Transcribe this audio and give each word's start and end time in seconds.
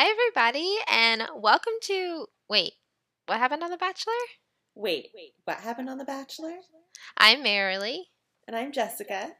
Hi, 0.00 0.06
everybody, 0.08 0.78
and 0.90 1.28
welcome 1.36 1.74
to. 1.82 2.24
Wait, 2.48 2.72
what 3.26 3.38
happened 3.38 3.62
on 3.62 3.70
The 3.70 3.76
Bachelor? 3.76 4.14
Wait, 4.74 5.10
wait, 5.14 5.34
what 5.44 5.58
happened 5.58 5.90
on 5.90 5.98
The 5.98 6.06
Bachelor? 6.06 6.54
I'm 7.18 7.44
Marilee, 7.44 8.04
And 8.48 8.56
I'm 8.56 8.72
Jessica. 8.72 9.32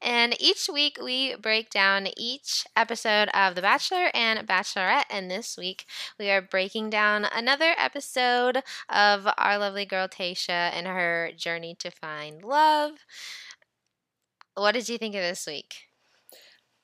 and 0.00 0.34
each 0.40 0.70
week 0.72 0.96
we 1.02 1.36
break 1.36 1.68
down 1.68 2.08
each 2.16 2.64
episode 2.74 3.28
of 3.34 3.56
The 3.56 3.60
Bachelor 3.60 4.10
and 4.14 4.48
Bachelorette. 4.48 5.04
And 5.10 5.30
this 5.30 5.54
week 5.58 5.84
we 6.18 6.30
are 6.30 6.40
breaking 6.40 6.88
down 6.88 7.26
another 7.26 7.74
episode 7.76 8.62
of 8.88 9.28
our 9.36 9.58
lovely 9.58 9.84
girl 9.84 10.08
Tayshia 10.08 10.72
and 10.72 10.86
her 10.86 11.32
journey 11.36 11.76
to 11.80 11.90
find 11.90 12.42
love. 12.42 12.92
What 14.54 14.72
did 14.72 14.88
you 14.88 14.96
think 14.96 15.14
of 15.14 15.20
this 15.20 15.46
week? 15.46 15.85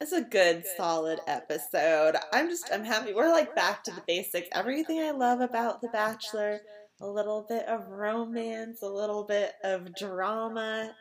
It's 0.02 0.10
a 0.10 0.20
good, 0.20 0.66
solid 0.66 1.20
episode. 1.28 2.16
I'm 2.32 2.48
just, 2.50 2.68
I'm 2.72 2.82
happy. 2.82 3.14
We're 3.14 3.30
like 3.30 3.54
back 3.54 3.84
to 3.84 3.92
the 3.92 4.02
basics. 4.04 4.48
Everything 4.50 5.00
I 5.00 5.12
love 5.12 5.40
about 5.40 5.80
The 5.80 5.86
Bachelor 5.86 6.62
a 7.00 7.06
little 7.06 7.46
bit 7.48 7.66
of 7.66 7.88
romance, 7.88 8.82
a 8.82 8.88
little 8.88 9.22
bit 9.22 9.52
of 9.62 9.94
drama. 9.94 10.96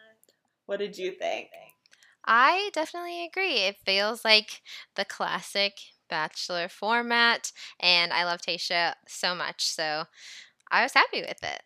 What 0.67 0.77
did 0.77 0.99
you 0.99 1.13
think? 1.13 1.49
I 2.25 2.69
definitely 2.73 3.25
agree. 3.25 3.55
It 3.61 3.77
feels 3.85 4.23
like 4.23 4.61
the 4.95 5.05
classic 5.05 5.73
Bachelor 6.09 6.69
format, 6.69 7.51
and 7.79 8.13
I 8.13 8.25
love 8.25 8.41
Tayshia 8.41 8.95
so 9.07 9.33
much. 9.33 9.65
So 9.65 10.05
I 10.71 10.83
was 10.83 10.93
happy 10.93 11.21
with 11.21 11.43
it. 11.43 11.63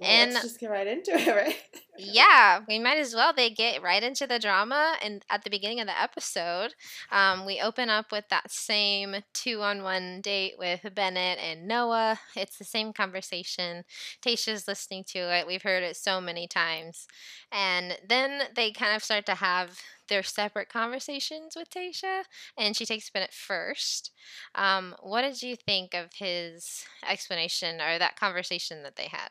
Well, 0.00 0.10
And- 0.10 0.32
let's 0.32 0.44
just 0.44 0.60
get 0.60 0.70
right 0.70 0.86
into 0.86 1.12
it, 1.12 1.28
right? 1.34 1.62
Yeah, 1.96 2.60
we 2.66 2.80
might 2.80 2.98
as 2.98 3.14
well. 3.14 3.32
They 3.32 3.50
get 3.50 3.80
right 3.80 4.02
into 4.02 4.26
the 4.26 4.40
drama, 4.40 4.96
and 5.00 5.24
at 5.30 5.44
the 5.44 5.50
beginning 5.50 5.78
of 5.80 5.86
the 5.86 6.00
episode, 6.00 6.74
um, 7.12 7.46
we 7.46 7.60
open 7.60 7.88
up 7.88 8.10
with 8.10 8.28
that 8.30 8.50
same 8.50 9.16
two-on-one 9.32 10.20
date 10.20 10.54
with 10.58 10.80
Bennett 10.94 11.38
and 11.38 11.68
Noah. 11.68 12.18
It's 12.34 12.58
the 12.58 12.64
same 12.64 12.92
conversation. 12.92 13.84
Tayshia's 14.20 14.66
listening 14.66 15.04
to 15.08 15.18
it. 15.18 15.46
We've 15.46 15.62
heard 15.62 15.84
it 15.84 15.96
so 15.96 16.20
many 16.20 16.48
times, 16.48 17.06
and 17.52 17.96
then 18.06 18.48
they 18.56 18.72
kind 18.72 18.96
of 18.96 19.04
start 19.04 19.24
to 19.26 19.36
have 19.36 19.78
their 20.08 20.24
separate 20.24 20.68
conversations 20.68 21.54
with 21.56 21.70
Tayshia, 21.70 22.24
and 22.58 22.76
she 22.76 22.84
takes 22.84 23.08
Bennett 23.08 23.32
first. 23.32 24.10
Um, 24.56 24.96
what 25.00 25.22
did 25.22 25.42
you 25.42 25.54
think 25.54 25.94
of 25.94 26.14
his 26.14 26.84
explanation 27.08 27.80
or 27.80 27.98
that 28.00 28.18
conversation 28.18 28.82
that 28.82 28.96
they 28.96 29.06
had? 29.06 29.28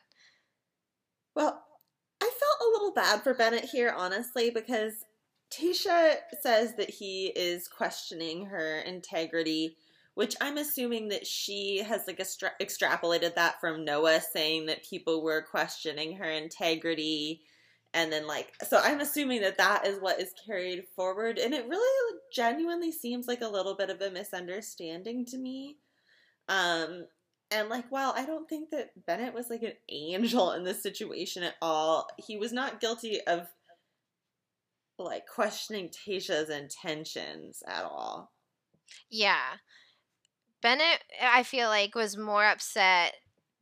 Well, 1.34 1.62
I 2.20 2.24
felt 2.24 2.68
a 2.68 2.72
little 2.72 2.92
bad 2.92 3.22
for 3.22 3.34
Bennett 3.34 3.64
here, 3.64 3.92
honestly, 3.96 4.50
because 4.50 4.92
Tayshia 5.50 6.16
says 6.40 6.74
that 6.76 6.90
he 6.90 7.26
is 7.26 7.68
questioning 7.68 8.46
her 8.46 8.80
integrity, 8.80 9.76
which 10.14 10.36
I'm 10.40 10.58
assuming 10.58 11.08
that 11.08 11.26
she 11.26 11.78
has 11.78 12.06
like 12.06 12.20
extra- 12.20 12.52
extrapolated 12.60 13.34
that 13.34 13.60
from 13.60 13.84
Noah 13.84 14.20
saying 14.20 14.66
that 14.66 14.84
people 14.84 15.22
were 15.22 15.42
questioning 15.42 16.16
her 16.16 16.30
integrity. 16.30 17.42
And 17.92 18.12
then, 18.12 18.26
like, 18.26 18.52
so 18.68 18.80
I'm 18.82 19.00
assuming 19.00 19.42
that 19.42 19.58
that 19.58 19.86
is 19.86 20.00
what 20.00 20.20
is 20.20 20.34
carried 20.46 20.84
forward. 20.96 21.38
And 21.38 21.54
it 21.54 21.68
really 21.68 22.18
genuinely 22.32 22.90
seems 22.90 23.28
like 23.28 23.40
a 23.40 23.48
little 23.48 23.74
bit 23.74 23.90
of 23.90 24.00
a 24.00 24.10
misunderstanding 24.10 25.24
to 25.26 25.38
me. 25.38 25.76
Um, 26.48 27.06
and 27.54 27.68
like, 27.68 27.86
while 27.90 28.12
I 28.16 28.26
don't 28.26 28.48
think 28.48 28.70
that 28.70 28.90
Bennett 29.06 29.32
was 29.32 29.48
like 29.48 29.62
an 29.62 29.74
angel 29.88 30.52
in 30.52 30.64
this 30.64 30.82
situation 30.82 31.42
at 31.42 31.54
all, 31.62 32.08
he 32.18 32.36
was 32.36 32.52
not 32.52 32.80
guilty 32.80 33.20
of 33.26 33.46
like 34.98 35.26
questioning 35.26 35.88
Tayshia's 35.88 36.50
intentions 36.50 37.62
at 37.66 37.84
all. 37.84 38.32
Yeah. 39.10 39.58
Bennett, 40.62 41.04
I 41.22 41.42
feel 41.42 41.68
like, 41.68 41.94
was 41.94 42.16
more 42.16 42.44
upset 42.44 43.14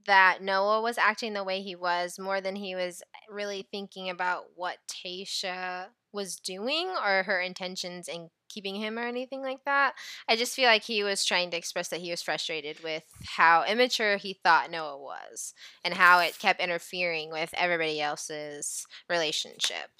that 0.06 0.42
Noah 0.42 0.80
was 0.80 0.98
acting 0.98 1.32
the 1.32 1.44
way 1.44 1.60
he 1.60 1.76
was 1.76 2.18
more 2.18 2.40
than 2.40 2.56
he 2.56 2.74
was 2.74 3.02
really 3.28 3.66
thinking 3.70 4.10
about 4.10 4.46
what 4.56 4.78
Tayshia 4.88 5.86
was 6.12 6.36
doing 6.36 6.88
or 6.88 7.22
her 7.22 7.40
intentions 7.40 8.08
in 8.08 8.30
keeping 8.52 8.74
him 8.74 8.98
or 8.98 9.02
anything 9.02 9.42
like 9.42 9.64
that. 9.64 9.94
I 10.28 10.36
just 10.36 10.54
feel 10.54 10.66
like 10.66 10.82
he 10.82 11.02
was 11.02 11.24
trying 11.24 11.50
to 11.50 11.56
express 11.56 11.88
that 11.88 12.00
he 12.00 12.10
was 12.10 12.22
frustrated 12.22 12.82
with 12.82 13.04
how 13.24 13.64
immature 13.64 14.16
he 14.16 14.34
thought 14.34 14.70
Noah 14.70 14.98
was 14.98 15.54
and 15.84 15.94
how 15.94 16.20
it 16.20 16.38
kept 16.38 16.60
interfering 16.60 17.30
with 17.30 17.50
everybody 17.54 18.00
else's 18.00 18.86
relationship. 19.08 19.90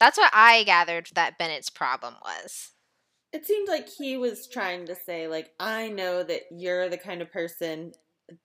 That's 0.00 0.18
what 0.18 0.32
I 0.34 0.64
gathered 0.64 1.08
that 1.14 1.38
Bennett's 1.38 1.70
problem 1.70 2.14
was. 2.22 2.70
It 3.32 3.46
seemed 3.46 3.68
like 3.68 3.88
he 3.88 4.16
was 4.16 4.46
trying 4.46 4.86
to 4.86 4.94
say, 4.94 5.26
like, 5.26 5.50
I 5.58 5.88
know 5.88 6.22
that 6.22 6.42
you're 6.52 6.88
the 6.88 6.98
kind 6.98 7.20
of 7.20 7.32
person 7.32 7.92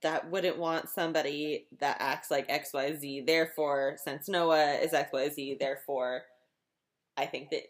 that 0.01 0.29
wouldn't 0.29 0.57
want 0.57 0.89
somebody 0.89 1.67
that 1.79 1.97
acts 1.99 2.31
like 2.31 2.49
XYZ. 2.49 3.25
Therefore, 3.25 3.97
since 4.03 4.27
Noah 4.27 4.73
is 4.73 4.91
XYZ, 4.91 5.59
therefore, 5.59 6.23
I 7.15 7.25
think 7.27 7.49
that, 7.51 7.63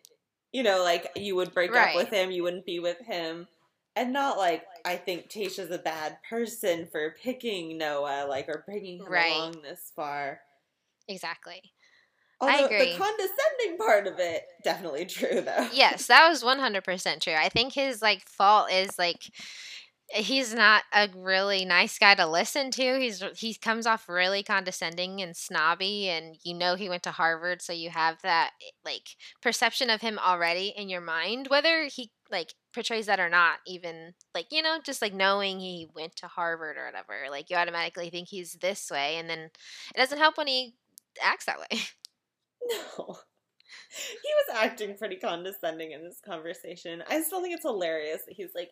you 0.52 0.64
know, 0.64 0.84
like, 0.84 1.12
you 1.16 1.36
would 1.36 1.54
break 1.54 1.72
Right. 1.72 1.90
up 1.90 1.96
with 1.96 2.10
him, 2.10 2.32
you 2.32 2.44
wouldn't 2.44 2.66
be 2.66 2.80
with 2.80 3.00
him. 3.00 3.48
And 3.96 4.14
not 4.14 4.38
like, 4.38 4.66
I 4.86 4.96
think 4.98 5.30
Tayshia's 5.30 5.72
a 5.72 5.78
bad 5.78 6.18
person 6.30 6.88
for 6.92 7.16
picking 7.22 7.78
Noah, 7.78 8.26
like, 8.30 8.48
or 8.48 8.64
bringing 8.66 9.00
him 9.00 9.06
Right. 9.12 9.32
along 9.32 9.62
this 9.62 9.92
far. 9.96 10.42
Exactly. 11.08 11.62
Although 12.42 12.66
agree. 12.68 12.94
the 12.94 12.98
condescending 12.98 13.78
part 13.78 14.08
of 14.08 14.20
it, 14.20 14.44
definitely 14.64 15.06
true, 15.06 15.42
though. 15.42 15.68
yes, 15.74 16.08
that 16.08 16.30
was 16.30 16.44
100% 16.44 17.22
true. 17.22 17.34
I 17.34 17.50
think 17.50 17.74
his 17.74 18.02
like 18.02 18.28
fault 18.30 18.72
is 18.72 18.98
like 18.98 19.24
he's 20.12 20.54
not 20.54 20.84
a 20.94 21.08
really 21.16 21.66
nice 21.66 22.00
guy 22.00 22.16
to 22.16 22.26
listen 22.26 22.72
to. 22.72 23.00
He's 23.00 23.24
he 23.38 23.54
comes 23.54 23.86
off 23.86 24.10
really 24.10 24.44
condescending 24.44 25.22
and 25.22 25.36
snobby 25.36 26.10
and 26.10 26.36
you 26.44 26.54
know 26.56 26.76
he 26.76 26.90
went 26.90 27.04
to 27.04 27.12
Harvard 27.12 27.62
so 27.62 27.74
you 27.74 27.90
have 27.90 28.22
that 28.24 28.52
eh, 28.62 28.72
like 28.84 29.16
perception 29.42 29.90
of 29.90 30.02
him 30.02 30.18
already 30.20 30.74
in 30.76 30.90
your 30.90 31.02
mind 31.02 31.48
whether 31.50 31.86
he 31.86 32.12
like 32.32 32.54
portrays 32.74 33.06
that 33.06 33.20
or 33.20 33.30
not 33.30 33.60
even 33.68 34.14
like 34.34 34.48
you 34.52 34.62
know 34.62 34.78
just 34.84 35.02
like 35.02 35.14
knowing 35.14 35.60
he 35.60 35.88
went 35.96 36.16
to 36.16 36.28
Harvard 36.28 36.78
or 36.78 36.86
whatever 36.86 37.30
like 37.30 37.50
you 37.50 37.56
automatically 37.56 38.10
think 38.10 38.28
he's 38.28 38.54
this 38.62 38.90
way 38.92 39.18
and 39.18 39.30
then 39.30 39.40
it 39.40 39.98
doesn't 39.98 40.18
help 40.20 40.38
when 40.38 40.48
he 40.48 40.76
acts 41.22 41.46
that 41.46 41.60
way. 41.60 41.80
No. 42.98 43.18
He 43.92 44.30
was 44.48 44.58
acting 44.64 44.98
pretty 44.98 45.16
condescending 45.16 45.92
in 45.92 46.04
this 46.04 46.22
conversation. 46.24 47.04
I 47.10 47.22
still 47.22 47.42
think 47.42 47.56
it's 47.56 47.66
hilarious 47.66 48.22
that 48.28 48.36
he's 48.36 48.52
like, 48.56 48.72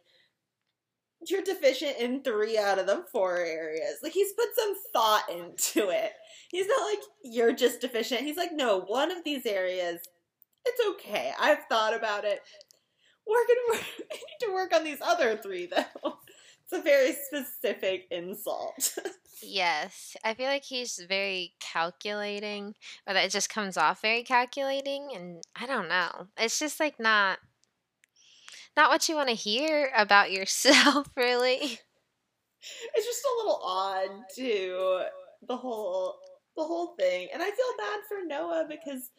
You're 1.26 1.42
deficient 1.42 1.98
in 1.98 2.22
three 2.22 2.58
out 2.58 2.80
of 2.80 2.86
the 2.86 3.06
four 3.12 3.38
areas. 3.38 3.98
Like, 4.04 4.14
he's 4.14 4.34
put 4.34 4.48
some 4.56 4.76
thought 4.94 5.24
into 5.32 5.90
it. 5.90 6.12
He's 6.50 6.68
not 6.68 6.86
like, 6.86 7.00
You're 7.24 7.54
just 7.54 7.82
deficient. 7.82 8.22
He's 8.22 8.38
like, 8.38 8.52
No, 8.54 8.82
one 8.82 9.12
of 9.12 9.24
these 9.24 9.46
areas, 9.46 10.00
it's 10.66 10.88
okay. 10.90 11.32
I've 11.40 11.66
thought 11.70 11.96
about 11.96 12.26
it. 12.26 12.42
We're 13.28 13.46
gonna 13.48 13.80
work, 13.80 13.88
we 14.12 14.18
need 14.18 14.46
to 14.48 14.54
work 14.54 14.76
on 14.76 14.84
these 14.84 15.02
other 15.02 15.38
three, 15.38 15.66
though. 15.68 16.18
It's 16.64 16.80
a 16.80 16.82
very 16.82 17.14
specific 17.14 18.08
insult. 18.12 18.98
Yes, 19.44 20.18
I 20.24 20.34
feel 20.34 20.48
like 20.48 20.64
he's 20.64 21.00
very 21.08 21.54
calculating, 21.60 22.74
or 23.06 23.14
that 23.14 23.26
it 23.26 23.32
just 23.32 23.50
comes 23.50 23.78
off 23.78 24.02
very 24.02 24.24
calculating, 24.24 25.10
and 25.16 25.44
I 25.56 25.68
don't 25.68 25.88
know. 25.88 26.28
It's 26.38 26.58
just 26.58 26.80
like 26.80 27.00
not 27.00 27.38
not 28.78 28.90
what 28.90 29.10
you 29.10 29.16
want 29.16 29.30
to 29.30 29.36
hear 29.36 29.92
about 29.98 30.32
yourself, 30.32 31.10
really. 31.18 31.80
it's 32.96 33.06
just 33.06 33.24
a 33.26 33.38
little 33.40 33.60
odd 33.64 34.10
to 34.36 35.02
the 35.48 35.58
whole 35.58 36.16
the 36.56 36.64
whole 36.64 36.96
thing 37.00 37.28
and 37.32 37.42
i 37.44 37.46
feel 37.46 37.78
bad 37.78 38.00
for 38.10 38.26
noah 38.26 38.66
because 38.68 39.12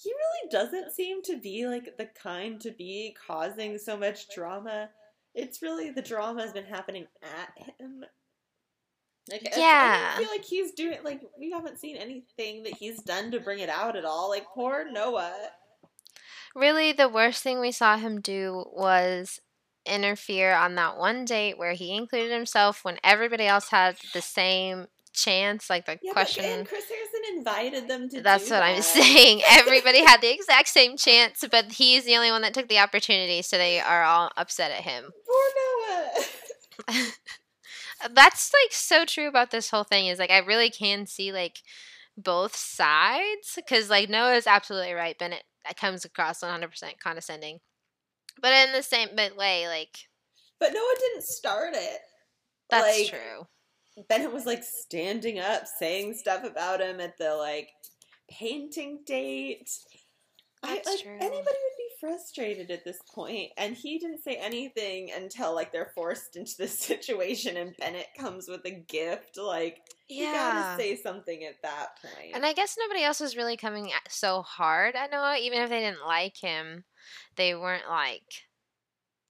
he 0.00 0.10
really 0.10 0.50
doesn't 0.50 0.92
seem 0.92 1.20
to 1.22 1.36
be 1.40 1.66
like 1.66 1.96
the 1.98 2.06
kind 2.22 2.60
to 2.60 2.70
be 2.70 3.16
causing 3.26 3.76
so 3.78 3.96
much 3.96 4.28
drama 4.32 4.88
it's 5.34 5.60
really 5.60 5.90
the 5.90 6.00
drama 6.00 6.40
has 6.40 6.52
been 6.52 6.64
happening 6.64 7.06
at 7.22 7.52
him 7.80 8.04
like, 9.30 9.42
it's- 9.42 9.56
I 9.58 9.60
Yeah. 9.60 10.16
feel 10.18 10.28
like 10.30 10.44
he's 10.44 10.72
doing 10.72 10.98
like 11.04 11.20
we 11.38 11.50
haven't 11.50 11.78
seen 11.80 11.96
anything 11.96 12.62
that 12.62 12.74
he's 12.74 13.02
done 13.02 13.30
to 13.32 13.40
bring 13.40 13.58
it 13.58 13.68
out 13.68 13.94
at 13.96 14.06
all. 14.06 14.30
Like 14.30 14.46
poor 14.54 14.90
Noah. 14.90 15.34
Really, 16.54 16.92
the 16.92 17.08
worst 17.08 17.42
thing 17.42 17.60
we 17.60 17.72
saw 17.72 17.96
him 17.96 18.20
do 18.20 18.64
was 18.72 19.40
interfere 19.86 20.54
on 20.54 20.74
that 20.74 20.98
one 20.98 21.24
date 21.24 21.56
where 21.58 21.72
he 21.72 21.94
included 21.94 22.30
himself 22.32 22.84
when 22.84 22.98
everybody 23.02 23.46
else 23.46 23.70
had 23.70 23.96
the 24.12 24.20
same 24.20 24.86
chance, 25.12 25.70
like 25.70 25.86
the 25.86 25.98
Yeah, 26.02 26.12
question. 26.12 26.44
but 26.44 26.48
man, 26.48 26.64
Chris 26.66 26.84
Harrison 26.88 27.36
invited 27.38 27.88
them 27.88 28.08
to. 28.10 28.20
That's 28.20 28.50
what 28.50 28.62
I'm 28.62 28.82
saying. 28.82 29.42
Everybody 29.50 30.04
had 30.04 30.20
the 30.20 30.32
exact 30.32 30.68
same 30.68 30.96
chance, 30.96 31.44
but 31.50 31.72
he's 31.72 32.04
the 32.04 32.16
only 32.16 32.30
one 32.30 32.42
that 32.42 32.54
took 32.54 32.68
the 32.68 32.78
opportunity, 32.78 33.42
so 33.42 33.56
they 33.56 33.80
are 33.80 34.02
all 34.04 34.30
upset 34.36 34.70
at 34.70 34.82
him. 34.82 35.10
Poor 35.26 36.96
Noah. 36.96 37.04
That's 38.10 38.52
like 38.52 38.72
so 38.72 39.04
true 39.04 39.28
about 39.28 39.50
this 39.50 39.70
whole 39.70 39.84
thing 39.84 40.06
is 40.06 40.18
like 40.18 40.30
I 40.30 40.38
really 40.38 40.70
can 40.70 41.06
see 41.06 41.32
like 41.32 41.62
both 42.16 42.54
sides 42.54 43.52
because 43.56 43.90
like 43.90 44.08
Noah 44.08 44.34
is 44.34 44.46
absolutely 44.46 44.92
right. 44.92 45.18
Bennett 45.18 45.42
comes 45.76 46.04
across 46.04 46.40
100% 46.40 46.98
condescending. 47.02 47.60
But 48.40 48.52
in 48.52 48.72
the 48.72 48.82
same 48.82 49.10
but 49.16 49.36
way, 49.36 49.66
like 49.68 50.08
But 50.60 50.72
Noah 50.72 50.94
didn't 50.98 51.24
start 51.24 51.74
it. 51.74 52.00
that's 52.70 52.98
Like, 52.98 53.08
true. 53.08 53.46
Bennett 54.08 54.32
was 54.32 54.46
like 54.46 54.62
standing 54.62 55.40
up, 55.40 55.64
saying 55.78 56.14
stuff 56.14 56.44
about 56.44 56.80
him 56.80 57.00
at 57.00 57.18
the 57.18 57.34
like 57.34 57.70
painting 58.30 59.00
date. 59.06 59.70
I 60.62 60.76
That's 60.76 60.86
like 60.86 61.00
true. 61.00 61.12
anybody 61.14 61.36
would 61.36 61.77
frustrated 62.00 62.70
at 62.70 62.84
this 62.84 62.98
point, 63.12 63.50
and 63.56 63.74
he 63.74 63.98
didn't 63.98 64.22
say 64.22 64.36
anything 64.36 65.10
until 65.14 65.54
like 65.54 65.72
they're 65.72 65.92
forced 65.94 66.36
into 66.36 66.56
this 66.58 66.78
situation, 66.78 67.56
and 67.56 67.76
Bennett 67.78 68.08
comes 68.18 68.48
with 68.48 68.64
a 68.64 68.70
gift. 68.70 69.36
Like 69.36 69.80
you 70.08 70.26
gotta 70.26 70.80
say 70.80 70.96
something 70.96 71.44
at 71.44 71.62
that 71.62 72.00
point. 72.02 72.34
And 72.34 72.44
I 72.44 72.52
guess 72.52 72.76
nobody 72.78 73.02
else 73.02 73.20
was 73.20 73.36
really 73.36 73.56
coming 73.56 73.90
so 74.08 74.42
hard 74.42 74.94
at 74.94 75.10
Noah, 75.10 75.38
even 75.40 75.62
if 75.62 75.70
they 75.70 75.80
didn't 75.80 76.06
like 76.06 76.36
him. 76.36 76.84
They 77.36 77.54
weren't 77.54 77.88
like 77.88 78.46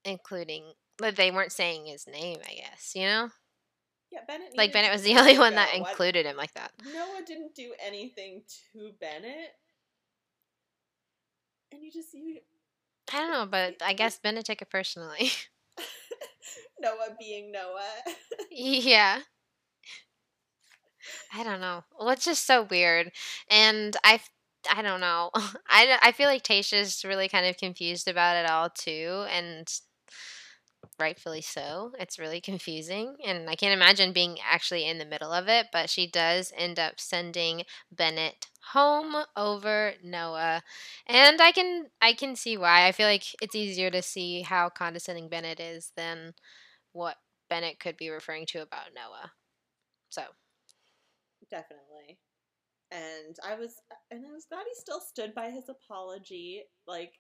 including, 0.05 0.73
but 0.97 1.17
they 1.17 1.31
weren't 1.31 1.53
saying 1.53 1.87
his 1.87 2.07
name. 2.07 2.39
I 2.49 2.55
guess 2.55 2.93
you 2.95 3.03
know, 3.03 3.29
yeah, 4.13 4.21
Bennett. 4.27 4.57
like 4.57 4.73
Bennett 4.73 4.93
was 4.93 5.03
the 5.03 5.17
only 5.17 5.39
one 5.39 5.55
that 5.55 5.75
included 5.75 6.27
him 6.27 6.37
like 6.37 6.55
that. 6.55 6.73
Noah 6.85 7.23
didn't 7.27 7.55
do 7.55 7.73
anything 7.85 8.43
to 8.73 8.93
Bennett, 9.01 9.53
and 11.73 11.83
you 11.83 11.91
just 11.93 12.15
you 12.15 12.39
I 13.13 13.19
don't 13.19 13.31
know, 13.31 13.47
but 13.47 13.77
I 13.83 13.93
guess 13.93 14.19
Bennett 14.19 14.47
took 14.47 14.63
it 14.63 14.71
personally. 14.71 15.31
Noah 16.81 17.17
being 17.19 17.53
Noah. 17.53 18.15
yeah. 18.51 19.21
I 21.33 21.43
don't 21.43 21.61
know. 21.61 21.85
Well, 21.99 22.11
it's 22.11 22.25
just 22.25 22.47
so 22.47 22.63
weird, 22.65 23.13
and 23.51 23.97
I, 24.05 24.21
I 24.71 24.83
don't 24.83 25.01
know. 25.01 25.31
I, 25.69 25.99
I 26.03 26.13
feel 26.13 26.27
like 26.27 26.43
Tayshia's 26.43 27.05
really 27.05 27.29
kind 27.29 27.47
of 27.47 27.57
confused 27.57 28.09
about 28.09 28.37
it 28.37 28.51
all 28.51 28.69
too, 28.71 29.25
and 29.31 29.67
rightfully 30.99 31.41
so. 31.41 31.93
It's 31.99 32.19
really 32.19 32.41
confusing, 32.41 33.17
and 33.25 33.49
I 33.49 33.55
can't 33.55 33.73
imagine 33.75 34.13
being 34.13 34.39
actually 34.45 34.87
in 34.89 34.99
the 34.99 35.05
middle 35.05 35.33
of 35.33 35.49
it. 35.49 35.67
But 35.73 35.91
she 35.91 36.07
does 36.11 36.53
end 36.57 36.79
up 36.79 37.01
sending 37.01 37.65
Bennett 37.93 38.47
home 38.73 39.17
over 39.37 39.95
Noah, 40.03 40.63
and 41.07 41.41
I 41.41 41.53
can 41.53 41.87
I 42.03 42.13
can 42.15 42.37
see 42.37 42.57
why. 42.57 42.87
I 42.87 42.93
feel 42.93 43.07
like 43.09 43.25
it's 43.43 43.55
easier 43.55 43.91
to 43.91 44.03
see 44.03 44.43
how 44.43 44.69
condescending 44.71 45.29
Bennett 45.29 45.61
is 45.61 45.93
than 45.97 46.35
what 46.93 47.17
Bennett 47.51 47.81
could 47.81 47.97
be 47.97 48.11
referring 48.11 48.47
to 48.47 48.63
about 48.63 48.95
Noah. 48.95 49.33
So 50.11 50.23
Definitely. 51.51 52.19
And 52.91 53.37
I 53.47 53.55
was 53.55 53.75
and 54.11 54.25
I 54.27 54.33
was 54.33 54.47
glad 54.49 54.65
he 54.69 54.75
still 54.75 55.01
stood 55.01 55.35
by 55.35 55.51
his 55.51 55.69
apology, 55.69 56.65
like 56.87 57.13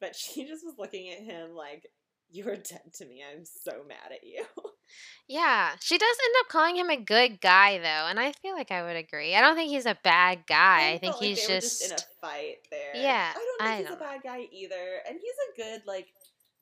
but 0.00 0.16
she 0.16 0.46
just 0.46 0.64
was 0.64 0.76
looking 0.78 1.10
at 1.10 1.20
him 1.20 1.52
like 1.54 1.86
you 2.30 2.48
are 2.48 2.56
dead 2.56 2.92
to 2.94 3.06
me. 3.06 3.22
I'm 3.22 3.44
so 3.44 3.82
mad 3.88 4.12
at 4.12 4.24
you. 4.24 4.44
yeah, 5.28 5.72
she 5.80 5.98
does 5.98 6.16
end 6.24 6.34
up 6.40 6.48
calling 6.48 6.76
him 6.76 6.90
a 6.90 6.96
good 6.96 7.40
guy 7.40 7.78
though, 7.78 8.08
and 8.08 8.18
I 8.18 8.32
feel 8.32 8.54
like 8.54 8.70
I 8.70 8.82
would 8.82 8.96
agree. 8.96 9.34
I 9.34 9.40
don't 9.40 9.56
think 9.56 9.70
he's 9.70 9.86
a 9.86 9.98
bad 10.02 10.40
guy. 10.46 10.92
I, 10.92 10.98
think 10.98 11.12
felt 11.12 11.22
like 11.22 11.28
he's 11.28 11.48
were 11.48 11.54
just, 11.54 11.84
in 11.84 11.92
a 11.92 11.98
fight 12.20 12.56
there. 12.70 12.94
Yeah, 12.94 13.32
I 13.34 13.38
don't 13.38 13.58
think 13.58 13.70
I 13.70 13.76
he's 13.78 13.86
don't 13.86 13.96
a 13.96 14.00
bad 14.00 14.20
guy 14.22 14.46
either. 14.52 15.00
And 15.08 15.18
he's 15.20 15.34
a 15.52 15.56
good 15.56 15.82
like 15.86 16.08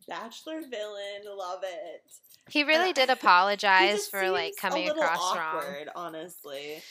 bachelor 0.07 0.61
villain. 0.61 1.37
Love 1.37 1.61
it. 1.63 2.03
he 2.51 2.63
really 2.65 2.91
I- 2.91 2.93
did 2.93 3.11
apologize 3.11 4.07
for 4.07 4.31
like 4.31 4.55
coming 4.61 4.89
across 4.89 5.37
wrong. 5.37 5.65
honestly. 5.97 6.83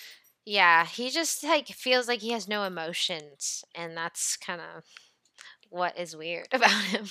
Yeah, 0.45 0.85
he 0.85 1.09
just 1.09 1.43
like 1.43 1.67
feels 1.67 2.07
like 2.07 2.19
he 2.19 2.31
has 2.31 2.49
no 2.49 2.63
emotions, 2.63 3.63
and 3.73 3.95
that's 3.95 4.35
kind 4.35 4.59
of 4.59 4.83
what 5.69 5.97
is 5.97 6.15
weird 6.15 6.47
about 6.51 6.83
him. 6.83 7.07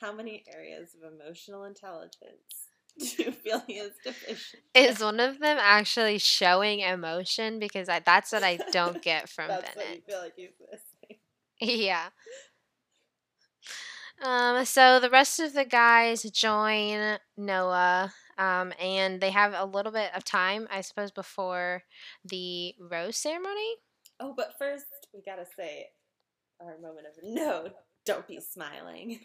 How 0.00 0.12
many 0.12 0.44
areas 0.52 0.94
of 0.94 1.12
emotional 1.12 1.64
intelligence 1.64 2.68
do 2.98 3.24
you 3.24 3.32
feel 3.32 3.62
he 3.66 3.74
is 3.74 3.92
deficient? 4.04 4.62
Is 4.74 5.00
one 5.00 5.20
of 5.20 5.38
them 5.38 5.58
actually 5.60 6.18
showing 6.18 6.80
emotion? 6.80 7.58
Because 7.58 7.88
I, 7.88 8.00
that's 8.00 8.32
what 8.32 8.42
I 8.44 8.58
don't 8.72 9.02
get 9.02 9.28
from 9.28 9.48
That's 9.48 9.74
what 9.74 9.84
you 9.84 9.90
Bennett. 9.90 10.04
feel 10.06 10.18
like 10.20 10.32
he's 10.36 10.50
missing. 10.60 11.18
Yeah. 11.60 12.08
Um, 14.22 14.64
so 14.64 14.98
the 14.98 15.10
rest 15.10 15.40
of 15.40 15.52
the 15.52 15.64
guys 15.64 16.22
join 16.22 17.18
Noah, 17.36 18.12
um, 18.38 18.72
and 18.80 19.20
they 19.20 19.30
have 19.30 19.52
a 19.54 19.64
little 19.64 19.92
bit 19.92 20.10
of 20.14 20.24
time, 20.24 20.66
I 20.70 20.80
suppose, 20.80 21.10
before 21.10 21.82
the 22.24 22.74
rose 22.80 23.16
ceremony. 23.16 23.76
Oh, 24.18 24.32
but 24.34 24.54
first 24.58 24.86
we 25.12 25.20
gotta 25.22 25.46
say 25.56 25.88
our 26.60 26.78
moment 26.78 27.06
of 27.06 27.14
no, 27.22 27.70
don't 28.06 28.26
be 28.26 28.40
smiling. 28.40 29.20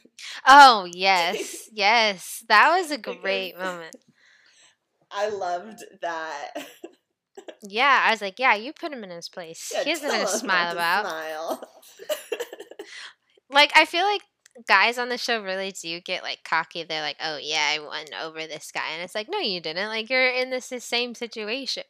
Oh 0.46 0.88
yes, 0.92 1.70
yes, 1.74 2.44
that 2.50 2.78
was 2.78 2.92
a 2.92 2.98
great 2.98 3.58
moment. 3.58 3.96
I 5.10 5.30
loved 5.30 5.84
that. 6.02 6.52
Yeah, 7.64 8.04
I 8.06 8.12
was 8.12 8.22
like, 8.22 8.40
yeah, 8.40 8.56
you 8.56 8.74
put 8.74 8.92
him 8.92 9.04
in 9.04 9.10
his 9.10 9.30
place. 9.30 9.72
Yeah, 9.74 9.84
he 9.84 9.96
tell 9.96 10.10
nothing 10.10 10.28
to 10.28 10.32
smile 10.32 10.74
about. 10.74 11.06
Smile. 11.08 11.64
Like, 13.50 13.72
I 13.76 13.86
feel 13.86 14.06
like 14.06 14.22
guys 14.68 14.98
on 14.98 15.10
the 15.10 15.18
show 15.18 15.44
really 15.44 15.72
do 15.72 16.00
get 16.00 16.24
like 16.24 16.40
cocky. 16.44 16.84
They're 16.84 17.02
like, 17.02 17.18
oh 17.22 17.38
yeah, 17.38 17.72
I 17.74 17.80
won 17.80 18.06
over 18.22 18.48
this 18.48 18.72
guy, 18.72 18.92
and 18.94 19.04
it's 19.04 19.16
like, 19.16 19.28
no, 19.30 19.40
you 19.40 19.60
didn't. 19.60 19.90
Like, 19.90 20.10
you're 20.10 20.30
in 20.30 20.50
this 20.50 20.70
the 20.70 20.80
same 20.80 21.16
situation. 21.16 21.84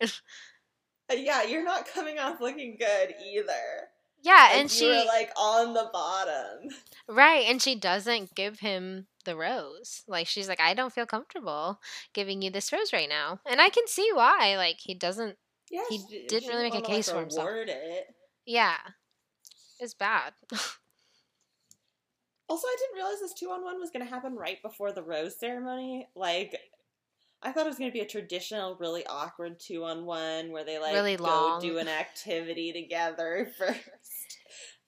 Uh, 1.12 1.16
yeah, 1.16 1.44
you're 1.44 1.64
not 1.64 1.88
coming 1.88 2.20
off 2.20 2.42
looking 2.42 2.78
good 2.80 3.14
either. 3.24 3.91
Yeah, 4.24 4.50
Like, 4.52 4.56
and 4.56 4.72
she 4.72 4.88
were 4.88 5.04
like 5.06 5.32
on 5.38 5.74
the 5.74 5.90
bottom. 5.92 6.70
right, 7.08 7.46
and 7.50 7.62
she 7.62 7.76
doesn't 7.76 8.36
give 8.36 8.60
him 8.60 9.08
the 9.26 9.36
rose. 9.36 10.04
Like, 10.08 10.28
she's 10.28 10.48
like, 10.48 10.60
I 10.60 10.74
don't 10.74 10.94
feel 10.94 11.06
comfortable 11.06 11.80
giving 12.14 12.42
you 12.42 12.50
this 12.52 12.72
rose 12.72 12.94
right 12.94 13.10
now, 13.10 13.40
and 13.50 13.60
I 13.62 13.70
can 13.70 13.88
see 13.88 14.10
why. 14.14 14.56
Like, 14.58 14.78
he 14.80 14.94
doesn't. 14.94 15.38
Yeah, 15.70 15.84
He 15.90 16.00
she, 16.00 16.26
didn't 16.28 16.44
she 16.44 16.50
really 16.50 16.70
make 16.70 16.76
a 16.76 16.82
case 16.82 17.08
like, 17.08 17.16
for 17.16 17.22
himself. 17.22 17.50
It. 17.68 18.06
Yeah, 18.46 18.78
it's 19.80 19.94
bad. 19.94 20.34
Also, 22.50 22.68
I 22.68 22.76
didn't 22.80 22.96
realize 22.96 23.22
this 23.22 23.34
two 23.34 23.50
on 23.50 23.64
one 23.64 23.80
was 23.80 23.92
going 23.92 24.06
to 24.06 24.12
happen 24.12 24.36
right 24.36 24.62
before 24.62 24.92
the 24.92 25.02
rose 25.02 25.40
ceremony. 25.40 26.10
Like, 26.18 26.60
I 27.42 27.54
thought 27.54 27.66
it 27.66 27.70
was 27.70 27.78
going 27.78 27.90
to 27.90 27.94
be 27.94 28.02
a 28.02 28.06
traditional, 28.06 28.76
really 28.76 29.06
awkward 29.06 29.58
two 29.58 29.86
on 29.86 30.06
one 30.06 30.52
where 30.52 30.66
they 30.66 30.78
like 30.78 30.94
Really 30.94 31.16
go 31.16 31.60
do 31.62 31.78
an 31.78 31.88
activity 31.88 32.74
together 32.74 33.50
first. 33.58 33.80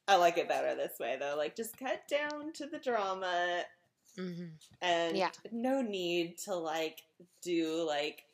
I 0.08 0.16
like 0.18 0.38
it 0.38 0.50
better 0.50 0.76
this 0.76 1.00
way 1.00 1.18
though. 1.20 1.36
Like, 1.38 1.56
just 1.56 1.78
cut 1.78 2.08
down 2.10 2.54
to 2.54 2.66
the 2.68 2.80
drama 2.80 3.64
hmm 4.16 4.46
and 4.82 5.18
Yeah. 5.18 5.32
no 5.52 5.82
need 5.82 6.38
to 6.40 6.54
like 6.56 7.02
do 7.42 7.84
like 7.88 8.26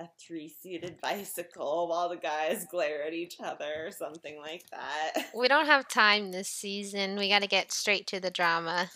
a 0.00 0.08
three 0.18 0.48
seated 0.48 1.00
bicycle 1.02 1.86
while 1.88 2.08
the 2.08 2.16
guys 2.16 2.66
glare 2.70 3.04
at 3.04 3.12
each 3.12 3.36
other 3.40 3.86
or 3.86 3.90
something 3.92 4.38
like 4.38 4.64
that. 4.70 5.26
We 5.36 5.46
don't 5.46 5.66
have 5.66 5.86
time 5.88 6.32
this 6.32 6.48
season. 6.48 7.16
We 7.16 7.28
got 7.28 7.42
to 7.42 7.48
get 7.48 7.70
straight 7.70 8.06
to 8.08 8.18
the 8.20 8.30
drama. 8.30 8.90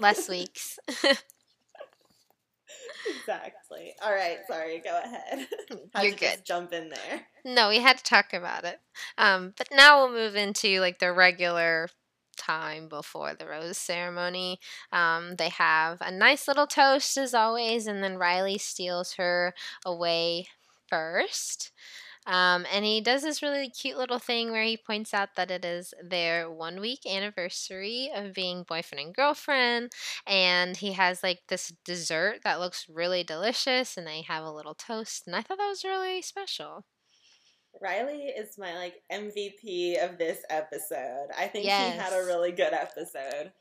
Less 0.00 0.28
weeks. 0.28 0.78
exactly. 3.18 3.94
All 4.02 4.12
right, 4.12 4.38
sorry, 4.48 4.80
go 4.84 5.00
ahead. 5.04 5.46
You're 6.02 6.12
good. 6.12 6.44
jump 6.44 6.72
in 6.72 6.88
there. 6.88 7.22
No, 7.44 7.68
we 7.68 7.78
had 7.78 7.98
to 7.98 8.04
talk 8.04 8.32
about 8.32 8.64
it. 8.64 8.80
Um, 9.16 9.54
but 9.56 9.68
now 9.72 9.98
we'll 9.98 10.12
move 10.12 10.36
into 10.36 10.80
like 10.80 10.98
the 10.98 11.12
regular 11.12 11.88
time 12.36 12.88
before 12.88 13.34
the 13.34 13.46
rose 13.46 13.78
ceremony. 13.78 14.60
Um, 14.92 15.36
they 15.36 15.48
have 15.50 15.98
a 16.00 16.10
nice 16.10 16.48
little 16.48 16.66
toast 16.66 17.16
as 17.16 17.34
always, 17.34 17.86
and 17.86 18.02
then 18.02 18.16
Riley 18.16 18.58
steals 18.58 19.14
her 19.14 19.54
away 19.84 20.46
first. 20.88 21.72
Um, 22.28 22.66
and 22.70 22.84
he 22.84 23.00
does 23.00 23.22
this 23.22 23.42
really 23.42 23.70
cute 23.70 23.96
little 23.96 24.18
thing 24.18 24.52
where 24.52 24.62
he 24.62 24.76
points 24.76 25.14
out 25.14 25.30
that 25.36 25.50
it 25.50 25.64
is 25.64 25.94
their 26.02 26.50
one 26.50 26.78
week 26.78 27.00
anniversary 27.10 28.10
of 28.14 28.34
being 28.34 28.64
boyfriend 28.64 29.02
and 29.02 29.14
girlfriend. 29.14 29.92
And 30.26 30.76
he 30.76 30.92
has 30.92 31.22
like 31.22 31.40
this 31.48 31.72
dessert 31.86 32.40
that 32.44 32.60
looks 32.60 32.86
really 32.86 33.24
delicious, 33.24 33.96
and 33.96 34.06
they 34.06 34.20
have 34.22 34.44
a 34.44 34.52
little 34.52 34.74
toast. 34.74 35.26
And 35.26 35.34
I 35.34 35.40
thought 35.40 35.56
that 35.56 35.68
was 35.68 35.84
really 35.84 36.20
special. 36.20 36.84
Riley 37.80 38.24
is 38.24 38.58
my 38.58 38.74
like 38.74 39.02
MVP 39.10 40.04
of 40.04 40.18
this 40.18 40.40
episode. 40.50 41.28
I 41.36 41.46
think 41.46 41.64
he 41.64 41.70
had 41.70 42.12
a 42.12 42.26
really 42.26 42.52
good 42.52 42.74
episode. 42.74 43.52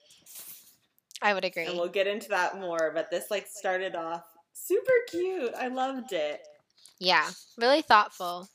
I 1.22 1.34
would 1.34 1.46
agree. 1.46 1.68
And 1.68 1.78
we'll 1.78 1.88
get 1.88 2.08
into 2.08 2.30
that 2.30 2.60
more, 2.60 2.92
but 2.94 3.10
this 3.12 3.32
like 3.32 3.48
started 3.48 3.96
off 3.96 4.26
super 4.54 4.92
cute. 5.10 5.54
I 5.58 5.70
loved 5.70 6.12
it. 6.12 6.42
yeah, 7.00 7.30
really 7.58 7.82
thoughtful. 7.82 8.50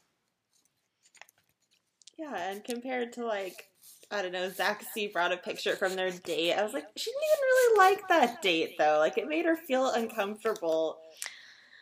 Yeah, 2.23 2.51
and 2.51 2.63
compared 2.63 3.13
to 3.15 3.27
like 3.27 3.69
I 4.11 4.23
don't 4.23 4.33
know, 4.33 4.49
Zach 4.51 4.85
C 4.93 5.09
brought 5.09 5.33
a 5.33 5.39
picture 5.39 5.75
from 5.75 5.97
their 5.97 6.11
date. 6.11 6.53
I 6.53 6.63
was 6.63 6.75
like, 6.75 6.85
she 6.97 7.11
didn't 7.11 7.23
even 7.33 7.43
really 7.49 7.79
like 7.79 8.09
that 8.09 8.43
date 8.43 8.75
though. 8.79 8.99
Like 8.99 9.19
it 9.19 9.27
made 9.27 9.45
her 9.47 9.57
feel 9.57 9.91
uncomfortable. 9.91 10.99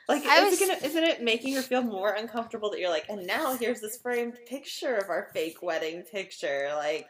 Like 0.08 0.24
I 0.24 0.38
is 0.44 0.52
was- 0.52 0.60
it 0.60 0.66
gonna 0.68 0.86
isn't 0.86 1.04
it 1.04 1.22
making 1.22 1.54
her 1.56 1.62
feel 1.62 1.82
more 1.82 2.12
uncomfortable 2.12 2.70
that 2.70 2.80
you're 2.80 2.90
like, 2.90 3.08
and 3.08 3.26
now 3.26 3.56
here's 3.56 3.80
this 3.80 3.98
framed 3.98 4.34
picture 4.48 4.96
of 4.96 5.10
our 5.10 5.28
fake 5.34 5.62
wedding 5.62 6.04
picture? 6.10 6.70
Like 6.74 7.08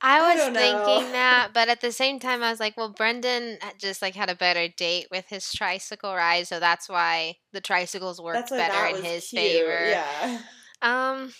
I 0.00 0.18
I 0.18 0.34
was 0.34 0.44
don't 0.44 0.54
thinking 0.54 1.12
that, 1.12 1.50
but 1.54 1.68
at 1.68 1.80
the 1.80 1.92
same 1.92 2.20
time, 2.20 2.42
I 2.42 2.50
was 2.50 2.60
like, 2.60 2.76
well, 2.76 2.90
Brendan 2.90 3.58
just 3.78 4.02
like 4.02 4.14
had 4.14 4.30
a 4.30 4.34
better 4.34 4.68
date 4.68 5.06
with 5.10 5.26
his 5.28 5.50
tricycle 5.52 6.14
ride, 6.14 6.46
so 6.46 6.60
that's 6.60 6.88
why 6.88 7.36
the 7.52 7.60
tricycles 7.60 8.20
worked 8.20 8.50
better 8.50 8.96
in 8.96 9.02
his 9.02 9.28
cute. 9.28 9.42
favor. 9.42 9.88
Yeah. 9.88 10.38
Um, 10.82 11.32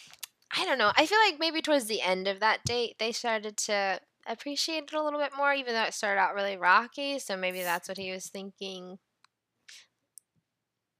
I 0.54 0.64
don't 0.64 0.78
know. 0.78 0.92
I 0.96 1.06
feel 1.06 1.18
like 1.26 1.38
maybe 1.40 1.62
towards 1.62 1.86
the 1.86 2.02
end 2.02 2.28
of 2.28 2.40
that 2.40 2.64
date, 2.64 2.96
they 2.98 3.12
started 3.12 3.56
to 3.58 4.00
appreciate 4.26 4.84
it 4.84 4.92
a 4.92 5.02
little 5.02 5.18
bit 5.18 5.32
more, 5.36 5.52
even 5.54 5.74
though 5.74 5.82
it 5.84 5.94
started 5.94 6.20
out 6.20 6.34
really 6.34 6.56
rocky. 6.56 7.18
So 7.18 7.36
maybe 7.36 7.62
that's 7.62 7.88
what 7.88 7.98
he 7.98 8.10
was 8.12 8.26
thinking. 8.26 8.98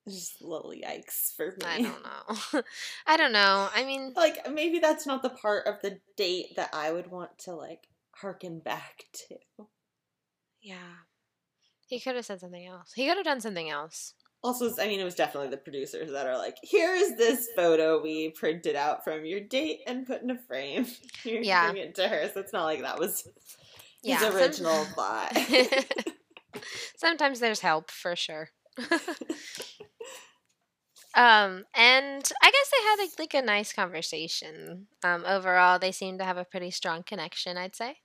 Just 0.09 0.43
little 0.43 0.73
yikes 0.73 1.33
for 1.37 1.55
me. 1.59 1.65
I 1.65 1.83
don't 1.83 2.03
know. 2.03 2.63
I 3.07 3.17
don't 3.17 3.33
know. 3.33 3.69
I 3.73 3.85
mean, 3.85 4.13
Like 4.17 4.51
maybe 4.51 4.81
that's 4.81 5.07
not 5.07 5.23
the 5.23 5.31
part 5.31 5.67
of 5.67 5.81
the 5.81 6.01
date 6.17 6.57
that 6.57 6.71
I 6.73 6.91
would 6.91 7.09
want 7.11 7.39
to 7.41 7.53
like 7.55 7.87
harken 8.17 8.59
back 8.59 9.05
to. 9.29 9.37
yeah. 10.61 10.95
He 11.87 12.01
could 12.01 12.17
have 12.17 12.25
said 12.25 12.41
something 12.41 12.67
else. 12.67 12.95
He 12.95 13.07
could 13.07 13.19
have 13.19 13.25
done 13.27 13.41
something 13.41 13.69
else. 13.69 14.15
Also, 14.45 14.73
I 14.81 14.89
mean, 14.89 14.99
it 14.99 15.05
was 15.05 15.15
definitely 15.15 15.51
the 15.51 15.57
producers 15.57 16.11
that 16.11 16.27
are 16.27 16.37
like, 16.37 16.57
"Here's 16.63 17.17
this 17.17 17.49
photo 17.55 18.03
we 18.03 18.31
printed 18.31 18.75
out 18.75 19.05
from 19.05 19.25
your 19.25 19.39
date 19.41 19.81
and 19.87 20.05
put 20.07 20.21
in 20.23 20.31
a 20.31 20.39
frame. 20.39 20.87
Here, 21.23 21.41
Yeah. 21.43 21.71
bring 21.71 21.83
it 21.83 21.95
to 21.97 22.09
her." 22.09 22.29
So 22.35 22.41
it's 22.41 22.53
not 22.53 22.65
like 22.65 22.81
that 22.83 22.99
was 22.99 23.29
Yeah. 24.03 24.19
his 24.19 24.27
some- 24.29 24.37
original 24.37 24.85
thought. 24.97 25.33
Sometimes 26.97 27.39
there's 27.41 27.61
help 27.61 27.91
for 27.91 28.17
sure. 28.17 28.49
um, 31.15 31.65
and 31.75 32.33
I 32.43 32.51
guess 32.51 32.71
they 32.71 32.85
had 32.85 32.97
like, 32.99 33.11
like 33.19 33.35
a 33.35 33.43
nice 33.47 33.73
conversation. 33.73 34.87
Um, 35.05 35.25
overall, 35.27 35.79
they 35.79 35.93
seem 35.93 36.19
to 36.19 36.25
have 36.25 36.37
a 36.39 36.45
pretty 36.45 36.71
strong 36.71 37.03
connection. 37.03 37.57
I'd 37.59 37.77
say. 37.77 37.99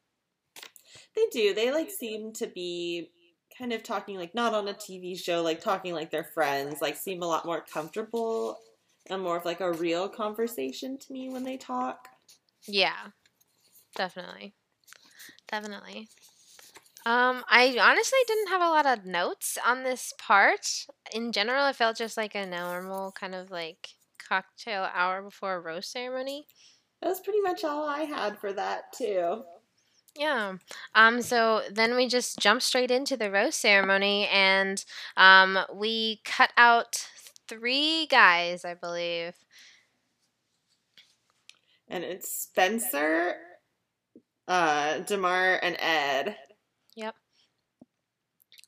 they 1.15 1.25
do. 1.32 1.53
They 1.53 1.72
like 1.72 1.89
seem 1.89 2.34
to 2.34 2.48
be 2.48 3.12
kind 3.58 3.74
of 3.74 3.84
talking 3.84 4.18
like 4.18 4.36
not 4.36 4.54
on 4.54 4.68
a 4.68 4.74
TV 4.74 5.16
show, 5.16 5.42
like 5.42 5.62
talking 5.62 5.94
like 5.94 6.12
they're 6.12 6.24
friends. 6.24 6.82
Like 6.82 6.96
seem 6.96 7.22
a 7.22 7.28
lot 7.28 7.46
more 7.46 7.64
comfortable 7.72 8.58
and 9.10 9.22
more 9.22 9.38
of 9.38 9.46
like 9.46 9.62
a 9.62 9.74
real 9.74 10.08
conversation 10.10 10.98
to 10.98 11.14
me 11.14 11.30
when 11.30 11.44
they 11.44 11.58
talk. 11.58 12.10
Yeah, 12.68 13.08
definitely, 13.96 14.54
definitely. 15.48 16.10
Um, 17.06 17.46
I 17.50 17.78
honestly 17.80 18.20
didn't 18.28 18.50
have 18.50 18.62
a 18.62 18.70
lot 18.70 18.86
of 18.86 19.06
notes 19.06 19.58
on 19.66 19.84
this 19.84 20.14
part. 20.20 20.86
In 21.14 21.32
general, 21.32 21.68
it 21.68 21.76
felt 21.78 21.96
just 21.96 22.18
like 22.18 22.36
a 22.36 22.46
normal 22.46 23.14
kind 23.14 23.34
of 23.34 23.50
like 23.50 23.90
cocktail 24.18 24.90
hour 24.94 25.22
before 25.22 25.56
a 25.56 25.60
rose 25.62 25.88
ceremony. 25.88 26.48
That 27.02 27.10
was 27.10 27.22
pretty 27.22 27.40
much 27.42 27.64
all 27.64 27.88
I 27.88 28.02
had 28.02 28.38
for 28.40 28.52
that 28.52 28.92
too. 28.94 29.44
Yeah. 30.18 30.54
Um. 30.96 31.22
So 31.22 31.62
then 31.72 31.96
we 31.96 32.08
just 32.08 32.40
jump 32.40 32.62
straight 32.62 32.92
into 32.92 33.16
the 33.18 33.32
rose 33.32 33.56
ceremony, 33.56 34.28
and 34.28 34.84
um, 35.16 35.60
we 35.74 36.22
cut 36.26 36.52
out 36.58 37.08
three 37.48 38.08
guys, 38.08 38.66
I 38.66 38.74
believe. 38.74 39.34
And 41.88 42.04
it's 42.04 42.30
Spencer, 42.32 43.36
uh, 44.48 45.00
Demar, 45.00 45.60
and 45.62 45.78
Ed. 45.80 46.36
Yep. 46.96 47.16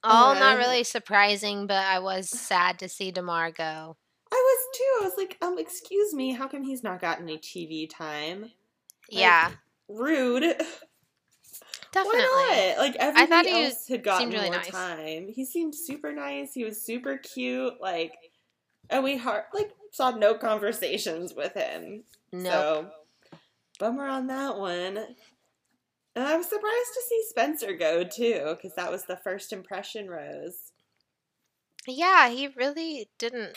All 0.04 0.36
not 0.36 0.56
Uh, 0.56 0.60
really 0.60 0.84
surprising, 0.84 1.68
but 1.68 1.86
I 1.86 2.00
was 2.00 2.30
sad 2.30 2.80
to 2.80 2.88
see 2.88 3.12
Demar 3.12 3.52
go. 3.52 3.98
I 4.32 4.36
was 4.36 4.78
too. 4.78 4.98
I 5.02 5.04
was 5.04 5.14
like, 5.18 5.38
um, 5.42 5.58
excuse 5.58 6.14
me, 6.14 6.32
how 6.34 6.48
come 6.48 6.64
he's 6.64 6.84
not 6.84 7.02
gotten 7.02 7.26
any 7.28 7.38
TV 7.40 7.88
time? 7.88 8.52
Yeah, 9.10 9.52
Rude. 9.88 10.56
definitely. 11.92 12.20
Why 12.20 12.74
not? 12.76 12.84
Like 12.84 12.96
everybody 12.98 13.28
thought 13.28 13.46
he 13.46 13.66
else 13.66 13.88
had 13.88 14.04
gotten 14.04 14.30
really 14.30 14.50
more 14.50 14.58
nice. 14.58 14.70
time. 14.70 15.28
He 15.28 15.46
seemed 15.46 15.76
super 15.76 16.12
nice. 16.12 16.54
He 16.54 16.64
was 16.64 16.82
super 16.82 17.18
cute. 17.18 17.82
Like, 17.82 18.14
and 18.90 19.04
we 19.04 19.18
hard 19.18 19.44
like 19.54 19.72
saw 19.92 20.12
no 20.12 20.36
conversations 20.36 21.34
with 21.34 21.54
him. 21.54 22.04
No. 22.32 22.50
So 22.50 22.90
bummer 23.80 24.08
on 24.08 24.28
that 24.28 24.58
one. 24.58 24.98
And 26.16 26.28
I 26.28 26.36
was 26.36 26.48
surprised 26.48 26.94
to 26.94 27.02
see 27.08 27.24
Spencer 27.30 27.74
go 27.74 28.04
too, 28.04 28.56
because 28.56 28.76
that 28.76 28.92
was 28.92 29.06
the 29.06 29.18
first 29.18 29.54
impression 29.54 30.10
rose. 30.10 30.72
Yeah, 31.88 32.30
he 32.30 32.48
really 32.48 33.10
didn't 33.18 33.56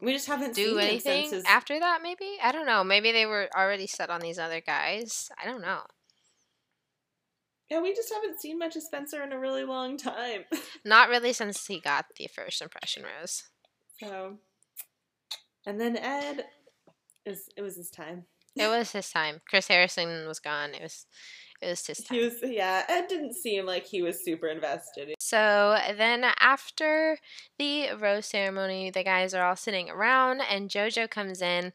We 0.00 0.12
just 0.12 0.26
haven't 0.26 0.54
do 0.54 0.78
anything 0.78 1.30
his 1.30 1.44
after 1.46 1.78
that. 1.78 2.00
Maybe 2.02 2.36
I 2.42 2.52
don't 2.52 2.66
know. 2.66 2.84
Maybe 2.84 3.12
they 3.12 3.26
were 3.26 3.48
already 3.56 3.86
set 3.86 4.10
on 4.10 4.20
these 4.20 4.38
other 4.38 4.60
guys. 4.60 5.30
I 5.40 5.46
don't 5.46 5.62
know. 5.62 5.80
Yeah, 7.70 7.80
we 7.80 7.94
just 7.94 8.12
haven't 8.12 8.40
seen 8.40 8.58
much 8.58 8.76
of 8.76 8.82
Spencer 8.82 9.22
in 9.22 9.32
a 9.32 9.38
really 9.38 9.64
long 9.64 9.96
time. 9.96 10.44
Not 10.84 11.08
really 11.08 11.32
since 11.32 11.66
he 11.66 11.80
got 11.80 12.06
the 12.16 12.26
first 12.26 12.60
impression 12.60 13.02
rose. 13.02 13.44
So, 13.98 14.38
and 15.64 15.80
then 15.80 15.96
Ed, 15.96 16.44
is 17.24 17.48
it 17.56 17.62
was 17.62 17.76
his 17.76 17.90
time. 17.90 18.24
It 18.56 18.68
was 18.68 18.92
his 18.92 19.10
time. 19.10 19.40
Chris 19.48 19.68
Harrison 19.68 20.26
was 20.26 20.38
gone. 20.38 20.74
It 20.74 20.82
was 20.82 21.06
it 21.62 21.68
was 21.68 21.86
his 21.86 21.98
time. 21.98 22.18
He 22.18 22.24
was, 22.24 22.34
yeah. 22.42 22.84
Ed 22.88 23.06
didn't 23.08 23.34
seem 23.34 23.64
like 23.64 23.86
he 23.86 24.02
was 24.02 24.22
super 24.22 24.48
invested. 24.48 25.14
So 25.20 25.78
then 25.96 26.24
after 26.40 27.18
the 27.58 27.92
rose 27.92 28.26
ceremony, 28.26 28.90
the 28.90 29.04
guys 29.04 29.32
are 29.32 29.44
all 29.44 29.56
sitting 29.56 29.88
around 29.88 30.42
and 30.42 30.68
JoJo 30.68 31.08
comes 31.08 31.40
in 31.40 31.72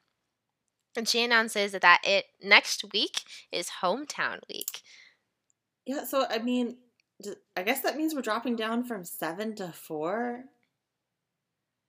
and 0.95 1.07
she 1.07 1.23
announces 1.23 1.71
that 1.71 2.01
it 2.03 2.25
next 2.43 2.83
week 2.91 3.21
is 3.51 3.69
hometown 3.81 4.39
week. 4.49 4.81
Yeah, 5.87 6.03
so 6.03 6.25
I 6.29 6.39
mean, 6.39 6.77
I 7.55 7.63
guess 7.63 7.81
that 7.81 7.95
means 7.97 8.13
we're 8.13 8.21
dropping 8.21 8.57
down 8.57 8.83
from 8.83 9.03
seven 9.05 9.55
to 9.55 9.69
four. 9.71 10.43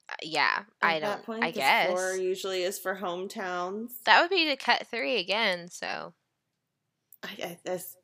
Uh, 0.09 0.14
yeah, 0.23 0.61
At 0.81 0.88
I 0.88 1.00
that 1.00 1.17
don't 1.17 1.26
point, 1.26 1.45
I 1.45 1.50
guess. 1.50 1.90
four 1.90 2.14
usually 2.17 2.62
is 2.62 2.78
for 2.78 2.97
hometowns. 2.97 3.90
That 4.07 4.23
would 4.23 4.31
be 4.31 4.47
to 4.47 4.57
cut 4.57 4.87
3 4.87 5.19
again, 5.19 5.69
so 5.69 6.14
I, 7.23 7.28
I, 7.43 7.59
that's, 7.64 7.97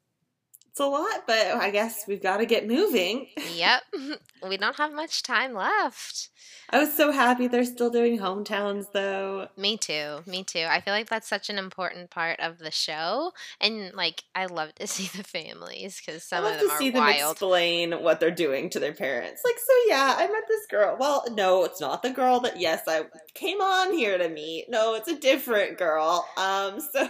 it's 0.75 0.81
a 0.81 0.87
lot, 0.87 1.23
but 1.28 1.37
I 1.37 1.71
guess 1.71 2.04
we've 2.09 2.21
got 2.21 2.38
to 2.38 2.47
get 2.47 2.66
moving. 2.66 3.28
yep. 3.54 3.83
we 4.49 4.57
don't 4.57 4.75
have 4.75 4.93
much 4.93 5.23
time 5.23 5.54
left. 5.54 6.31
I 6.69 6.81
was 6.81 6.93
so 6.93 7.12
happy 7.12 7.47
they're 7.47 7.64
still 7.64 7.90
doing 7.90 8.19
hometowns, 8.19 8.87
though. 8.93 9.47
Me 9.57 9.76
too. 9.76 10.25
Me 10.26 10.43
too. 10.43 10.66
I 10.69 10.81
feel 10.81 10.93
like 10.93 11.09
that's 11.09 11.28
such 11.28 11.49
an 11.49 11.59
important 11.59 12.11
part 12.11 12.40
of 12.40 12.59
the 12.59 12.73
show, 12.73 13.31
and 13.61 13.95
like 13.95 14.25
I 14.35 14.47
love 14.47 14.75
to 14.75 14.87
see 14.88 15.16
the 15.16 15.23
families 15.23 16.02
because 16.04 16.25
some 16.25 16.45
of 16.45 16.54
them 16.54 16.66
to 16.66 16.75
are 16.75 16.78
see 16.78 16.90
them 16.90 17.04
wild. 17.04 17.33
explain 17.33 17.93
what 18.02 18.19
they're 18.19 18.33
doing 18.33 18.69
to 18.71 18.81
their 18.81 18.95
parents. 18.95 19.43
Like, 19.45 19.59
so 19.59 19.73
yeah, 19.87 20.16
I 20.19 20.26
met 20.26 20.43
this 20.49 20.66
girl. 20.69 20.97
Well, 20.99 21.25
no, 21.31 21.62
it's 21.62 21.81
not 21.81 22.02
the 22.02 22.11
girl 22.11 22.40
that 22.40 22.59
yes 22.59 22.83
I 22.88 23.02
came 23.35 23.61
on 23.61 23.93
here 23.93 24.19
to 24.19 24.28
meet. 24.28 24.66
No, 24.69 24.95
it's 24.95 25.09
a 25.09 25.16
different 25.16 25.78
girl. 25.78 26.26
Um, 26.37 26.81
so 26.93 27.09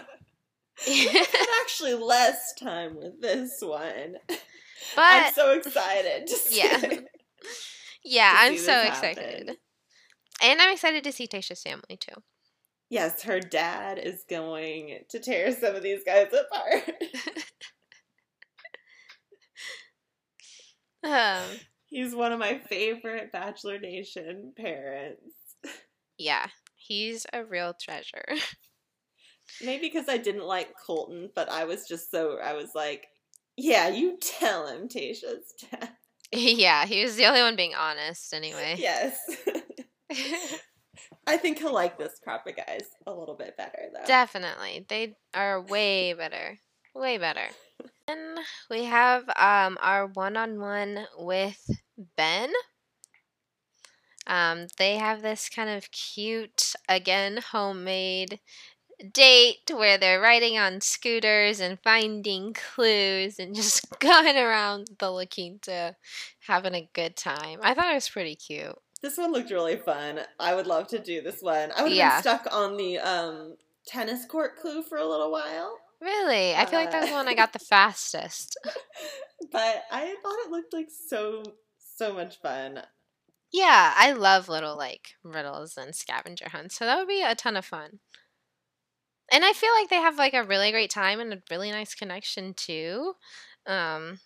actually 1.63 1.95
less 1.95 2.53
time 2.55 2.97
with 2.97 3.21
this 3.21 3.59
one. 3.61 4.17
But 4.97 5.03
I'm 5.03 5.33
so 5.33 5.53
excited. 5.53 6.27
To 6.27 6.35
see 6.35 6.59
Yeah. 6.59 6.99
yeah, 8.05 8.35
I'm 8.37 8.59
so 8.59 8.83
excited, 8.83 9.49
happen. 9.49 9.57
and 10.43 10.61
I'm 10.61 10.73
excited 10.75 11.03
to 11.05 11.13
see 11.13 11.27
Tayshia's 11.27 11.63
family 11.63 11.97
too. 11.99 12.23
Yes, 12.91 13.23
her 13.23 13.41
dad 13.41 13.99
is 13.99 14.25
going 14.29 14.99
to 15.09 15.19
tear 15.21 15.53
some 15.53 15.75
of 15.75 15.83
these 15.83 16.03
guys 16.05 16.29
apart. 16.33 16.83
Um, 21.03 21.43
He's 21.87 22.15
one 22.15 22.33
of 22.33 22.39
my 22.39 22.59
favorite 22.59 23.31
Bachelor 23.31 23.79
Nation 23.79 24.53
parents. 24.57 25.35
yeah, 26.19 26.47
he's 26.77 27.27
a 27.33 27.45
real 27.45 27.75
treasure. 27.81 28.25
Maybe 29.63 29.89
because 29.89 30.09
I 30.09 30.17
didn't 30.17 30.45
like 30.45 30.71
Colton, 30.85 31.31
but 31.35 31.51
I 31.51 31.65
was 31.65 31.87
just 31.87 32.11
so 32.11 32.39
I 32.39 32.55
was 32.55 32.71
like, 32.75 33.07
yeah, 33.57 33.89
you 33.89 34.19
tell 34.21 34.67
him 34.67 34.89
Tayshia's 34.89 35.55
yeah, 36.33 36.87
he 36.87 37.03
was 37.05 37.17
the 37.17 37.27
only 37.27 37.43
one 37.43 37.57
being 37.57 37.75
honest 37.75 38.33
anyway. 38.35 38.77
Yes. 38.79 39.17
I 41.27 41.37
think 41.37 41.59
he'll 41.59 41.73
like 41.73 41.99
this 41.99 42.21
crop 42.23 42.47
of 42.47 42.57
guys 42.57 42.87
a 43.07 43.13
little 43.13 43.35
bit 43.37 43.57
better 43.57 43.89
though. 43.93 44.07
Definitely. 44.07 44.85
They 44.89 45.17
are 45.33 45.61
way 45.61 46.13
better. 46.13 46.59
Way 46.95 47.19
better. 47.19 47.49
Then 48.07 48.37
we 48.71 48.85
have 48.85 49.29
um, 49.37 49.79
our 49.81 50.07
one 50.07 50.37
on 50.37 50.61
one 50.61 51.07
with 51.19 51.71
Ben. 52.17 52.51
Um, 54.27 54.67
they 54.79 54.97
have 54.97 55.23
this 55.23 55.49
kind 55.49 55.71
of 55.71 55.91
cute, 55.91 56.73
again, 56.89 57.41
homemade 57.51 58.41
date 59.13 59.71
where 59.73 59.99
they're 59.99 60.21
riding 60.21 60.59
on 60.59 60.81
scooters 60.81 61.61
and 61.61 61.79
finding 61.83 62.55
clues 62.55 63.39
and 63.39 63.55
just 63.61 63.87
going 64.01 64.37
around 64.37 64.89
the 64.99 65.11
La 65.11 65.25
Quinta 65.27 65.97
having 66.47 66.75
a 66.75 66.89
good 66.93 67.17
time. 67.17 67.61
I 67.63 67.75
thought 67.75 67.91
it 67.91 67.95
was 67.95 68.09
pretty 68.09 68.37
cute. 68.37 68.77
This 69.03 69.19
one 69.19 69.33
looked 69.33 69.51
really 69.51 69.77
fun. 69.77 70.21
I 70.41 70.55
would 70.55 70.67
love 70.67 70.89
to 70.89 70.99
do 70.99 71.21
this 71.21 71.43
one. 71.43 71.71
I 71.77 71.83
would 71.83 71.93
have 71.93 71.97
Yeah. 71.99 72.15
been 72.15 72.23
stuck 72.23 72.47
on 72.53 72.77
the 72.77 72.99
um 72.99 73.57
tennis 73.87 74.25
court 74.25 74.57
clue 74.57 74.83
for 74.83 74.97
a 74.99 75.07
little 75.07 75.31
while. 75.31 75.77
Really? 76.01 76.55
I 76.55 76.67
feel 76.67 76.79
like 76.79 76.91
that 76.91 77.01
was 77.01 77.11
the 77.11 77.15
one 77.17 77.29
I 77.29 77.33
Uh, 77.33 77.37
got 77.37 77.53
the 77.53 77.59
fastest. 77.71 78.57
but 79.53 79.85
I 79.91 80.15
thought 80.23 80.45
it 80.47 80.51
looked 80.51 80.73
like 80.73 80.89
so 80.91 81.43
so 81.79 82.13
much 82.13 82.41
fun. 82.41 82.83
Yeah, 83.53 83.93
I 83.97 84.13
love 84.13 84.49
little 84.49 84.77
like 84.77 85.11
riddles 85.23 85.77
and 85.77 85.95
scavenger 85.95 86.49
hunts. 86.49 86.77
So 86.77 86.85
that 86.87 86.99
would 86.99 87.09
be 87.09 87.23
a 87.23 87.35
ton 87.35 87.57
of 87.57 87.65
fun. 87.65 88.01
And 89.35 89.45
I 89.45 89.53
feel 89.53 89.71
like 89.77 89.91
they 89.91 89.97
have 89.97 90.17
like 90.17 90.33
a 90.33 90.45
really 90.45 90.71
great 90.71 90.91
time 90.91 91.19
and 91.19 91.33
a 91.35 91.43
really 91.51 91.73
nice 91.73 91.93
connection 91.93 92.55
too. 92.55 93.15
Um 93.67 94.21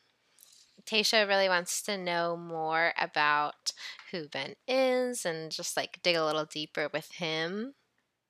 Tayshia 0.85 1.27
really 1.27 1.49
wants 1.49 1.83
to 1.83 1.97
know 1.97 2.37
more 2.37 2.93
about 2.99 3.73
who 4.11 4.29
Ben 4.29 4.55
is 4.67 5.25
and 5.25 5.51
just 5.51 5.79
like 5.79 6.01
dig 6.03 6.17
a 6.17 6.25
little 6.25 6.45
deeper 6.45 6.91
with 6.93 7.11
him. 7.13 7.75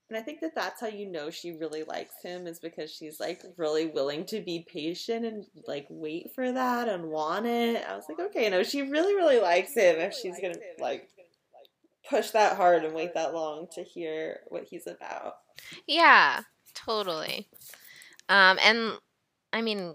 And 0.09 0.17
I 0.17 0.23
think 0.23 0.41
that 0.41 0.55
that's 0.55 0.81
how 0.81 0.87
you 0.87 1.11
know 1.11 1.31
she 1.31 1.51
really 1.51 1.83
likes 1.83 2.15
him 2.23 2.47
is 2.47 2.61
because 2.61 2.93
she's 2.93 3.19
like 3.19 3.43
really 3.57 3.87
willing 3.87 4.25
to 4.27 4.41
be 4.41 4.65
patient 4.73 5.25
and 5.25 5.45
like 5.67 5.87
wait 5.91 6.31
for 6.35 6.51
that 6.53 6.89
and 6.89 7.11
want 7.11 7.47
it. 7.47 7.85
I 7.89 7.97
was 7.97 8.05
like, 8.09 8.21
okay, 8.29 8.49
no, 8.49 8.63
she 8.63 8.83
really, 8.83 9.15
really 9.15 9.41
likes 9.41 9.75
him 9.75 9.97
if 9.99 10.15
she's 10.15 10.39
gonna 10.41 10.55
like 10.79 11.09
push 12.09 12.31
that 12.31 12.57
hard 12.57 12.85
and 12.85 12.95
wait 12.95 13.15
that 13.15 13.35
long 13.35 13.67
to 13.75 13.83
hear 13.83 14.41
what 14.49 14.65
he's 14.65 14.87
about. 14.87 15.35
Yeah, 15.87 16.43
totally. 16.85 17.49
Um, 18.29 18.59
and 18.63 18.93
I 19.53 19.63
mean, 19.63 19.95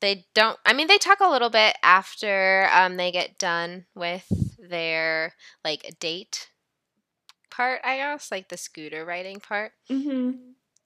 they 0.00 0.26
don't. 0.34 0.58
I 0.64 0.72
mean, 0.72 0.88
they 0.88 0.98
talk 0.98 1.20
a 1.20 1.30
little 1.30 1.50
bit 1.50 1.76
after 1.82 2.68
um, 2.72 2.96
they 2.96 3.10
get 3.12 3.38
done 3.38 3.86
with 3.94 4.26
their 4.58 5.34
like 5.64 5.96
date 6.00 6.48
part. 7.50 7.80
I 7.84 7.96
guess 7.96 8.30
like 8.30 8.48
the 8.48 8.56
scooter 8.56 9.04
riding 9.04 9.40
part. 9.40 9.72
Mm-hmm. 9.90 10.32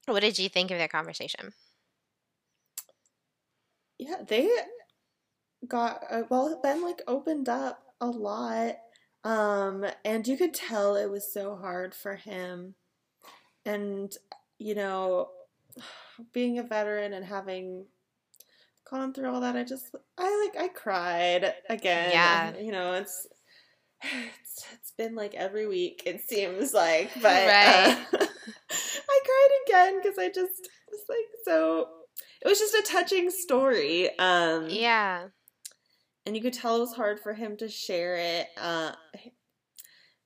What 0.06 0.20
did 0.20 0.38
you 0.38 0.49
think 0.49 0.70
of 0.70 0.78
their 0.78 0.88
conversation? 0.88 1.52
Yeah, 3.99 4.23
they 4.26 4.49
got 5.66 6.04
uh, 6.11 6.23
well. 6.30 6.59
Ben 6.62 6.82
like 6.82 7.02
opened 7.06 7.49
up 7.49 7.82
a 8.00 8.06
lot, 8.06 8.76
um, 9.25 9.85
and 10.04 10.26
you 10.26 10.37
could 10.37 10.54
tell 10.54 10.97
it 10.97 11.11
was 11.11 11.32
so 11.32 11.56
hard 11.56 11.94
for 11.94 12.16
him. 12.16 12.75
And 13.66 14.16
you 14.60 14.74
know, 14.76 15.30
being 16.32 16.58
a 16.58 16.62
veteran 16.62 17.12
and 17.14 17.24
having 17.24 17.86
gone 18.88 19.12
through 19.12 19.32
all 19.32 19.40
that, 19.40 19.56
I 19.56 19.64
just 19.64 19.94
I 20.18 20.50
like 20.54 20.62
I 20.62 20.68
cried 20.68 21.52
again. 21.68 22.10
Yeah. 22.12 22.56
you 22.58 22.70
know 22.70 22.92
it's. 22.94 23.26
It's, 24.02 24.64
it's 24.72 24.92
been 24.92 25.14
like 25.14 25.34
every 25.34 25.66
week 25.66 26.04
it 26.06 26.22
seems 26.26 26.72
like 26.72 27.10
but 27.20 27.46
Right. 27.46 27.98
uh, 28.14 28.16
i 28.70 29.20
cried 29.26 29.48
again 29.66 30.00
because 30.02 30.18
i 30.18 30.28
just 30.28 30.68
was 30.90 31.02
like 31.06 31.26
so 31.44 31.86
it 32.40 32.48
was 32.48 32.58
just 32.58 32.72
a 32.74 32.82
touching 32.90 33.30
story 33.30 34.08
um 34.18 34.68
Yeah, 34.70 35.26
and 36.24 36.34
you 36.34 36.40
could 36.40 36.54
tell 36.54 36.76
it 36.76 36.80
was 36.80 36.94
hard 36.94 37.20
for 37.20 37.34
him 37.34 37.58
to 37.58 37.68
share 37.68 38.16
it 38.16 38.46
uh 38.58 38.92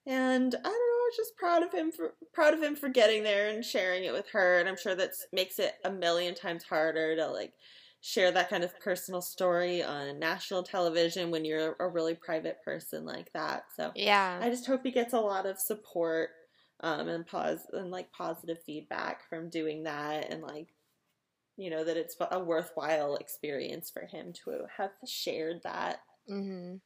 and 0.06 0.54
i 0.54 0.62
don't 0.62 0.64
know 0.64 0.93
was 1.04 1.16
just 1.16 1.37
proud 1.37 1.62
of 1.62 1.73
him 1.73 1.92
for 1.92 2.14
proud 2.32 2.54
of 2.54 2.62
him 2.62 2.76
for 2.76 2.88
getting 2.88 3.23
there 3.23 3.49
and 3.49 3.64
sharing 3.64 4.04
it 4.04 4.12
with 4.12 4.28
her 4.30 4.58
and 4.58 4.68
i'm 4.68 4.76
sure 4.76 4.94
that 4.94 5.11
makes 5.32 5.58
it 5.58 5.75
a 5.84 5.90
million 5.90 6.34
times 6.34 6.64
harder 6.64 7.16
to 7.16 7.26
like 7.26 7.54
share 8.00 8.30
that 8.30 8.50
kind 8.50 8.62
of 8.62 8.78
personal 8.80 9.23
story 9.23 9.82
on 9.82 10.18
national 10.18 10.62
television 10.62 11.30
when 11.30 11.42
you're 11.42 11.75
a 11.80 11.88
really 11.88 12.14
private 12.14 12.58
person 12.62 13.06
like 13.06 13.32
that. 13.32 13.64
So 13.75 13.94
yeah, 13.94 14.38
I 14.38 14.50
just 14.50 14.66
hope 14.66 14.82
he 14.84 14.90
gets 14.90 15.14
a 15.14 15.20
lot 15.20 15.46
of 15.46 15.58
support 15.58 16.28
um, 16.80 17.08
and 17.08 17.26
pause 17.26 17.66
and 17.73 17.90
like 17.90 18.12
positive 18.12 18.62
feedback 18.62 19.26
from 19.30 19.49
doing 19.49 19.84
that, 19.84 20.30
and 20.30 20.43
like 20.43 20.75
you 21.56 21.71
know 21.71 21.84
that 21.84 21.97
it's 21.97 22.17
a 22.30 22.40
worthwhile 22.40 23.17
experience 23.17 23.90
for 23.90 24.06
him 24.06 24.32
to 24.45 24.67
have 24.76 24.93
shared 25.06 25.62
that. 25.62 26.00
hmm 26.28 26.76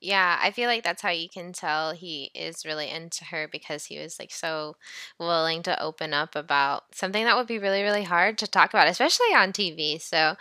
yeah. 0.00 0.38
I 0.42 0.50
feel 0.50 0.68
like 0.68 0.84
that's 0.84 1.02
how 1.02 1.10
you 1.10 1.28
can 1.28 1.52
tell 1.52 1.92
he 1.92 2.30
is 2.34 2.64
really 2.64 2.88
into 2.90 3.24
her 3.26 3.48
because 3.50 3.84
he 3.86 3.98
was 3.98 4.18
like 4.18 4.32
so 4.32 4.76
willing 5.18 5.62
to 5.64 5.82
open 5.82 6.14
up 6.14 6.34
about 6.36 6.94
something 6.94 7.24
that 7.24 7.36
would 7.36 7.46
be 7.46 7.58
really, 7.58 7.82
really 7.82 8.04
hard 8.04 8.38
to 8.38 8.46
talk 8.46 8.70
about, 8.70 8.88
especially 8.88 9.34
on 9.34 9.52
TV. 9.52 9.98
So 9.98 10.36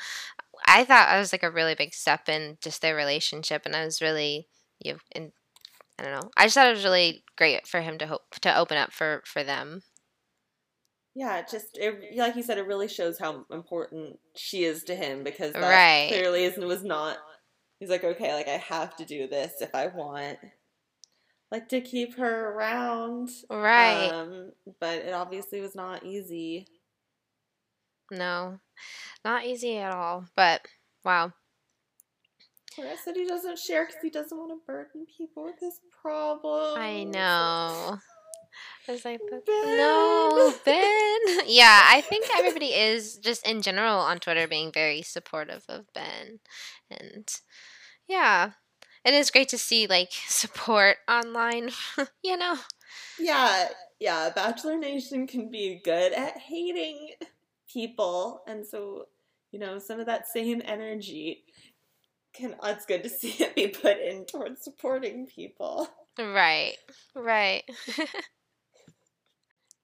I 0.68 0.86
thought 0.86 1.10
I 1.10 1.20
was 1.20 1.32
like 1.32 1.44
a 1.44 1.52
really 1.52 1.76
big 1.76 1.94
step 1.94 2.30
in 2.30 2.58
just 2.62 2.82
their 2.82 2.96
relationship, 2.96 3.64
and 3.66 3.76
I 3.76 3.86
was 3.86 4.02
really 4.02 4.48
you 4.80 5.00
and 5.14 5.32
I 6.00 6.04
don't 6.04 6.14
know. 6.14 6.32
I 6.38 6.46
just 6.46 6.56
thought 6.56 6.68
it 6.68 6.76
was 6.76 6.86
really 6.86 7.24
great 7.38 7.68
for 7.68 7.82
him 7.82 7.98
to 8.00 8.08
hope 8.08 8.36
to 8.42 8.58
open 8.58 8.78
up 8.78 8.94
for 8.94 9.24
for 9.26 9.44
them. 9.44 9.84
Yeah, 11.16 11.40
it 11.40 11.48
just 11.50 11.78
it, 11.78 12.16
like 12.16 12.36
you 12.36 12.44
said, 12.44 12.58
it 12.60 12.68
really 12.68 12.88
shows 12.88 13.18
how 13.18 13.46
important 13.52 14.20
she 14.36 14.64
is 14.66 14.84
to 14.84 14.96
him 14.96 15.24
because 15.24 15.58
that 15.58 15.64
Right. 15.64 16.08
clearly 16.08 16.44
is, 16.44 16.58
was 16.58 16.84
not. 16.84 17.18
He's 17.80 17.90
like, 17.90 18.04
okay, 18.04 18.34
like 18.34 18.48
I 18.48 18.58
have 18.58 18.96
to 18.98 19.06
do 19.06 19.28
this 19.28 19.62
if 19.62 19.74
I 19.76 19.88
want, 19.88 20.40
like 21.52 21.70
to 21.70 21.82
keep 21.82 22.18
her 22.18 22.52
around, 22.52 23.30
Right. 23.50 24.10
Um, 24.10 24.52
but 24.80 25.00
it 25.00 25.14
obviously 25.14 25.62
was 25.62 25.76
not 25.76 26.04
easy. 26.06 26.68
no, 28.12 28.60
not 29.24 29.46
easy 29.46 29.78
at 29.78 29.94
all. 29.94 30.26
But 30.36 30.68
wow. 31.06 31.34
I 32.80 32.96
said 33.04 33.16
he 33.16 33.26
doesn't 33.26 33.58
share 33.58 33.86
because 33.86 34.02
he 34.04 34.10
doesn't 34.12 34.38
want 34.38 34.52
to 34.52 34.66
burden 34.66 35.08
people 35.18 35.44
with 35.44 35.60
his 35.60 35.80
problems. 36.02 36.78
I 36.78 37.04
know. 37.06 37.98
I 38.88 38.94
was 38.94 39.04
like, 39.04 39.20
Ben. 39.30 39.42
no, 39.46 40.54
Ben. 40.64 40.86
Yeah, 41.46 41.82
I 41.86 42.02
think 42.02 42.28
everybody 42.38 42.68
is 42.68 43.18
just 43.18 43.46
in 43.46 43.62
general 43.62 43.98
on 44.00 44.20
Twitter 44.20 44.48
being 44.48 44.72
very 44.72 45.02
supportive 45.02 45.64
of 45.68 45.92
Ben, 45.94 46.40
and 46.90 47.28
yeah, 48.08 48.52
it 49.04 49.14
is 49.14 49.32
great 49.32 49.50
to 49.50 49.58
see 49.58 49.88
like 49.88 50.12
support 50.28 50.98
online. 51.10 51.72
you 52.24 52.38
know. 52.38 52.56
Yeah, 53.20 53.68
yeah. 54.00 54.30
Bachelor 54.34 54.78
Nation 54.78 55.28
can 55.28 55.50
be 55.52 55.82
good 55.84 56.14
at 56.14 56.38
hating 56.38 57.12
people, 57.72 58.44
and 58.48 58.66
so 58.66 59.08
you 59.52 59.60
know 59.60 59.80
some 59.80 60.00
of 60.00 60.06
that 60.06 60.28
same 60.28 60.62
energy 60.64 61.44
can. 62.34 62.56
It's 62.64 62.86
good 62.86 63.04
to 63.04 63.10
see 63.10 63.36
it 63.44 63.56
be 63.56 63.68
put 63.68 63.98
in 64.00 64.26
towards 64.26 64.64
supporting 64.64 65.28
people. 65.28 65.90
Right, 66.18 66.76
right. 67.16 67.64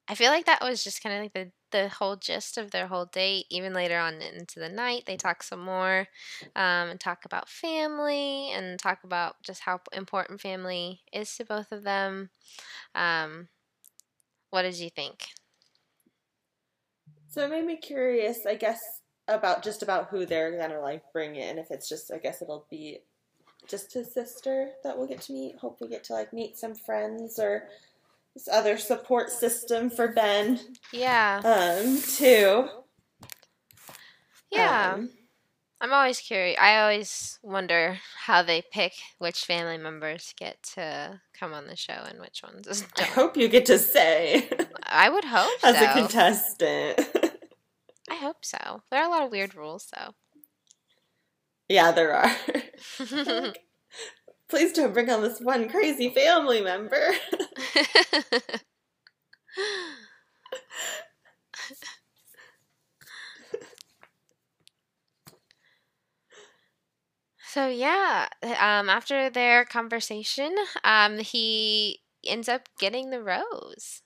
I 0.06 0.14
feel 0.14 0.30
like 0.30 0.44
that 0.46 0.62
was 0.62 0.84
just 0.84 1.02
kind 1.02 1.16
of 1.16 1.22
like 1.22 1.32
the 1.32 1.50
the 1.70 1.88
whole 1.88 2.14
gist 2.14 2.56
of 2.56 2.70
their 2.70 2.86
whole 2.86 3.06
date. 3.06 3.46
Even 3.50 3.72
later 3.72 3.98
on 3.98 4.22
into 4.22 4.60
the 4.60 4.68
night, 4.68 5.04
they 5.06 5.16
talk 5.16 5.42
some 5.42 5.60
more, 5.64 6.06
um, 6.54 6.88
and 6.88 7.00
talk 7.00 7.24
about 7.24 7.48
family 7.48 8.52
and 8.52 8.78
talk 8.78 9.02
about 9.02 9.42
just 9.42 9.62
how 9.62 9.80
important 9.92 10.40
family 10.40 11.00
is 11.12 11.34
to 11.36 11.44
both 11.44 11.72
of 11.72 11.82
them. 11.82 12.30
Um, 12.94 13.48
what 14.50 14.62
did 14.62 14.78
you 14.78 14.90
think? 14.90 15.30
So 17.28 17.44
it 17.44 17.50
made 17.50 17.64
me 17.66 17.76
curious, 17.76 18.46
I 18.46 18.54
guess, 18.54 18.80
about 19.26 19.64
just 19.64 19.82
about 19.82 20.08
who 20.10 20.26
they're 20.26 20.56
gonna 20.56 20.80
like 20.80 21.02
bring 21.12 21.34
in. 21.34 21.58
If 21.58 21.72
it's 21.72 21.88
just, 21.88 22.12
I 22.12 22.18
guess 22.18 22.40
it'll 22.40 22.66
be 22.70 23.00
just 23.66 23.94
his 23.94 24.12
sister 24.14 24.70
that 24.84 24.96
we'll 24.96 25.08
get 25.08 25.22
to 25.22 25.32
meet. 25.32 25.56
Hope 25.56 25.80
we 25.80 25.88
get 25.88 26.04
to 26.04 26.12
like 26.12 26.32
meet 26.32 26.56
some 26.56 26.76
friends 26.76 27.40
or 27.40 27.68
this 28.34 28.48
other 28.50 28.76
support 28.78 29.30
system 29.30 29.90
for 29.90 30.08
Ben. 30.08 30.60
Yeah, 30.92 31.40
Um, 31.44 32.00
too. 32.02 32.68
yeah. 34.50 34.92
Um, 34.94 35.10
I'm 35.80 35.92
always 35.92 36.18
curious. 36.18 36.56
I 36.60 36.78
always 36.80 37.38
wonder 37.42 37.98
how 38.26 38.42
they 38.42 38.62
pick 38.72 38.92
which 39.18 39.44
family 39.44 39.76
members 39.76 40.32
get 40.38 40.62
to 40.74 41.20
come 41.38 41.52
on 41.52 41.66
the 41.66 41.76
show 41.76 41.92
and 42.08 42.18
which 42.20 42.42
ones 42.42 42.84
I 42.96 43.00
don't. 43.02 43.10
hope 43.10 43.36
you 43.36 43.48
get 43.48 43.66
to 43.66 43.78
say 43.78 44.48
I 44.82 45.10
would 45.10 45.24
hope 45.24 45.50
as 45.62 45.76
so. 45.78 45.84
a 45.84 45.92
contestant. 45.92 47.00
I 48.10 48.14
hope 48.16 48.44
so. 48.44 48.82
There 48.90 49.00
are 49.02 49.06
a 49.06 49.10
lot 49.10 49.24
of 49.24 49.30
weird 49.30 49.54
rules, 49.54 49.88
though. 49.94 50.14
yeah, 51.68 51.90
there 51.92 52.14
are. 52.14 52.30
Please 54.48 54.72
don't 54.72 54.92
bring 54.92 55.10
on 55.10 55.22
this 55.22 55.40
one 55.40 55.68
crazy 55.68 56.10
family 56.10 56.60
member. 56.60 57.12
so 67.52 67.68
yeah, 67.68 68.28
um, 68.42 68.88
after 68.88 69.30
their 69.30 69.64
conversation, 69.64 70.54
um, 70.84 71.18
he 71.18 72.00
ends 72.26 72.48
up 72.48 72.68
getting 72.78 73.10
the 73.10 73.22
rose. 73.22 74.02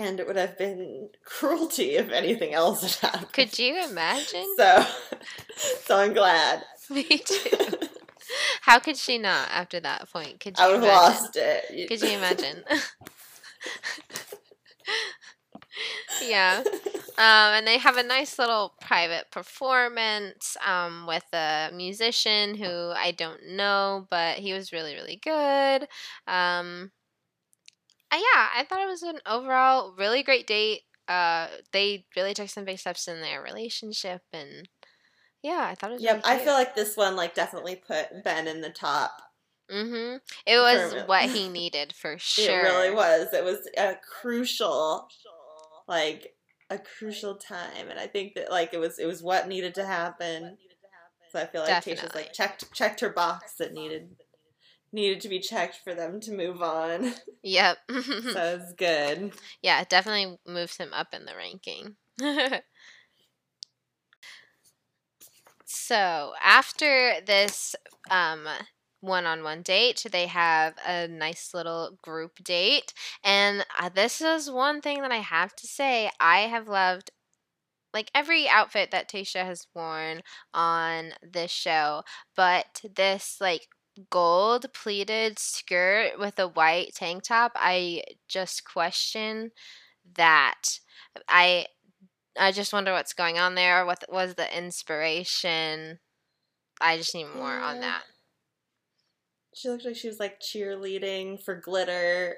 and 0.00 0.18
it 0.18 0.26
would 0.26 0.36
have 0.36 0.56
been 0.56 1.10
cruelty 1.24 1.96
if 1.96 2.10
anything 2.10 2.54
else 2.54 2.98
had 2.98 3.10
happened. 3.12 3.32
Could 3.32 3.58
you 3.58 3.84
imagine? 3.84 4.46
So, 4.56 4.86
so 5.84 5.98
I'm 5.98 6.14
glad. 6.14 6.64
Me 6.90 7.04
too. 7.04 7.50
How 8.62 8.78
could 8.78 8.96
she 8.96 9.18
not 9.18 9.48
after 9.50 9.80
that 9.80 10.10
point? 10.10 10.40
Could 10.40 10.58
you 10.58 10.64
I 10.64 10.68
would 10.68 10.82
have 10.82 10.84
lost 10.84 11.36
it. 11.36 11.88
Could 11.88 12.02
you 12.02 12.16
imagine? 12.16 12.64
yeah. 16.26 16.62
Um, 17.18 17.52
and 17.54 17.66
they 17.66 17.78
have 17.78 17.96
a 17.96 18.02
nice 18.02 18.38
little 18.38 18.74
private 18.80 19.30
performance 19.30 20.56
um, 20.66 21.06
with 21.06 21.24
a 21.32 21.70
musician 21.72 22.54
who 22.54 22.92
I 22.96 23.12
don't 23.16 23.46
know, 23.50 24.06
but 24.10 24.38
he 24.38 24.52
was 24.52 24.72
really, 24.72 24.94
really 24.94 25.20
good. 25.22 25.86
Um, 26.26 26.92
uh, 28.10 28.16
yeah, 28.16 28.48
I 28.56 28.64
thought 28.68 28.82
it 28.82 28.88
was 28.88 29.02
an 29.02 29.20
overall 29.26 29.94
really 29.96 30.22
great 30.22 30.46
date. 30.46 30.82
Uh, 31.06 31.48
they 31.72 32.06
really 32.16 32.34
took 32.34 32.48
some 32.48 32.64
big 32.64 32.78
steps 32.78 33.06
in 33.06 33.20
their 33.20 33.42
relationship, 33.42 34.22
and 34.32 34.68
yeah, 35.42 35.66
I 35.70 35.74
thought 35.74 35.90
it 35.90 35.94
was. 35.94 36.02
Yep, 36.02 36.24
really 36.24 36.36
I 36.36 36.38
feel 36.38 36.54
like 36.54 36.74
this 36.74 36.96
one 36.96 37.16
like 37.16 37.34
definitely 37.34 37.76
put 37.76 38.24
Ben 38.24 38.46
in 38.46 38.60
the 38.60 38.70
top. 38.70 39.12
Mm-hmm. 39.70 40.16
It 40.46 40.58
was 40.58 41.06
what 41.06 41.30
he 41.30 41.48
needed 41.50 41.94
for 41.94 42.18
sure. 42.18 42.60
It 42.60 42.62
really 42.62 42.94
was. 42.94 43.28
It 43.32 43.44
was 43.44 43.68
a 43.78 43.94
crucial, 44.20 45.08
like 45.86 46.34
a 46.68 46.78
crucial 46.78 47.36
time, 47.36 47.88
and 47.88 47.98
I 47.98 48.06
think 48.06 48.34
that 48.34 48.50
like 48.50 48.74
it 48.74 48.78
was 48.78 48.98
it 48.98 49.06
was 49.06 49.22
what 49.22 49.48
needed 49.48 49.74
to 49.76 49.86
happen. 49.86 50.56
So 51.32 51.40
I 51.40 51.46
feel 51.46 51.62
like 51.62 51.84
Tayshia's 51.84 52.14
like 52.14 52.32
checked 52.32 52.72
checked 52.72 53.00
her 53.00 53.10
box 53.10 53.54
that 53.58 53.72
needed 53.72 54.16
needed 54.92 55.20
to 55.20 55.28
be 55.28 55.38
checked 55.38 55.78
for 55.84 55.94
them 55.94 56.20
to 56.20 56.32
move 56.32 56.62
on. 56.62 57.14
Yep. 57.42 57.78
so 57.88 57.94
it's 58.60 58.74
good. 58.74 59.32
yeah, 59.62 59.80
it 59.80 59.88
definitely 59.88 60.38
moves 60.46 60.76
him 60.76 60.92
up 60.92 61.14
in 61.14 61.24
the 61.24 61.34
ranking. 61.34 61.96
So 65.72 66.34
after 66.42 67.20
this 67.24 67.76
um, 68.10 68.48
one-on-one 69.02 69.62
date, 69.62 70.04
they 70.10 70.26
have 70.26 70.74
a 70.84 71.06
nice 71.06 71.54
little 71.54 71.96
group 72.02 72.42
date, 72.42 72.92
and 73.22 73.64
uh, 73.78 73.88
this 73.88 74.20
is 74.20 74.50
one 74.50 74.80
thing 74.80 75.00
that 75.02 75.12
I 75.12 75.18
have 75.18 75.54
to 75.56 75.66
say 75.68 76.10
I 76.18 76.40
have 76.40 76.66
loved. 76.68 77.12
Like 77.94 78.10
every 78.14 78.48
outfit 78.48 78.90
that 78.92 79.08
Tayshia 79.10 79.44
has 79.46 79.66
worn 79.74 80.22
on 80.54 81.12
this 81.22 81.50
show, 81.50 82.02
but 82.36 82.82
this 82.94 83.38
like 83.40 83.68
gold 84.10 84.66
pleated 84.74 85.38
skirt 85.38 86.18
with 86.18 86.38
a 86.38 86.48
white 86.48 86.94
tank 86.94 87.24
top, 87.24 87.52
I 87.56 88.04
just 88.28 88.64
question 88.64 89.52
that. 90.16 90.80
I 91.28 91.66
I 92.38 92.52
just 92.52 92.72
wonder 92.72 92.92
what's 92.92 93.12
going 93.12 93.38
on 93.38 93.54
there. 93.54 93.84
What 93.84 94.04
was 94.08 94.34
the 94.34 94.56
inspiration? 94.56 95.98
I 96.80 96.96
just 96.96 97.14
need 97.14 97.26
more 97.34 97.58
on 97.58 97.80
that. 97.80 98.02
She 99.54 99.68
looked 99.68 99.84
like 99.84 99.96
she 99.96 100.08
was 100.08 100.20
like 100.20 100.40
cheerleading 100.40 101.42
for 101.42 101.54
glitter. 101.54 102.36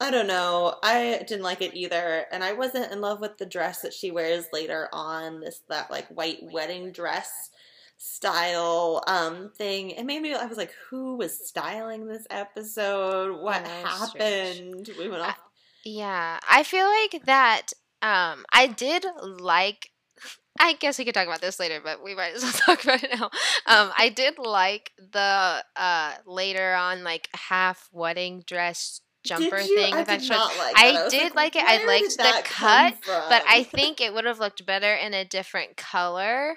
I 0.00 0.10
don't 0.10 0.26
know. 0.26 0.76
I 0.82 1.22
didn't 1.26 1.42
like 1.44 1.60
it 1.60 1.74
either, 1.74 2.24
and 2.32 2.42
I 2.42 2.54
wasn't 2.54 2.90
in 2.90 3.00
love 3.00 3.20
with 3.20 3.38
the 3.38 3.46
dress 3.46 3.82
that 3.82 3.92
she 3.92 4.10
wears 4.10 4.46
later 4.52 4.88
on. 4.92 5.40
This 5.40 5.60
that 5.68 5.90
like 5.90 6.08
white 6.08 6.38
wedding 6.42 6.90
dress 6.90 7.50
style 7.98 9.02
um 9.06 9.50
thing. 9.56 9.90
It 9.90 10.04
made 10.04 10.22
me. 10.22 10.34
I 10.34 10.46
was 10.46 10.58
like, 10.58 10.74
who 10.88 11.16
was 11.16 11.46
styling 11.46 12.06
this 12.06 12.26
episode? 12.30 13.40
What 13.40 13.62
Yeah, 13.62 13.82
that's 13.82 14.08
strange. 14.08 14.88
happened? 14.88 14.90
We 14.98 15.08
went 15.08 15.22
off. 15.22 15.38
Yeah, 15.84 16.38
I 16.50 16.62
feel 16.62 16.86
like 16.86 17.24
that. 17.26 17.72
Um, 18.02 18.44
I 18.52 18.66
did 18.66 19.04
like. 19.22 19.90
I 20.60 20.74
guess 20.74 20.98
we 20.98 21.04
could 21.04 21.14
talk 21.14 21.26
about 21.26 21.40
this 21.40 21.58
later, 21.58 21.80
but 21.82 22.02
we 22.02 22.14
might 22.14 22.34
as 22.34 22.42
well 22.42 22.52
talk 22.52 22.84
about 22.84 23.02
it 23.02 23.10
now. 23.14 23.30
Um, 23.66 23.92
I 23.96 24.12
did 24.14 24.38
like 24.38 24.92
the 25.12 25.64
uh 25.76 26.14
later 26.26 26.74
on 26.74 27.04
like 27.04 27.28
half 27.34 27.88
wedding 27.92 28.42
dress 28.46 29.00
jumper 29.24 29.58
did 29.58 29.68
you? 29.68 29.76
thing 29.76 29.94
I 29.94 30.04
did 30.04 30.28
not 30.28 30.56
like 30.58 30.76
I 30.76 31.04
was 31.04 31.12
did 31.12 31.34
like 31.34 31.56
it. 31.56 31.64
I 31.64 31.84
liked 31.84 32.16
the 32.16 32.42
cut, 32.44 32.94
But 33.06 33.42
I 33.48 33.62
think 33.64 34.00
it 34.00 34.12
would 34.14 34.24
have 34.24 34.38
looked 34.38 34.64
better 34.64 34.94
in 34.94 35.14
a 35.14 35.24
different 35.24 35.76
color. 35.76 36.56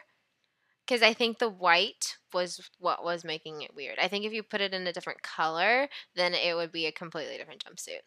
Because 0.86 1.02
I 1.02 1.14
think 1.14 1.40
the 1.40 1.50
white 1.50 2.18
was 2.34 2.70
what 2.78 3.06
was 3.06 3.24
making 3.24 3.62
it 3.62 3.74
weird. 3.74 3.98
I 4.02 4.10
think 4.10 4.26
if 4.26 4.34
you 4.34 4.44
put 4.44 4.60
it 4.60 4.74
in 4.74 4.86
a 4.86 4.92
different 4.92 5.22
color, 5.22 5.88
then 6.16 6.34
it 6.34 6.56
would 6.56 6.74
be 6.74 6.86
a 6.88 6.92
completely 6.92 7.38
different 7.38 7.64
jumpsuit. 7.64 8.02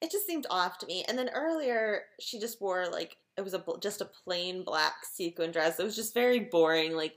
It 0.00 0.10
just 0.10 0.26
seemed 0.26 0.46
off 0.50 0.78
to 0.78 0.86
me. 0.86 1.04
And 1.08 1.18
then 1.18 1.28
earlier, 1.34 2.02
she 2.20 2.38
just 2.38 2.60
wore 2.60 2.86
like 2.88 3.16
it 3.36 3.42
was 3.42 3.54
a 3.54 3.62
just 3.80 4.00
a 4.00 4.10
plain 4.24 4.64
black 4.64 4.94
sequin 5.12 5.50
dress. 5.50 5.78
It 5.80 5.84
was 5.84 5.96
just 5.96 6.14
very 6.14 6.40
boring. 6.40 6.94
Like, 6.94 7.14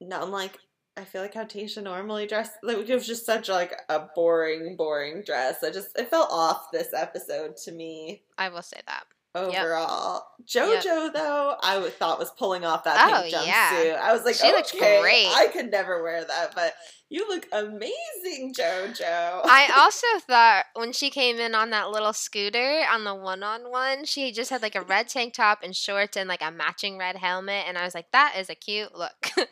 no, 0.00 0.22
I'm 0.22 0.30
like, 0.30 0.58
I 0.96 1.04
feel 1.04 1.22
like 1.22 1.34
how 1.34 1.44
Tayshia 1.44 1.82
normally 1.82 2.26
dressed. 2.26 2.52
Like, 2.62 2.76
it 2.88 2.94
was 2.94 3.06
just 3.06 3.24
such 3.26 3.48
like 3.48 3.72
a 3.88 4.06
boring, 4.14 4.76
boring 4.76 5.22
dress. 5.24 5.62
I 5.62 5.70
just 5.70 5.98
it 5.98 6.08
felt 6.10 6.28
off 6.30 6.70
this 6.72 6.92
episode 6.94 7.56
to 7.64 7.72
me 7.72 8.22
I 8.38 8.48
will 8.50 8.62
say 8.62 8.80
that. 8.86 9.04
overall. 9.34 10.22
JoJo 10.46 11.12
though, 11.14 11.56
I 11.62 11.88
thought 11.98 12.18
was 12.18 12.30
pulling 12.32 12.64
off 12.64 12.84
that 12.84 13.08
Oh, 13.10 13.22
pink 13.22 13.34
yeah. 13.46 13.70
jumpsuit. 13.72 13.98
I 13.98 14.12
was 14.12 14.24
like, 14.24 14.34
She 14.34 14.46
okay, 14.54 15.00
great. 15.00 15.28
I 15.28 15.48
could 15.52 15.70
never 15.70 16.02
wear 16.02 16.24
that, 16.24 16.54
but 16.54 16.74
you 17.12 17.28
look 17.28 17.46
amazing, 17.52 18.54
JoJo. 18.54 19.42
I 19.44 19.70
also 19.76 20.06
thought 20.26 20.64
when 20.74 20.94
she 20.94 21.10
came 21.10 21.38
in 21.38 21.54
on 21.54 21.68
that 21.68 21.90
little 21.90 22.14
scooter 22.14 22.84
on 22.90 23.04
the 23.04 23.14
one 23.14 23.42
on 23.42 23.70
one, 23.70 24.06
she 24.06 24.32
just 24.32 24.48
had 24.48 24.62
like 24.62 24.74
a 24.74 24.80
red 24.80 25.08
tank 25.08 25.34
top 25.34 25.58
and 25.62 25.76
shorts 25.76 26.16
and 26.16 26.26
like 26.26 26.40
a 26.40 26.50
matching 26.50 26.96
red 26.96 27.16
helmet. 27.16 27.64
And 27.68 27.76
I 27.76 27.84
was 27.84 27.94
like, 27.94 28.10
that 28.12 28.36
is 28.38 28.48
a 28.48 28.54
cute 28.54 28.94
look. 28.96 29.30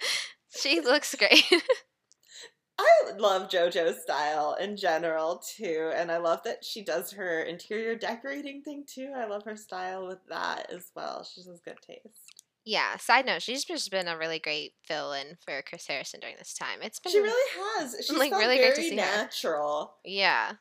she 0.56 0.80
looks 0.80 1.14
great. 1.14 1.44
I 2.78 3.12
love 3.18 3.50
JoJo's 3.50 4.00
style 4.04 4.56
in 4.58 4.74
general 4.74 5.42
too, 5.56 5.92
and 5.94 6.10
I 6.10 6.16
love 6.16 6.42
that 6.44 6.64
she 6.64 6.82
does 6.82 7.12
her 7.12 7.42
interior 7.42 7.94
decorating 7.94 8.62
thing 8.62 8.84
too. 8.86 9.12
I 9.14 9.26
love 9.26 9.44
her 9.44 9.56
style 9.56 10.06
with 10.06 10.20
that 10.30 10.72
as 10.72 10.90
well. 10.96 11.22
She 11.24 11.42
has 11.42 11.60
good 11.62 11.76
taste. 11.86 12.29
Yeah, 12.70 12.98
side 12.98 13.26
note, 13.26 13.42
she's 13.42 13.64
just 13.64 13.90
been 13.90 14.06
a 14.06 14.16
really 14.16 14.38
great 14.38 14.74
fill 14.84 15.12
in 15.12 15.36
for 15.44 15.60
Chris 15.68 15.88
Harrison 15.88 16.20
during 16.20 16.36
this 16.38 16.54
time. 16.54 16.78
It's 16.82 17.00
been 17.00 17.10
She 17.10 17.18
really 17.18 17.50
has. 17.58 17.96
She's 18.06 18.16
like, 18.16 18.30
really 18.30 18.58
great 18.58 18.76
to 18.76 18.80
very 18.80 18.90
see 18.90 18.96
her. 18.96 19.02
natural. 19.02 19.94
Yeah. 20.04 20.52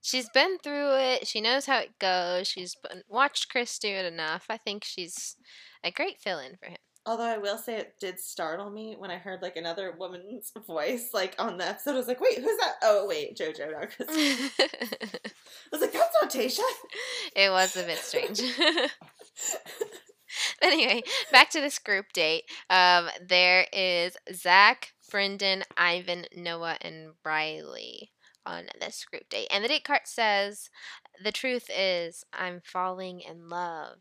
She's 0.00 0.30
been 0.30 0.56
through 0.60 0.96
it. 0.96 1.26
She 1.26 1.42
knows 1.42 1.66
how 1.66 1.76
it 1.80 1.98
goes. 1.98 2.48
She's 2.48 2.74
been, 2.74 3.02
watched 3.06 3.50
Chris 3.50 3.78
do 3.78 3.88
it 3.88 4.06
enough. 4.10 4.46
I 4.48 4.56
think 4.56 4.82
she's 4.82 5.36
a 5.84 5.90
great 5.90 6.18
fill 6.18 6.38
in 6.38 6.56
for 6.56 6.70
him. 6.70 6.78
Although 7.04 7.24
I 7.24 7.36
will 7.36 7.58
say 7.58 7.76
it 7.76 7.96
did 8.00 8.18
startle 8.18 8.70
me 8.70 8.94
when 8.98 9.10
I 9.10 9.18
heard 9.18 9.42
like 9.42 9.56
another 9.56 9.94
woman's 9.98 10.50
voice 10.66 11.10
like 11.12 11.34
on 11.38 11.58
the 11.58 11.68
episode. 11.68 11.96
I 11.96 11.98
was 11.98 12.08
like, 12.08 12.22
wait, 12.22 12.38
who's 12.38 12.56
that? 12.60 12.76
Oh 12.82 13.06
wait, 13.06 13.36
JoJo, 13.36 13.72
not 13.72 13.90
Chris. 13.94 14.08
I 14.08 15.18
was 15.70 15.82
like, 15.82 15.92
that's 15.92 16.16
not 16.22 16.30
Tayshia. 16.30 16.62
It 17.36 17.50
was 17.50 17.76
a 17.76 17.82
bit 17.82 17.98
strange. 17.98 18.40
anyway, 20.62 21.02
back 21.32 21.50
to 21.50 21.60
this 21.60 21.78
group 21.78 22.12
date. 22.12 22.44
Um, 22.70 23.08
there 23.26 23.66
is 23.72 24.16
Zach, 24.32 24.92
Brendan, 25.10 25.64
Ivan, 25.76 26.26
Noah, 26.36 26.76
and 26.80 27.12
Riley 27.24 28.12
on 28.46 28.64
this 28.80 29.04
group 29.04 29.28
date. 29.28 29.48
And 29.50 29.64
the 29.64 29.68
date 29.68 29.84
card 29.84 30.02
says, 30.04 30.70
The 31.22 31.32
truth 31.32 31.70
is, 31.74 32.24
I'm 32.32 32.60
falling 32.64 33.20
in 33.20 33.48
love. 33.48 33.98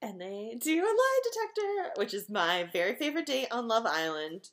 and 0.00 0.20
they 0.20 0.56
do 0.60 0.80
a 0.80 0.86
lie 0.86 1.20
detector, 1.24 1.92
which 1.96 2.14
is 2.14 2.28
my 2.30 2.68
very 2.72 2.94
favorite 2.94 3.26
date 3.26 3.48
on 3.50 3.66
Love 3.68 3.86
Island. 3.86 4.50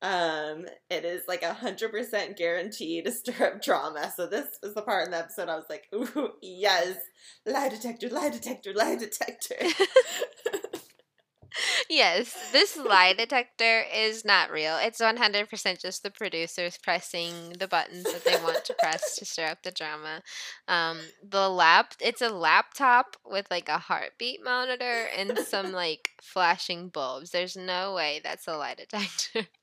Um, 0.00 0.66
it 0.90 1.04
is 1.04 1.22
like 1.26 1.42
a 1.42 1.54
hundred 1.54 1.90
percent 1.90 2.36
guaranteed 2.36 3.04
to 3.04 3.10
stir 3.10 3.46
up 3.46 3.62
drama. 3.62 4.12
So 4.16 4.26
this 4.26 4.46
was 4.62 4.74
the 4.74 4.82
part 4.82 5.06
in 5.06 5.10
the 5.10 5.18
episode 5.18 5.48
I 5.48 5.56
was 5.56 5.68
like, 5.68 5.88
"Ooh, 5.94 6.32
yes, 6.40 6.96
lie 7.44 7.68
detector, 7.68 8.08
lie 8.08 8.28
detector, 8.28 8.72
lie 8.72 8.96
detector." 8.96 9.56
yes, 11.88 12.50
this 12.52 12.76
lie 12.76 13.12
detector 13.18 13.82
is 13.94 14.24
not 14.24 14.50
real. 14.50 14.76
It's 14.80 15.00
100% 15.00 15.80
just 15.80 16.02
the 16.02 16.10
producers 16.10 16.78
pressing 16.82 17.54
the 17.58 17.68
buttons 17.68 18.04
that 18.04 18.24
they 18.24 18.42
want 18.42 18.64
to 18.64 18.74
press 18.74 19.16
to 19.16 19.24
stir 19.24 19.46
up 19.46 19.62
the 19.62 19.70
drama. 19.70 20.22
Um, 20.66 20.98
the 21.28 21.48
lap, 21.48 21.94
it's 22.00 22.22
a 22.22 22.28
laptop 22.28 23.16
with 23.24 23.46
like 23.50 23.68
a 23.68 23.78
heartbeat 23.78 24.44
monitor 24.44 25.06
and 25.16 25.38
some 25.38 25.72
like 25.72 26.10
flashing 26.22 26.88
bulbs. 26.88 27.30
There's 27.30 27.56
no 27.56 27.94
way 27.94 28.20
that's 28.22 28.46
a 28.46 28.56
lie 28.56 28.74
detector. 28.74 29.48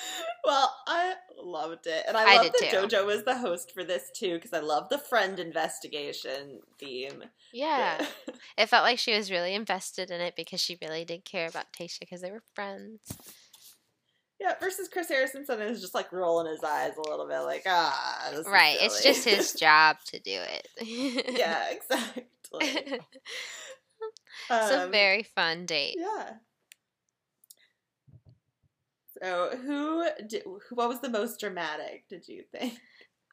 well, 0.44 0.74
I 0.86 1.14
loved 1.42 1.86
it, 1.86 2.04
and 2.06 2.16
I, 2.16 2.34
I 2.34 2.36
love 2.42 2.52
that 2.60 2.70
too. 2.70 2.76
JoJo 2.76 3.06
was 3.06 3.24
the 3.24 3.38
host 3.38 3.72
for 3.72 3.84
this 3.84 4.10
too 4.14 4.34
because 4.34 4.52
I 4.52 4.60
love 4.60 4.88
the 4.88 4.98
friend 4.98 5.38
investigation 5.38 6.60
theme. 6.78 7.24
Yeah. 7.52 8.04
It 8.56 8.68
felt 8.68 8.82
like 8.84 8.98
she 8.98 9.14
was 9.16 9.30
really 9.30 9.54
invested 9.54 10.10
in 10.10 10.20
it 10.20 10.34
because 10.36 10.60
she 10.60 10.76
really 10.82 11.04
did 11.04 11.24
care 11.24 11.46
about 11.48 11.72
Tayshia 11.72 12.00
because 12.00 12.20
they 12.22 12.30
were 12.32 12.42
friends. 12.54 13.00
yeah. 14.40 14.54
Versus 14.60 14.88
Chris 14.88 15.08
Harrison, 15.08 15.44
sometimes 15.46 15.76
is 15.76 15.80
just 15.82 15.94
like 15.94 16.12
rolling 16.12 16.46
his 16.50 16.62
eyes 16.64 16.92
a 16.96 17.08
little 17.08 17.26
bit, 17.28 17.38
like 17.40 17.62
ah, 17.66 18.28
this 18.30 18.40
is 18.40 18.46
Right. 18.48 18.76
It's 18.80 19.02
just 19.02 19.24
his 19.24 19.52
job 19.52 19.96
to 20.06 20.18
do 20.18 20.30
it. 20.40 20.68
yeah, 21.38 21.68
exactly. 21.70 22.24
it's 22.52 23.00
a 24.50 24.84
Um, 24.84 24.90
very 24.90 25.22
fun 25.22 25.66
date. 25.66 25.96
Yeah. 25.98 26.34
So, 29.22 29.56
who 29.56 30.06
did, 30.28 30.44
what 30.70 30.88
was 30.88 31.00
the 31.00 31.08
most 31.08 31.40
dramatic? 31.40 32.08
Did 32.08 32.28
you 32.28 32.44
think? 32.52 32.78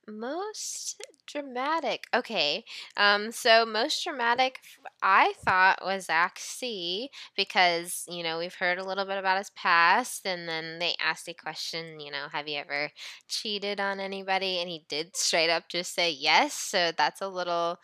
Most 0.08 1.02
dramatic. 1.26 2.06
Okay. 2.14 2.64
Um, 2.96 3.32
so 3.32 3.66
most 3.66 4.04
dramatic 4.04 4.60
I 5.02 5.34
thought 5.44 5.84
was 5.84 6.06
Zach 6.06 6.38
C 6.40 7.10
because, 7.36 8.06
you 8.08 8.22
know, 8.22 8.38
we've 8.38 8.54
heard 8.54 8.78
a 8.78 8.86
little 8.86 9.06
bit 9.06 9.18
about 9.18 9.40
his 9.40 9.50
past 9.52 10.28
and 10.28 10.48
then 10.48 10.78
they 10.78 10.94
asked 11.00 11.28
a 11.28 11.34
question, 11.34 12.00
you 12.00 12.12
know, 12.12 12.28
have 12.32 12.48
you 12.48 12.60
ever 12.60 12.92
cheated 13.28 13.80
on 13.80 14.00
anybody? 14.00 14.60
And 14.60 14.70
he 14.70 14.86
did 14.88 15.16
straight 15.16 15.50
up 15.50 15.70
just 15.70 15.96
say 15.96 16.12
yes. 16.12 16.54
So 16.54 16.92
that's 16.96 17.22
a 17.22 17.28
little 17.28 17.80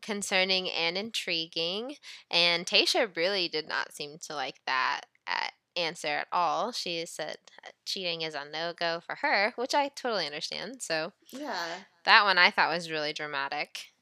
concerning 0.00 0.70
and 0.70 0.96
intriguing. 0.96 1.96
And 2.30 2.64
Tayshia 2.64 3.14
really 3.16 3.48
did 3.48 3.68
not 3.68 3.92
seem 3.94 4.16
to 4.26 4.34
like 4.34 4.60
that 4.66 5.02
at 5.26 5.52
answer 5.76 6.08
at 6.08 6.28
all. 6.32 6.72
She 6.72 7.04
said 7.06 7.36
uh, 7.64 7.70
cheating 7.84 8.22
is 8.22 8.34
a 8.34 8.44
no 8.50 8.72
go 8.78 9.00
for 9.04 9.16
her, 9.16 9.52
which 9.56 9.74
I 9.74 9.88
totally 9.88 10.26
understand. 10.26 10.82
So, 10.82 11.12
yeah. 11.30 11.84
That 12.04 12.24
one 12.24 12.38
I 12.38 12.50
thought 12.50 12.72
was 12.72 12.90
really 12.90 13.12
dramatic. 13.12 13.92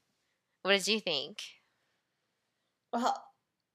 What 0.61 0.71
did 0.71 0.87
you 0.87 0.99
think? 0.99 1.43
Well, 2.93 3.24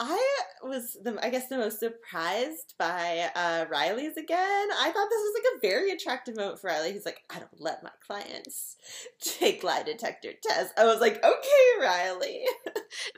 I 0.03 0.41
was 0.63 0.97
the 1.03 1.19
I 1.23 1.29
guess 1.29 1.49
the 1.49 1.59
most 1.59 1.79
surprised 1.79 2.75
by 2.79 3.31
uh, 3.35 3.67
Riley's 3.71 4.17
again. 4.17 4.39
I 4.73 4.91
thought 4.91 5.09
this 5.11 5.21
was 5.21 5.35
like 5.35 5.57
a 5.57 5.61
very 5.61 5.91
attractive 5.91 6.37
moment 6.37 6.59
for 6.59 6.69
Riley. 6.69 6.95
He's 6.95 7.05
like, 7.05 7.21
I 7.29 7.39
don't 7.39 7.61
let 7.61 7.83
my 7.83 7.91
clients 8.07 8.77
take 9.21 9.63
lie 9.63 9.83
detector 9.83 10.31
tests. 10.43 10.73
I 10.79 10.87
was 10.87 11.01
like, 11.01 11.23
okay, 11.23 11.83
Riley. 11.83 12.45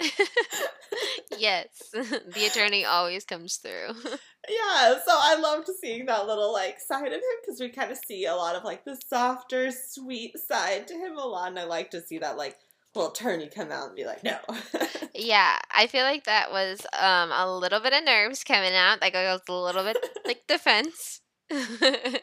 yes, 1.39 1.69
the 1.93 2.47
attorney 2.51 2.85
always 2.85 3.25
comes 3.25 3.59
through. 3.59 3.95
yeah, 4.49 4.99
so 5.07 5.13
I 5.13 5.39
loved 5.41 5.69
seeing 5.81 6.07
that 6.07 6.27
little 6.27 6.53
like 6.53 6.81
side 6.81 7.07
of 7.07 7.13
him 7.13 7.21
because 7.45 7.61
we 7.61 7.69
kind 7.69 7.93
of 7.93 7.99
see 8.09 8.27
a 8.27 8.35
lot 8.35 8.57
of 8.57 8.65
like 8.65 8.85
the 8.85 8.99
softer, 9.09 9.71
sweet 9.71 10.37
side 10.37 10.89
to 10.89 10.95
him 10.95 11.17
a 11.17 11.25
lot, 11.25 11.51
and 11.51 11.61
I 11.61 11.65
like 11.65 11.93
to 11.93 12.03
see 12.03 12.19
that 12.19 12.37
like 12.37 12.57
will 12.95 13.11
attorney 13.11 13.49
come 13.49 13.71
out 13.71 13.89
and 13.89 13.97
be 13.97 14.05
like, 14.05 14.23
no. 14.23 14.39
yeah, 15.15 15.59
I 15.75 15.87
feel 15.87 16.05
like 16.05 16.25
that 16.25 16.51
was 16.51 16.85
um, 16.99 17.31
a 17.33 17.51
little 17.59 17.81
bit 17.81 17.93
of 17.93 18.05
nerves 18.05 18.45
coming 18.45 18.75
out. 18.75 19.01
Like 19.01 19.15
I 19.15 19.33
was 19.33 19.41
a 19.49 19.53
little 19.53 19.85
bit 19.85 19.97
like 20.25 20.43
defense. 20.49 21.21
a 21.51 22.21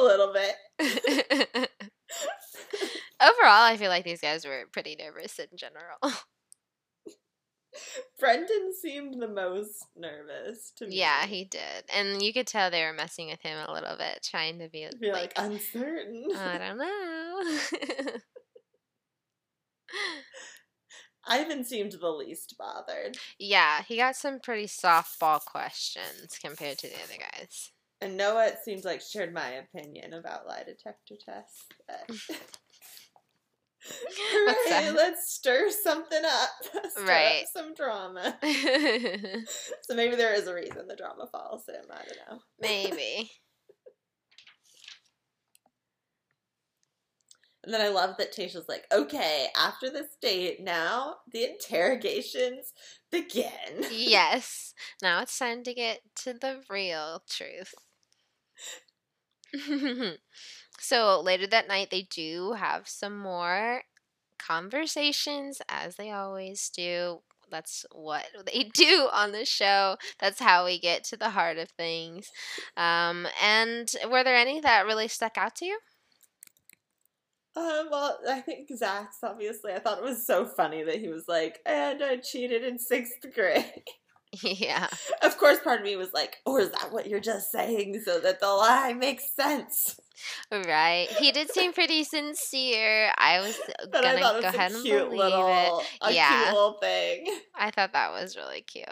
little 0.00 0.32
bit. 0.32 0.54
Overall, 3.20 3.64
I 3.64 3.76
feel 3.76 3.90
like 3.90 4.04
these 4.04 4.20
guys 4.20 4.44
were 4.44 4.64
pretty 4.72 4.96
nervous 4.96 5.38
in 5.38 5.48
general. 5.56 5.98
Brendan 8.18 8.72
seemed 8.80 9.20
the 9.20 9.28
most 9.28 9.86
nervous 9.96 10.72
to 10.76 10.86
me. 10.86 10.96
Yeah, 10.96 11.26
he 11.26 11.44
did. 11.44 11.84
And 11.94 12.22
you 12.22 12.32
could 12.32 12.46
tell 12.46 12.70
they 12.70 12.84
were 12.84 12.92
messing 12.92 13.28
with 13.28 13.42
him 13.42 13.58
a 13.66 13.72
little 13.72 13.96
bit, 13.96 14.26
trying 14.28 14.58
to 14.58 14.68
be, 14.68 14.88
be 15.00 15.12
like, 15.12 15.36
like 15.36 15.46
uncertain. 15.50 16.28
I 16.34 16.58
don't 16.58 16.78
know. 16.78 18.18
Ivan 21.26 21.64
seemed 21.64 21.92
the 21.92 22.10
least 22.10 22.56
bothered. 22.58 23.18
Yeah, 23.38 23.82
he 23.82 23.96
got 23.96 24.16
some 24.16 24.40
pretty 24.40 24.66
softball 24.66 25.44
questions 25.44 26.38
compared 26.42 26.78
to 26.78 26.88
the 26.88 26.94
other 26.94 27.18
guys. 27.18 27.72
And 28.00 28.16
Noah, 28.16 28.46
it 28.46 28.58
seems 28.64 28.84
like, 28.84 29.00
shared 29.00 29.34
my 29.34 29.50
opinion 29.50 30.14
about 30.14 30.46
lie 30.46 30.62
detector 30.64 31.16
tests. 31.22 31.66
Hooray, 33.90 34.90
let's 34.96 35.32
stir 35.34 35.68
something 35.70 36.22
up. 36.24 36.50
Stir 36.90 37.04
right. 37.04 37.42
Up 37.42 37.48
some 37.52 37.74
drama. 37.74 38.38
so 39.82 39.94
maybe 39.94 40.16
there 40.16 40.34
is 40.34 40.46
a 40.46 40.54
reason 40.54 40.86
the 40.86 40.96
drama 40.96 41.26
follows 41.30 41.64
him. 41.68 41.84
I 41.90 42.04
don't 42.04 42.30
know. 42.30 42.42
Maybe. 42.60 43.30
And 47.68 47.74
then 47.74 47.82
I 47.82 47.88
love 47.88 48.16
that 48.16 48.34
Tayshia's 48.34 48.66
like, 48.66 48.86
okay, 48.90 49.48
after 49.54 49.90
this 49.90 50.16
date, 50.22 50.58
now 50.58 51.16
the 51.30 51.44
interrogations 51.44 52.72
begin. 53.12 53.84
yes. 53.90 54.72
Now 55.02 55.20
it's 55.20 55.38
time 55.38 55.62
to 55.64 55.74
get 55.74 56.00
to 56.22 56.32
the 56.32 56.62
real 56.70 57.22
truth. 57.28 57.74
so 60.80 61.20
later 61.20 61.46
that 61.46 61.68
night, 61.68 61.88
they 61.90 62.08
do 62.10 62.52
have 62.52 62.88
some 62.88 63.18
more 63.18 63.82
conversations, 64.38 65.60
as 65.68 65.96
they 65.96 66.10
always 66.10 66.70
do. 66.70 67.18
That's 67.50 67.84
what 67.92 68.24
they 68.50 68.62
do 68.72 69.10
on 69.12 69.32
the 69.32 69.44
show. 69.44 69.98
That's 70.18 70.40
how 70.40 70.64
we 70.64 70.80
get 70.80 71.04
to 71.04 71.18
the 71.18 71.28
heart 71.28 71.58
of 71.58 71.68
things. 71.68 72.30
Um, 72.78 73.28
and 73.42 73.92
were 74.10 74.24
there 74.24 74.36
any 74.36 74.58
that 74.60 74.86
really 74.86 75.08
stuck 75.08 75.36
out 75.36 75.54
to 75.56 75.66
you? 75.66 75.78
Uh, 77.58 77.84
well, 77.90 78.18
I 78.30 78.40
think 78.40 78.68
Zach's 78.76 79.18
obviously. 79.24 79.72
I 79.72 79.80
thought 79.80 79.98
it 79.98 80.04
was 80.04 80.24
so 80.24 80.44
funny 80.44 80.84
that 80.84 81.00
he 81.00 81.08
was 81.08 81.24
like, 81.26 81.58
and 81.66 82.02
I 82.02 82.18
cheated 82.18 82.62
in 82.62 82.78
sixth 82.78 83.26
grade. 83.34 83.64
Yeah. 84.42 84.88
Of 85.22 85.38
course, 85.38 85.58
part 85.64 85.80
of 85.80 85.86
me 85.86 85.96
was 85.96 86.12
like, 86.12 86.36
or 86.44 86.60
is 86.60 86.70
that 86.72 86.92
what 86.92 87.06
you're 87.08 87.18
just 87.18 87.50
saying 87.50 88.02
so 88.04 88.20
that 88.20 88.40
the 88.40 88.46
lie 88.46 88.92
makes 88.92 89.32
sense? 89.34 89.98
Right. 90.52 91.08
He 91.18 91.32
did 91.32 91.50
seem 91.50 91.72
pretty 91.72 92.04
sincere. 92.04 93.10
I 93.16 93.40
was 93.40 93.58
but 93.90 94.02
gonna 94.02 94.18
I 94.18 94.20
go 94.20 94.38
ahead 94.40 94.72
and 94.72 94.84
believe 94.84 95.12
little, 95.12 95.80
it. 96.02 96.14
yeah. 96.14 96.40
A 96.40 96.42
cute 96.42 96.54
little 96.54 96.72
thing. 96.74 97.38
I 97.58 97.70
thought 97.70 97.94
that 97.94 98.10
was 98.12 98.36
really 98.36 98.60
cute 98.60 98.86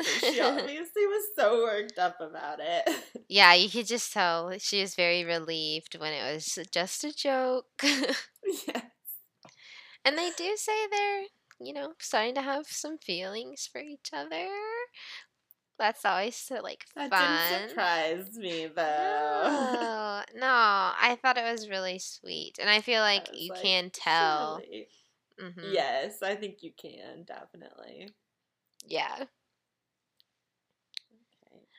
she 0.00 0.40
obviously 0.40 1.06
was 1.06 1.24
so 1.36 1.62
worked 1.62 1.98
up 1.98 2.20
about 2.20 2.58
it. 2.60 2.88
Yeah, 3.28 3.54
you 3.54 3.70
could 3.70 3.86
just 3.86 4.12
tell 4.12 4.52
she 4.58 4.82
was 4.82 4.94
very 4.94 5.24
relieved 5.24 5.98
when 5.98 6.12
it 6.12 6.34
was 6.34 6.58
just 6.70 7.02
a 7.02 7.14
joke. 7.14 7.64
yes. 7.82 8.84
And 10.04 10.18
they 10.18 10.30
do 10.36 10.54
say 10.56 10.86
they're, 10.90 11.22
you 11.58 11.72
know, 11.72 11.94
starting 11.98 12.34
to 12.34 12.42
have 12.42 12.66
some 12.66 12.98
feelings 12.98 13.66
for 13.72 13.80
each 13.80 14.10
other. 14.12 14.48
That's 15.78 16.04
always 16.04 16.36
so 16.36 16.56
like 16.56 16.84
fun. 16.94 17.08
That 17.08 17.48
didn't 17.50 17.70
surprise 17.70 18.36
me 18.36 18.66
though. 18.66 19.42
No, 19.44 20.22
no, 20.38 20.46
I 20.46 21.18
thought 21.22 21.38
it 21.38 21.50
was 21.50 21.70
really 21.70 21.98
sweet, 21.98 22.58
and 22.60 22.68
I 22.68 22.82
feel 22.82 23.00
like 23.00 23.30
I 23.30 23.34
you 23.34 23.50
like, 23.52 23.62
can 23.62 23.90
tell. 23.90 24.60
Mm-hmm. 25.42 25.72
Yes, 25.72 26.22
I 26.22 26.34
think 26.34 26.62
you 26.62 26.72
can 26.76 27.24
definitely. 27.24 28.10
Yeah. 28.86 29.24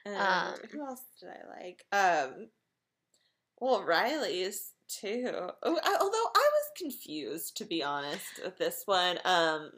Um, 0.05 0.55
who 0.71 0.85
else 0.85 1.01
did 1.19 1.29
I 1.29 1.59
like? 1.59 1.85
Um, 1.91 2.47
well, 3.59 3.83
Riley's 3.83 4.73
too. 4.89 5.31
Oh, 5.31 5.79
I, 5.83 5.97
although 6.01 6.29
I 6.35 6.49
was 6.51 6.71
confused 6.77 7.57
to 7.57 7.65
be 7.65 7.83
honest 7.83 8.41
with 8.43 8.57
this 8.57 8.83
one. 8.85 9.19
Um, 9.25 9.71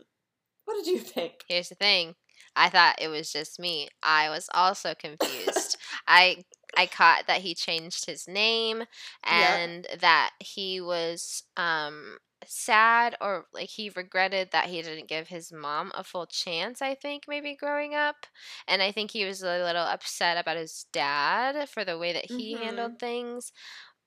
what 0.65 0.83
did 0.83 0.87
you 0.87 0.99
think? 0.99 1.43
Here's 1.47 1.69
the 1.69 1.75
thing. 1.75 2.15
I 2.55 2.69
thought 2.69 3.01
it 3.01 3.09
was 3.09 3.31
just 3.31 3.59
me. 3.59 3.89
I 4.01 4.29
was 4.29 4.49
also 4.53 4.93
confused. 4.95 5.77
I 6.07 6.43
I 6.77 6.87
caught 6.87 7.27
that 7.27 7.41
he 7.41 7.53
changed 7.53 8.05
his 8.05 8.27
name 8.27 8.83
and 9.23 9.87
yep. 9.89 10.01
that 10.01 10.31
he 10.39 10.81
was 10.81 11.43
um 11.57 12.17
sad 12.47 13.15
or 13.21 13.45
like 13.53 13.69
he 13.69 13.91
regretted 13.95 14.51
that 14.51 14.65
he 14.65 14.81
didn't 14.81 15.07
give 15.07 15.27
his 15.27 15.51
mom 15.51 15.91
a 15.95 16.03
full 16.03 16.25
chance, 16.25 16.81
I 16.81 16.95
think, 16.95 17.23
maybe 17.27 17.55
growing 17.55 17.93
up. 17.95 18.25
And 18.67 18.81
I 18.81 18.91
think 18.91 19.11
he 19.11 19.25
was 19.25 19.41
a 19.41 19.63
little 19.63 19.83
upset 19.83 20.37
about 20.37 20.57
his 20.57 20.85
dad 20.91 21.69
for 21.69 21.83
the 21.83 21.97
way 21.97 22.13
that 22.13 22.25
he 22.25 22.55
mm-hmm. 22.55 22.63
handled 22.63 22.99
things. 22.99 23.51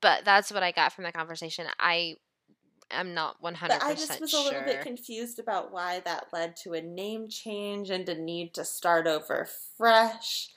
But 0.00 0.24
that's 0.24 0.52
what 0.52 0.62
I 0.62 0.72
got 0.72 0.92
from 0.92 1.04
the 1.04 1.12
conversation. 1.12 1.66
I 1.78 2.16
am 2.90 3.14
not 3.14 3.40
100% 3.42 3.68
but 3.68 3.82
I 3.82 3.94
just 3.94 4.20
was 4.20 4.30
sure. 4.30 4.40
a 4.40 4.44
little 4.44 4.62
bit 4.62 4.82
confused 4.82 5.38
about 5.38 5.72
why 5.72 6.00
that 6.00 6.28
led 6.32 6.56
to 6.64 6.72
a 6.72 6.80
name 6.80 7.28
change 7.28 7.90
and 7.90 8.08
a 8.08 8.14
need 8.14 8.54
to 8.54 8.64
start 8.64 9.06
over 9.06 9.48
fresh. 9.76 10.48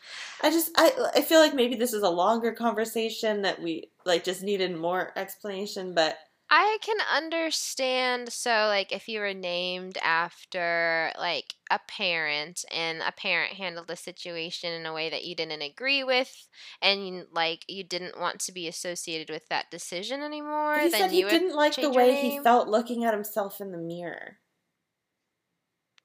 I 0.42 0.50
just 0.50 0.72
I 0.78 0.92
I 1.16 1.22
feel 1.22 1.40
like 1.40 1.54
maybe 1.54 1.76
this 1.76 1.94
is 1.94 2.04
a 2.04 2.10
longer 2.10 2.52
conversation 2.54 3.42
that 3.42 3.62
we 3.62 3.90
like 4.06 4.24
just 4.24 4.44
needed 4.44 4.76
more 4.76 5.12
explanation, 5.16 5.94
but 5.94 6.18
I 6.54 6.80
can 6.82 6.98
understand. 7.00 8.34
So, 8.34 8.50
like, 8.68 8.92
if 8.92 9.08
you 9.08 9.22
were 9.22 9.34
named 9.34 9.98
after, 10.02 11.14
like, 11.18 11.56
a 11.72 11.80
parent 11.88 12.66
and 12.70 13.02
a 13.02 13.14
parent 13.14 13.54
handled 13.54 13.88
the 13.88 13.96
situation 13.96 14.74
in 14.74 14.86
a 14.86 14.94
way 14.94 15.10
that 15.10 15.24
you 15.24 15.34
didn't 15.34 15.62
agree 15.62 16.04
with 16.04 16.50
and, 16.82 17.26
like, 17.32 17.64
you 17.70 17.84
didn't 17.86 18.20
want 18.20 18.42
to 18.42 18.52
be 18.52 18.68
associated 18.68 19.30
with 19.30 19.48
that 19.48 19.72
decision 19.72 20.22
anymore, 20.22 20.82
he 20.82 20.90
then 20.90 21.08
said 21.08 21.14
you 21.14 21.24
he 21.24 21.24
didn't 21.24 21.56
like 21.56 21.80
the 21.80 21.90
way 21.90 22.14
he 22.16 22.30
felt 22.30 22.68
looking 22.68 23.06
at 23.06 23.14
himself 23.14 23.62
in 23.62 23.72
the 23.72 23.78
mirror. 23.78 24.40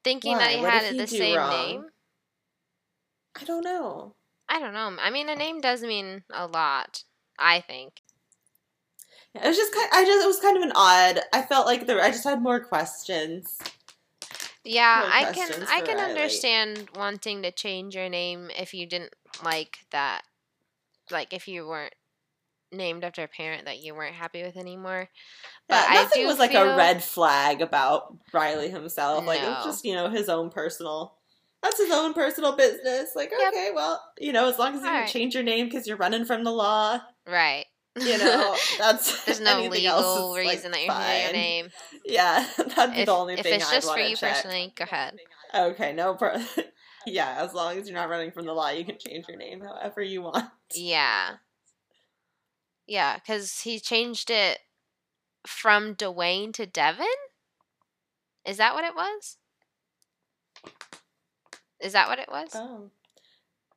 Thinking 0.03 0.39
Why? 0.39 0.39
that 0.39 0.53
he 0.53 0.63
what 0.63 0.73
had 0.73 0.85
he 0.85 0.97
the 0.97 1.07
same 1.07 1.49
wrong? 1.49 1.49
name? 1.49 1.91
I 3.37 3.45
don't 3.45 3.63
know. 3.63 4.17
I 4.49 4.59
don't 4.59 4.73
know. 4.73 4.97
I 5.01 5.11
mean, 5.11 5.29
a 5.29 5.37
name 5.37 5.61
does 5.61 5.83
mean 5.85 6.25
a 6.31 6.49
lot, 6.49 7.05
I 7.39 7.61
think. 7.61 8.03
It 9.43 9.47
was 9.49 9.57
just 9.57 9.73
kind. 9.75 9.89
I 9.93 10.05
just 10.05 10.25
it 10.25 10.27
was 10.27 10.41
kind 10.41 10.57
of 10.57 10.63
an 10.63 10.73
odd. 10.75 11.21
I 11.33 11.43
felt 11.43 11.67
like 11.67 11.87
there. 11.87 12.01
I 12.03 12.11
just 12.11 12.25
had 12.25 12.43
more 12.43 12.61
questions. 12.61 13.59
Yeah, 14.65 15.01
more 15.03 15.11
I 15.13 15.33
can. 15.33 15.67
I 15.71 15.81
can 15.81 15.97
Riley. 15.99 16.11
understand 16.11 16.89
wanting 16.97 17.43
to 17.43 17.51
change 17.53 17.95
your 17.95 18.09
name 18.09 18.51
if 18.59 18.75
you 18.75 18.87
didn't 18.87 19.15
like 19.45 19.79
that. 19.91 20.23
Like 21.11 21.33
if 21.33 21.47
you 21.49 21.67
weren't 21.69 21.95
named 22.73 23.05
after 23.05 23.23
a 23.23 23.29
parent 23.29 23.67
that 23.67 23.79
you 23.81 23.95
weren't 23.95 24.17
happy 24.17 24.43
with 24.43 24.57
anymore. 24.57 25.09
Yeah, 25.71 25.87
But 25.87 25.91
I 25.91 25.95
nothing 26.03 26.27
was 26.27 26.39
like 26.39 26.51
feel- 26.51 26.73
a 26.73 26.77
red 26.77 27.03
flag 27.03 27.61
about 27.63 28.17
Riley 28.33 28.71
himself. 28.71 29.25
Like 29.25 29.41
it 29.41 29.47
was 29.49 29.65
just, 29.65 29.85
you 29.85 29.95
know, 29.95 30.09
his 30.11 30.29
own 30.29 30.51
personal 30.51 31.15
that's 31.63 31.79
his 31.81 31.91
own 31.91 32.13
personal 32.13 32.55
business. 32.55 33.11
Like, 33.17 33.33
Yep. 33.37 33.49
okay, 33.53 33.71
well, 33.75 34.01
you 34.21 34.31
know, 34.33 34.49
as 34.49 34.57
long 34.59 34.75
as 34.77 34.83
you 34.83 34.89
didn't 34.91 35.09
change 35.09 35.35
your 35.35 35.43
name 35.43 35.67
because 35.67 35.87
you're 35.87 35.97
running 35.97 36.25
from 36.25 36.45
the 36.45 36.53
law, 36.53 37.01
Right. 37.27 37.65
You 37.97 38.19
know, 38.19 38.57
that's 38.79 39.25
There's 39.25 39.41
no 39.41 39.63
legal 39.63 40.35
reason 40.35 40.73
like, 40.73 40.87
that 40.87 40.87
you're 40.87 40.95
changing 40.95 41.23
your 41.25 41.33
name. 41.33 41.69
Yeah, 42.05 42.47
that'd 42.57 42.95
be 42.95 43.01
If, 43.01 43.07
the 43.07 43.13
only 43.13 43.35
if 43.35 43.43
thing 43.43 43.55
it's 43.55 43.71
I'd 43.71 43.75
just 43.75 43.93
for 43.93 43.99
you 43.99 44.17
check. 44.17 44.35
personally, 44.35 44.73
go 44.77 44.85
ahead. 44.85 45.19
Okay, 45.55 45.93
no 45.93 46.15
pro- 46.15 46.43
Yeah, 47.07 47.37
as 47.39 47.55
long 47.55 47.79
as 47.79 47.89
you're 47.89 47.99
not 47.99 48.09
running 48.09 48.33
from 48.33 48.47
the 48.47 48.53
law, 48.53 48.71
you 48.71 48.85
can 48.85 48.99
change 48.99 49.27
your 49.29 49.39
name 49.39 49.61
however 49.61 50.03
you 50.03 50.23
want. 50.23 50.51
Yeah. 50.75 51.37
Yeah, 52.87 53.17
because 53.17 53.61
he 53.61 53.81
changed 53.81 54.31
it 54.31 54.61
from 55.47 55.95
Dwayne 55.95 56.53
to 56.55 56.67
Devin? 56.67 57.07
Is 58.45 58.59
that 58.59 58.75
what 58.75 58.85
it 58.85 58.95
was? 58.95 59.39
Is 61.81 61.93
that 61.93 62.09
what 62.09 62.19
it 62.19 62.29
was? 62.29 62.51
Oh. 62.55 62.91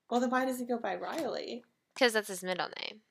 Well, 0.10 0.20
then 0.20 0.30
why 0.30 0.46
does 0.46 0.60
he 0.60 0.66
go 0.66 0.78
by 0.78 0.96
Riley? 0.96 1.64
Because 1.94 2.14
that's 2.14 2.28
his 2.28 2.44
middle 2.44 2.70
name. 2.82 3.02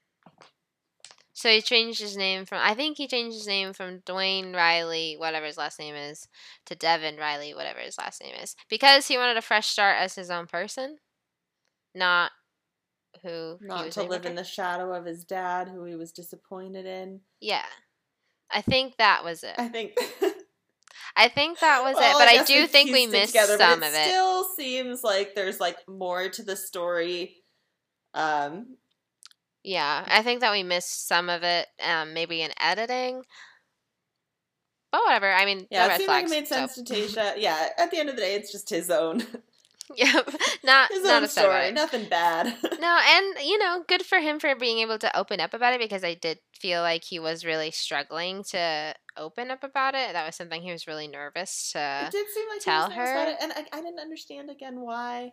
So 1.38 1.48
he 1.48 1.62
changed 1.62 2.00
his 2.00 2.16
name 2.16 2.46
from, 2.46 2.58
I 2.60 2.74
think 2.74 2.96
he 2.96 3.06
changed 3.06 3.36
his 3.36 3.46
name 3.46 3.72
from 3.72 4.00
Dwayne 4.00 4.56
Riley, 4.56 5.14
whatever 5.16 5.46
his 5.46 5.56
last 5.56 5.78
name 5.78 5.94
is, 5.94 6.26
to 6.66 6.74
Devin 6.74 7.16
Riley, 7.16 7.54
whatever 7.54 7.78
his 7.78 7.96
last 7.96 8.20
name 8.20 8.34
is. 8.42 8.56
Because 8.68 9.06
he 9.06 9.16
wanted 9.16 9.36
a 9.36 9.40
fresh 9.40 9.68
start 9.68 9.98
as 10.00 10.16
his 10.16 10.32
own 10.32 10.48
person, 10.48 10.96
not 11.94 12.32
who 13.22 13.56
he 13.60 13.68
Not 13.68 13.92
to 13.92 14.02
live 14.02 14.26
in 14.26 14.34
the 14.34 14.42
shadow 14.42 14.92
of 14.92 15.04
his 15.04 15.22
dad, 15.22 15.68
who 15.68 15.84
he 15.84 15.94
was 15.94 16.10
disappointed 16.10 16.86
in. 16.86 17.20
Yeah. 17.40 17.66
I 18.50 18.60
think 18.60 18.96
that 18.96 19.22
was 19.22 19.44
it. 19.44 19.54
I 19.58 19.68
think. 19.68 19.92
I 21.16 21.28
think 21.28 21.60
that 21.60 21.84
was 21.84 21.94
Well, 21.94 22.16
it, 22.16 22.20
but 22.20 22.28
I, 22.28 22.34
guess 22.38 22.48
do 22.48 22.66
think 22.66 22.90
we 22.90 23.06
missed 23.06 23.28
together, 23.28 23.58
some 23.58 23.84
of 23.84 23.94
it. 23.94 24.08
Still 24.08 24.42
seems 24.56 25.04
like 25.04 25.36
there's 25.36 25.60
like 25.60 25.76
more 25.86 26.28
to 26.30 26.42
the 26.42 26.56
story. 26.56 27.36
Um, 28.12 28.76
Yeah, 29.68 30.04
I 30.08 30.22
think 30.22 30.40
that 30.40 30.52
we 30.52 30.62
missed 30.62 31.06
some 31.06 31.28
of 31.28 31.42
it, 31.42 31.66
um, 31.86 32.14
maybe 32.14 32.40
in 32.40 32.52
editing. 32.58 33.22
But 34.90 35.02
whatever. 35.04 35.30
I 35.30 35.44
mean, 35.44 35.66
yeah, 35.70 35.86
it 35.86 35.98
seemed 35.98 36.06
flags. 36.06 36.30
like 36.30 36.38
it 36.38 36.40
made 36.40 36.48
sense 36.48 36.74
so. 36.76 36.82
to 36.82 36.94
Tayshia. 36.94 37.34
Yeah, 37.36 37.68
at 37.76 37.90
the 37.90 37.98
end 37.98 38.08
of 38.08 38.16
the 38.16 38.22
day, 38.22 38.34
it's 38.34 38.50
just 38.50 38.70
his 38.70 38.88
own, 38.88 39.22
Yep, 39.96 40.30
not 40.64 40.90
his 40.90 41.02
not 41.02 41.10
own 41.10 41.18
about 41.18 41.30
story. 41.30 41.72
Nothing 41.72 42.08
bad. 42.08 42.54
No, 42.80 42.96
and 43.04 43.44
you 43.44 43.58
know, 43.58 43.82
good 43.88 44.02
for 44.02 44.20
him 44.20 44.38
for 44.38 44.54
being 44.54 44.78
able 44.78 44.98
to 44.98 45.18
open 45.18 45.40
up 45.40 45.52
about 45.52 45.74
it 45.74 45.80
because 45.80 46.04
I 46.04 46.14
did 46.14 46.38
feel 46.54 46.80
like 46.80 47.02
he 47.02 47.18
was 47.18 47.44
really 47.44 47.72
struggling 47.72 48.44
to 48.50 48.94
open 49.16 49.50
up 49.50 49.64
about 49.64 49.96
it. 49.96 50.12
That 50.12 50.24
was 50.24 50.36
something 50.36 50.62
he 50.62 50.70
was 50.70 50.86
really 50.86 51.08
nervous 51.08 51.72
to. 51.72 52.06
it 52.06 52.12
did 52.12 52.26
seem 52.28 52.48
like 52.48 52.60
tell 52.60 52.88
he 52.88 52.96
was 52.96 52.96
nervous 52.96 53.10
about 53.10 53.26
her. 53.26 53.32
it, 53.32 53.36
and 53.42 53.52
I, 53.52 53.78
I 53.78 53.82
didn't 53.82 53.98
understand 53.98 54.48
again 54.48 54.80
why 54.80 55.32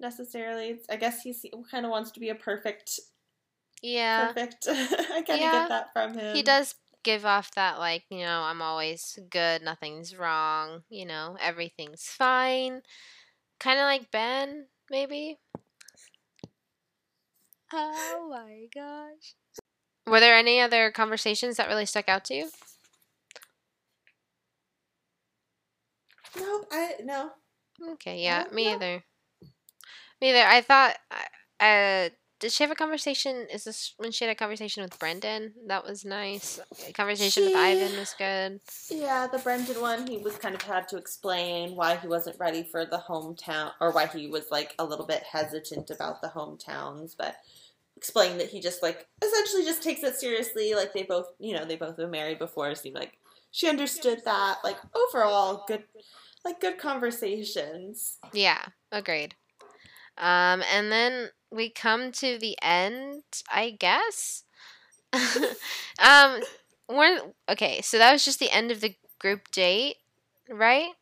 necessarily. 0.00 0.78
I 0.90 0.96
guess 0.96 1.20
he 1.20 1.34
kind 1.70 1.84
of 1.84 1.90
wants 1.90 2.10
to 2.12 2.20
be 2.20 2.30
a 2.30 2.34
perfect, 2.34 2.98
Yeah, 3.86 4.32
perfect. 4.32 4.66
I 4.68 5.22
kind 5.22 5.30
of 5.30 5.38
Yeah. 5.38 5.52
get 5.52 5.68
that 5.68 5.92
from 5.92 6.14
him. 6.14 6.34
he 6.34 6.42
does 6.42 6.74
give 7.04 7.24
off 7.24 7.52
that 7.54 7.78
like 7.78 8.02
you 8.10 8.18
know 8.24 8.40
I'm 8.42 8.60
always 8.60 9.16
good, 9.30 9.62
nothing's 9.62 10.16
wrong, 10.16 10.82
you 10.90 11.06
know 11.06 11.36
everything's 11.40 12.02
fine, 12.04 12.82
kind 13.60 13.78
of 13.78 13.84
like 13.84 14.10
Ben 14.10 14.66
maybe. 14.90 15.38
Oh 17.72 18.26
my 18.30 18.66
gosh. 18.74 19.34
Were 20.06 20.20
there 20.20 20.36
any 20.36 20.60
other 20.60 20.90
conversations 20.90 21.56
that 21.56 21.68
really 21.68 21.86
stuck 21.86 22.08
out 22.08 22.24
to 22.26 22.34
you? 22.34 22.50
No, 26.36 26.64
I 26.72 26.94
no. 27.04 27.30
Okay, 27.92 28.20
yeah, 28.22 28.44
me 28.52 28.64
no. 28.64 28.70
either. 28.74 29.04
Me 30.20 30.30
either. 30.30 30.44
I 30.44 30.60
thought, 30.60 30.96
uh, 31.60 32.08
did 32.38 32.52
she 32.52 32.62
have 32.62 32.70
a 32.70 32.74
conversation? 32.74 33.46
Is 33.52 33.64
this 33.64 33.94
when 33.96 34.12
she 34.12 34.24
had 34.24 34.32
a 34.32 34.34
conversation 34.34 34.82
with 34.82 34.98
Brendan? 34.98 35.54
That 35.66 35.86
was 35.86 36.04
nice. 36.04 36.60
A 36.88 36.92
conversation 36.92 37.44
with 37.44 37.56
Ivan 37.56 37.98
was 37.98 38.14
good. 38.18 38.60
Yeah, 38.90 39.26
the 39.26 39.38
Brendan 39.38 39.80
one, 39.80 40.06
he 40.06 40.18
was 40.18 40.36
kind 40.36 40.54
of 40.54 40.62
had 40.62 40.88
to 40.88 40.98
explain 40.98 41.76
why 41.76 41.96
he 41.96 42.08
wasn't 42.08 42.38
ready 42.38 42.62
for 42.62 42.84
the 42.84 43.02
hometown, 43.08 43.72
or 43.80 43.90
why 43.90 44.06
he 44.06 44.26
was 44.26 44.50
like 44.50 44.74
a 44.78 44.84
little 44.84 45.06
bit 45.06 45.22
hesitant 45.22 45.90
about 45.90 46.20
the 46.20 46.28
hometowns, 46.28 47.14
but 47.16 47.36
explained 47.96 48.38
that 48.38 48.50
he 48.50 48.60
just 48.60 48.82
like 48.82 49.06
essentially 49.22 49.64
just 49.64 49.82
takes 49.82 50.02
it 50.02 50.16
seriously. 50.16 50.74
Like 50.74 50.92
they 50.92 51.04
both, 51.04 51.28
you 51.38 51.54
know, 51.54 51.64
they 51.64 51.76
both 51.76 51.96
were 51.96 52.06
married 52.06 52.38
before. 52.38 52.68
It 52.68 52.78
seemed 52.78 52.96
like 52.96 53.18
she 53.50 53.68
understood 53.68 54.20
that. 54.26 54.58
Like 54.62 54.76
overall, 54.94 55.64
good, 55.66 55.84
like 56.44 56.60
good 56.60 56.78
conversations. 56.78 58.18
Yeah, 58.32 58.62
agreed. 58.92 59.34
Um, 60.18 60.62
and 60.72 60.90
then 60.90 61.30
we 61.50 61.70
come 61.70 62.12
to 62.12 62.38
the 62.38 62.56
end, 62.62 63.22
I 63.50 63.70
guess. 63.70 64.44
um, 65.12 66.40
we're 66.88 67.20
okay. 67.48 67.80
So 67.82 67.98
that 67.98 68.12
was 68.12 68.24
just 68.24 68.38
the 68.38 68.50
end 68.50 68.70
of 68.70 68.80
the 68.80 68.94
group 69.18 69.50
date, 69.50 69.96
right? 70.50 70.92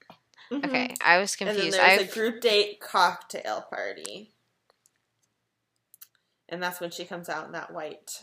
Mhm. 0.50 0.64
Okay, 0.64 0.94
I 1.04 1.18
was 1.18 1.36
And 1.40 1.50
then 1.50 1.56
confused. 1.56 1.78
I 1.78 1.90
a 1.92 2.04
group 2.04 2.40
date 2.40 2.80
cocktail 2.80 3.66
party. 3.68 4.30
And 6.48 6.62
that's 6.62 6.80
when 6.80 6.90
she 6.90 7.04
comes 7.04 7.28
out 7.28 7.46
in 7.46 7.52
that 7.52 7.72
white 7.72 8.22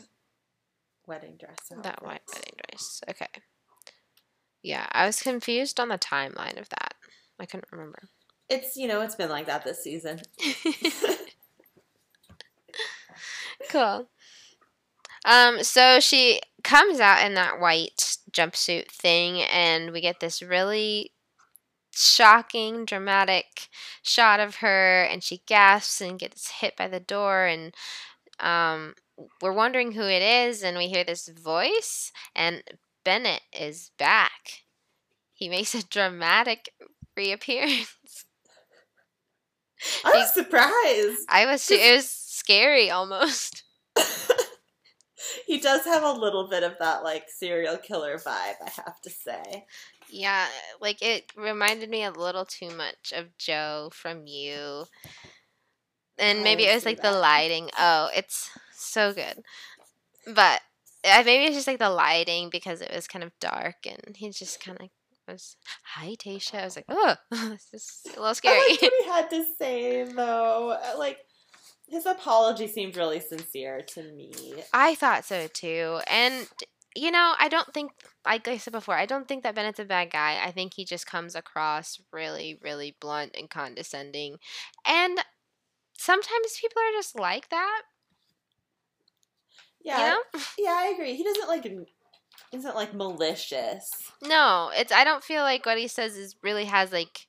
wedding 1.08 1.38
dress. 1.38 1.58
That 1.70 2.04
white 2.04 2.22
wedding 2.32 2.54
dress. 2.70 3.02
Okay. 3.10 3.28
Yeah, 4.64 4.88
I 4.92 5.08
was 5.08 5.22
confused 5.22 5.80
on 5.80 5.90
the 5.90 5.98
timeline 5.98 6.60
of 6.60 6.70
that. 6.70 6.94
I 7.40 7.46
couldn't 7.46 7.72
remember. 7.72 8.04
It's 8.48 8.76
you 8.78 8.88
know 8.88 9.02
it's 9.02 9.16
been 9.16 9.30
like 9.30 9.48
that 9.48 9.64
this 9.64 9.84
season. 9.84 10.22
cool. 13.70 14.10
Um, 15.26 15.64
so 15.64 16.00
she 16.00 16.42
comes 16.64 17.00
out 17.00 17.26
in 17.26 17.36
that 17.36 17.60
white 17.60 18.18
jumpsuit 18.32 18.90
thing, 18.92 19.42
and 19.42 19.92
we 19.92 20.02
get 20.02 20.20
this 20.20 20.42
really 20.42 21.12
shocking, 21.92 22.86
dramatic 22.86 23.70
shot 24.02 24.40
of 24.40 24.58
her, 24.58 25.04
and 25.04 25.24
she 25.24 25.44
gasps 25.46 26.02
and 26.02 26.20
gets 26.20 26.50
hit 26.50 26.76
by 26.76 26.88
the 26.88 27.00
door, 27.00 27.46
and 27.46 27.76
um, 28.40 28.96
we're 29.42 29.54
wondering 29.54 29.92
who 29.92 30.04
it 30.04 30.22
is, 30.22 30.64
and 30.64 30.78
we 30.78 30.88
hear 30.88 31.04
this 31.04 31.28
voice, 31.28 32.12
and 32.36 32.64
Bennett 33.04 33.42
is 33.52 33.92
back. 33.98 34.64
He 35.34 35.50
makes 35.50 35.76
a 35.76 35.86
dramatic 35.86 36.74
reappearance. 37.16 37.96
I 40.06 40.12
was 40.12 40.34
surprised. 40.34 41.26
I 41.30 41.46
was 41.46 41.70
it 41.70 41.96
was 41.96 42.10
scary 42.10 42.90
almost. 42.90 43.64
he 45.48 45.60
does 45.60 45.86
have 45.86 46.04
a 46.04 46.12
little 46.12 46.48
bit 46.48 46.64
of 46.64 46.76
that 46.80 47.04
like 47.04 47.26
serial 47.30 47.78
killer 47.78 48.18
vibe, 48.18 48.56
I 48.64 48.70
have 48.86 49.02
to 49.02 49.10
say. 49.10 49.66
Yeah, 50.10 50.48
like 50.80 51.02
it 51.02 51.32
reminded 51.36 51.90
me 51.90 52.04
a 52.04 52.12
little 52.12 52.46
too 52.46 52.70
much 52.70 53.14
of 53.16 53.38
Joe 53.38 53.90
from 53.94 54.28
you. 54.28 54.86
And 56.18 56.44
maybe 56.44 56.66
it 56.66 56.74
was 56.74 56.86
like 56.86 57.02
the 57.02 57.12
lighting. 57.12 57.70
Oh, 57.80 58.10
it's 58.14 58.52
so 58.76 59.14
good. 59.14 59.44
But 60.28 60.62
uh, 61.04 61.24
maybe 61.26 61.46
it's 61.46 61.56
just 61.56 61.68
like 61.68 61.80
the 61.80 61.90
lighting 61.90 62.50
because 62.50 62.82
it 62.82 62.92
was 62.94 63.08
kind 63.08 63.24
of 63.24 63.32
dark 63.40 63.88
and 63.88 64.16
he 64.16 64.30
just 64.30 64.64
kind 64.64 64.80
of 64.80 64.90
was, 65.32 65.56
hi, 65.84 66.16
Tayshia. 66.20 66.62
I 66.62 66.66
was 66.66 66.76
like, 66.76 66.86
oh, 66.90 67.16
this 67.32 67.70
is 67.74 68.02
a 68.16 68.20
little 68.20 68.36
scary. 68.36 68.58
I 68.58 68.78
what 68.82 68.92
he 69.04 69.10
had 69.10 69.30
to 69.32 69.46
say 69.60 70.04
though. 70.04 70.72
Uh, 70.72 70.98
Like 70.98 71.20
his 71.88 72.06
apology 72.06 72.68
seemed 72.68 72.96
really 72.96 73.20
sincere 73.20 73.82
to 73.82 74.04
me. 74.14 74.32
I 74.74 74.96
thought 74.96 75.26
so 75.26 75.48
too. 75.48 76.00
And 76.08 76.48
you 76.96 77.10
know, 77.12 77.34
I 77.40 77.48
don't 77.50 77.74
think 77.74 77.92
like 78.26 78.48
I 78.48 78.58
said 78.58 78.74
before, 78.74 78.96
I 78.96 79.06
don't 79.06 79.28
think 79.28 79.44
that 79.44 79.56
Bennett's 79.56 79.80
a 79.80 79.86
bad 79.86 80.12
guy. 80.12 80.40
I 80.44 80.52
think 80.52 80.74
he 80.74 80.86
just 80.86 81.06
comes 81.08 81.36
across 81.36 82.00
really, 82.12 82.60
really 82.62 82.96
blunt 83.00 83.36
and 83.38 83.50
condescending. 83.50 84.38
And 84.86 85.20
sometimes 85.98 86.60
people 86.60 86.82
are 86.82 86.92
just 86.98 87.18
like 87.18 87.50
that. 87.50 87.82
Yeah, 89.84 89.98
You 90.00 90.06
know? 90.06 90.42
yeah, 90.60 90.78
I 90.80 90.92
agree. 90.94 91.16
He 91.16 91.24
doesn't 91.24 91.48
like 91.48 91.66
isn't 92.54 92.76
like 92.76 92.94
malicious. 92.94 93.90
No, 94.24 94.72
it's 94.74 94.92
I 94.92 95.04
don't 95.04 95.24
feel 95.24 95.44
like 95.44 95.66
what 95.66 95.78
he 95.78 95.88
says 95.88 96.16
is 96.16 96.36
really 96.44 96.66
has 96.66 96.92
like 96.92 97.28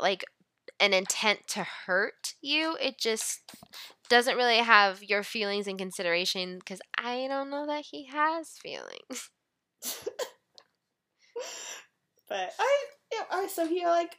like 0.00 0.24
an 0.80 0.92
intent 0.92 1.40
to 1.48 1.66
hurt 1.86 2.34
you. 2.40 2.76
It 2.80 2.98
just 2.98 3.40
doesn't 4.08 4.36
really 4.36 4.58
have 4.58 5.02
your 5.02 5.22
feelings 5.22 5.66
in 5.66 5.78
consideration 5.78 6.58
because 6.58 6.80
I 6.96 7.26
don't 7.28 7.50
know 7.50 7.66
that 7.66 7.84
he 7.90 8.06
has 8.06 8.58
feelings. 8.62 9.30
But 12.28 12.52
I, 12.58 12.84
yeah, 13.12 13.24
I 13.30 13.46
so 13.48 13.66
he 13.66 13.84
like 13.84 14.16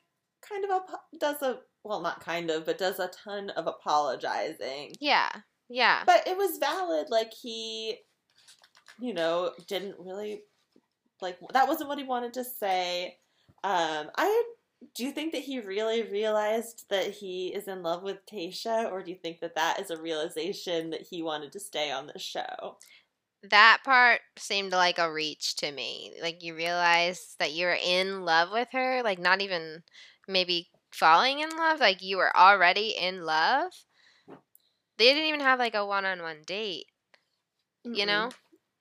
kind 0.47 0.63
of 0.63 0.71
apo- 0.71 1.19
does 1.19 1.41
a 1.41 1.59
well, 1.83 2.01
not 2.01 2.23
kind 2.23 2.49
of, 2.49 2.65
but 2.65 2.77
does 2.77 2.99
a 2.99 3.09
ton 3.09 3.51
of 3.51 3.67
apologizing. 3.67 4.93
Yeah. 4.99 5.29
Yeah. 5.69 6.03
But 6.05 6.27
it 6.27 6.37
was 6.37 6.57
valid. 6.57 7.07
Like 7.09 7.31
he, 7.31 7.97
you 8.99 9.13
know, 9.13 9.51
didn't 9.67 9.95
really 9.99 10.43
like 11.21 11.37
that 11.53 11.67
wasn't 11.67 11.89
what 11.89 11.97
he 11.97 12.03
wanted 12.03 12.33
to 12.33 12.43
say. 12.43 13.17
Um, 13.63 14.09
I 14.15 14.43
do 14.93 15.03
you 15.05 15.11
think 15.11 15.31
that 15.31 15.41
he 15.41 15.59
really 15.59 16.03
realized 16.03 16.85
that 16.89 17.11
he 17.11 17.47
is 17.47 17.67
in 17.67 17.81
love 17.81 18.03
with 18.03 18.25
Tayshia, 18.25 18.91
or 18.91 19.01
do 19.01 19.11
you 19.11 19.17
think 19.17 19.39
that 19.39 19.55
that 19.55 19.79
is 19.79 19.89
a 19.89 20.01
realization 20.01 20.89
that 20.91 21.01
he 21.01 21.21
wanted 21.21 21.51
to 21.53 21.59
stay 21.59 21.91
on 21.91 22.07
the 22.07 22.19
show? 22.19 22.77
That 23.49 23.79
part 23.83 24.21
seemed 24.37 24.71
like 24.71 24.97
a 24.97 25.11
reach 25.11 25.55
to 25.57 25.71
me. 25.71 26.13
Like 26.21 26.43
you 26.43 26.55
realize 26.55 27.35
that 27.39 27.53
you're 27.53 27.77
in 27.83 28.25
love 28.25 28.51
with 28.51 28.69
her, 28.73 29.01
like 29.03 29.19
not 29.19 29.41
even 29.41 29.83
maybe 30.27 30.69
falling 30.91 31.39
in 31.39 31.49
love, 31.49 31.79
like 31.79 32.01
you 32.01 32.17
were 32.17 32.35
already 32.35 32.89
in 32.89 33.23
love. 33.23 33.71
They 34.97 35.05
didn't 35.13 35.27
even 35.27 35.41
have 35.41 35.59
like 35.59 35.75
a 35.75 35.85
one-on-one 35.85 36.43
date, 36.45 36.87
you 37.83 38.05
know? 38.05 38.29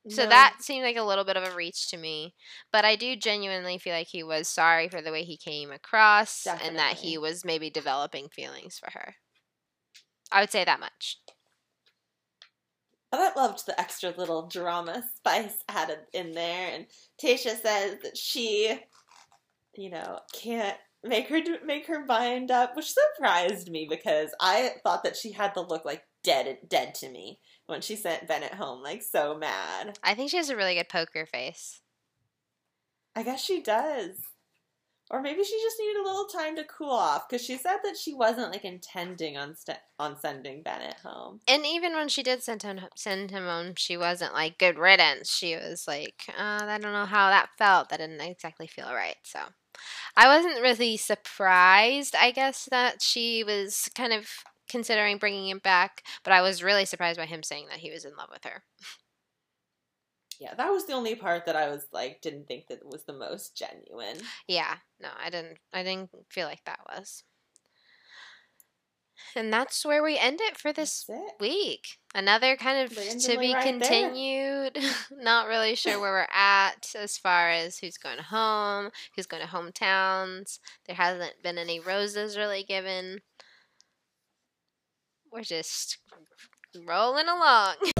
So 0.08 0.24
No. 0.24 0.28
that 0.28 0.56
seemed 0.60 0.84
like 0.84 0.96
a 0.96 1.02
little 1.02 1.24
bit 1.24 1.36
of 1.36 1.44
a 1.44 1.54
reach 1.54 1.88
to 1.90 1.96
me. 1.96 2.34
But 2.70 2.84
I 2.84 2.94
do 2.96 3.16
genuinely 3.16 3.78
feel 3.78 3.94
like 3.94 4.08
he 4.08 4.22
was 4.22 4.48
sorry 4.48 4.88
for 4.88 5.00
the 5.00 5.12
way 5.12 5.24
he 5.24 5.36
came 5.36 5.72
across 5.72 6.46
and 6.46 6.76
that 6.78 6.96
he 6.98 7.16
was 7.16 7.44
maybe 7.44 7.70
developing 7.70 8.28
feelings 8.28 8.78
for 8.78 8.90
her. 8.92 9.16
I 10.30 10.40
would 10.40 10.50
say 10.50 10.64
that 10.64 10.80
much. 10.80 11.18
But 13.10 13.20
I 13.20 13.40
loved 13.40 13.64
the 13.66 13.78
extra 13.80 14.10
little 14.10 14.48
drama 14.48 15.04
spice 15.16 15.62
added 15.68 16.00
in 16.12 16.32
there. 16.32 16.70
And 16.72 16.86
Tayshia 17.22 17.56
says 17.60 17.98
that 18.02 18.16
she, 18.16 18.78
you 19.76 19.90
know, 19.90 20.20
can't 20.32 20.78
make 21.02 21.28
her 21.28 21.40
make 21.64 21.86
her 21.86 22.04
mind 22.04 22.50
up, 22.50 22.76
which 22.76 22.92
surprised 22.92 23.70
me 23.70 23.86
because 23.88 24.30
I 24.40 24.72
thought 24.82 25.04
that 25.04 25.16
she 25.16 25.32
had 25.32 25.54
the 25.54 25.62
look 25.62 25.84
like 25.84 26.04
dead 26.24 26.58
dead 26.68 26.94
to 26.96 27.08
me 27.10 27.38
when 27.66 27.80
she 27.80 27.96
sent 27.96 28.28
Bennett 28.28 28.54
home, 28.54 28.82
like 28.82 29.02
so 29.02 29.36
mad. 29.36 29.98
I 30.02 30.14
think 30.14 30.30
she 30.30 30.36
has 30.36 30.50
a 30.50 30.56
really 30.56 30.74
good 30.74 30.88
poker 30.88 31.26
face. 31.26 31.80
I 33.16 33.22
guess 33.22 33.42
she 33.42 33.62
does. 33.62 34.18
Or 35.10 35.20
maybe 35.20 35.44
she 35.44 35.60
just 35.62 35.76
needed 35.78 36.00
a 36.00 36.04
little 36.04 36.24
time 36.24 36.56
to 36.56 36.64
cool 36.64 36.90
off 36.90 37.28
because 37.28 37.44
she 37.44 37.58
said 37.58 37.76
that 37.84 37.96
she 37.96 38.14
wasn't 38.14 38.52
like 38.52 38.64
intending 38.64 39.36
on 39.36 39.54
st- 39.54 39.78
on 39.98 40.18
sending 40.18 40.62
Bennett 40.62 40.96
home. 41.04 41.40
And 41.46 41.66
even 41.66 41.92
when 41.92 42.08
she 42.08 42.22
did 42.22 42.42
send 42.42 42.62
him 42.62 42.80
send 42.96 43.30
him 43.30 43.44
home, 43.44 43.74
she 43.76 43.98
wasn't 43.98 44.32
like 44.32 44.58
good 44.58 44.78
riddance. 44.78 45.30
She 45.30 45.54
was 45.56 45.84
like, 45.86 46.24
uh, 46.30 46.64
I 46.64 46.78
don't 46.78 46.92
know 46.92 47.04
how 47.04 47.28
that 47.28 47.50
felt. 47.58 47.90
That 47.90 47.98
didn't 47.98 48.22
exactly 48.22 48.66
feel 48.66 48.92
right. 48.92 49.16
So 49.22 49.40
I 50.16 50.26
wasn't 50.26 50.62
really 50.62 50.96
surprised. 50.96 52.16
I 52.16 52.30
guess 52.30 52.66
that 52.70 53.02
she 53.02 53.44
was 53.44 53.90
kind 53.94 54.14
of 54.14 54.26
considering 54.68 55.18
bringing 55.18 55.48
him 55.48 55.58
back, 55.58 56.02
but 56.22 56.32
I 56.32 56.42
was 56.42 56.62
really 56.62 56.84
surprised 56.84 57.18
by 57.18 57.26
him 57.26 57.42
saying 57.42 57.66
that 57.70 57.78
he 57.78 57.90
was 57.90 58.04
in 58.04 58.16
love 58.16 58.28
with 58.32 58.44
her. 58.44 58.62
Yeah, 60.40 60.54
that 60.54 60.70
was 60.70 60.86
the 60.86 60.94
only 60.94 61.14
part 61.14 61.46
that 61.46 61.56
I 61.56 61.68
was 61.68 61.86
like 61.92 62.20
didn't 62.20 62.48
think 62.48 62.66
that 62.68 62.84
was 62.84 63.04
the 63.04 63.12
most 63.12 63.56
genuine. 63.56 64.18
Yeah, 64.48 64.76
no, 65.00 65.08
I 65.22 65.30
didn't. 65.30 65.58
I 65.72 65.82
didn't 65.82 66.10
feel 66.28 66.46
like 66.46 66.64
that 66.64 66.80
was. 66.88 67.22
And 69.36 69.52
that's 69.52 69.84
where 69.84 70.02
we 70.02 70.18
end 70.18 70.40
it 70.40 70.56
for 70.56 70.72
this 70.72 71.06
it. 71.08 71.34
week. 71.40 71.98
Another 72.14 72.56
kind 72.56 72.84
of 72.84 72.96
to 72.96 73.38
be 73.38 73.54
right 73.54 73.64
continued. 73.64 74.78
Not 75.10 75.48
really 75.48 75.74
sure 75.74 76.00
where 76.00 76.12
we're 76.12 76.28
at 76.32 76.94
as 76.96 77.16
far 77.16 77.50
as 77.50 77.78
who's 77.78 77.96
going 77.96 78.18
home, 78.18 78.90
who's 79.14 79.26
going 79.26 79.42
to 79.42 79.48
hometowns. 79.48 80.58
There 80.86 80.96
hasn't 80.96 81.42
been 81.42 81.58
any 81.58 81.80
roses 81.80 82.36
really 82.36 82.62
given. 82.62 83.20
We're 85.34 85.42
just 85.42 85.98
rolling 86.86 87.26
along. 87.26 87.74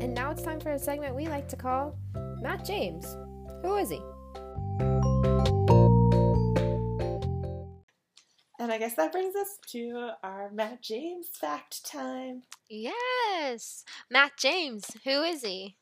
And 0.00 0.14
now 0.14 0.30
it's 0.30 0.42
time 0.42 0.60
for 0.60 0.70
a 0.70 0.78
segment 0.78 1.16
we 1.16 1.26
like 1.26 1.48
to 1.48 1.56
call 1.56 1.98
Matt 2.40 2.64
James. 2.64 3.16
Who 3.62 3.74
is 3.74 3.90
he? 3.90 4.00
And 8.60 8.70
I 8.70 8.78
guess 8.78 8.94
that 8.94 9.10
brings 9.10 9.34
us 9.34 9.58
to 9.72 10.10
our 10.22 10.52
Matt 10.52 10.82
James 10.82 11.26
fact 11.34 11.84
time. 11.84 12.44
Yes, 12.68 13.82
Matt 14.08 14.32
James. 14.38 14.88
Who 15.02 15.22
is 15.24 15.42
he? 15.42 15.76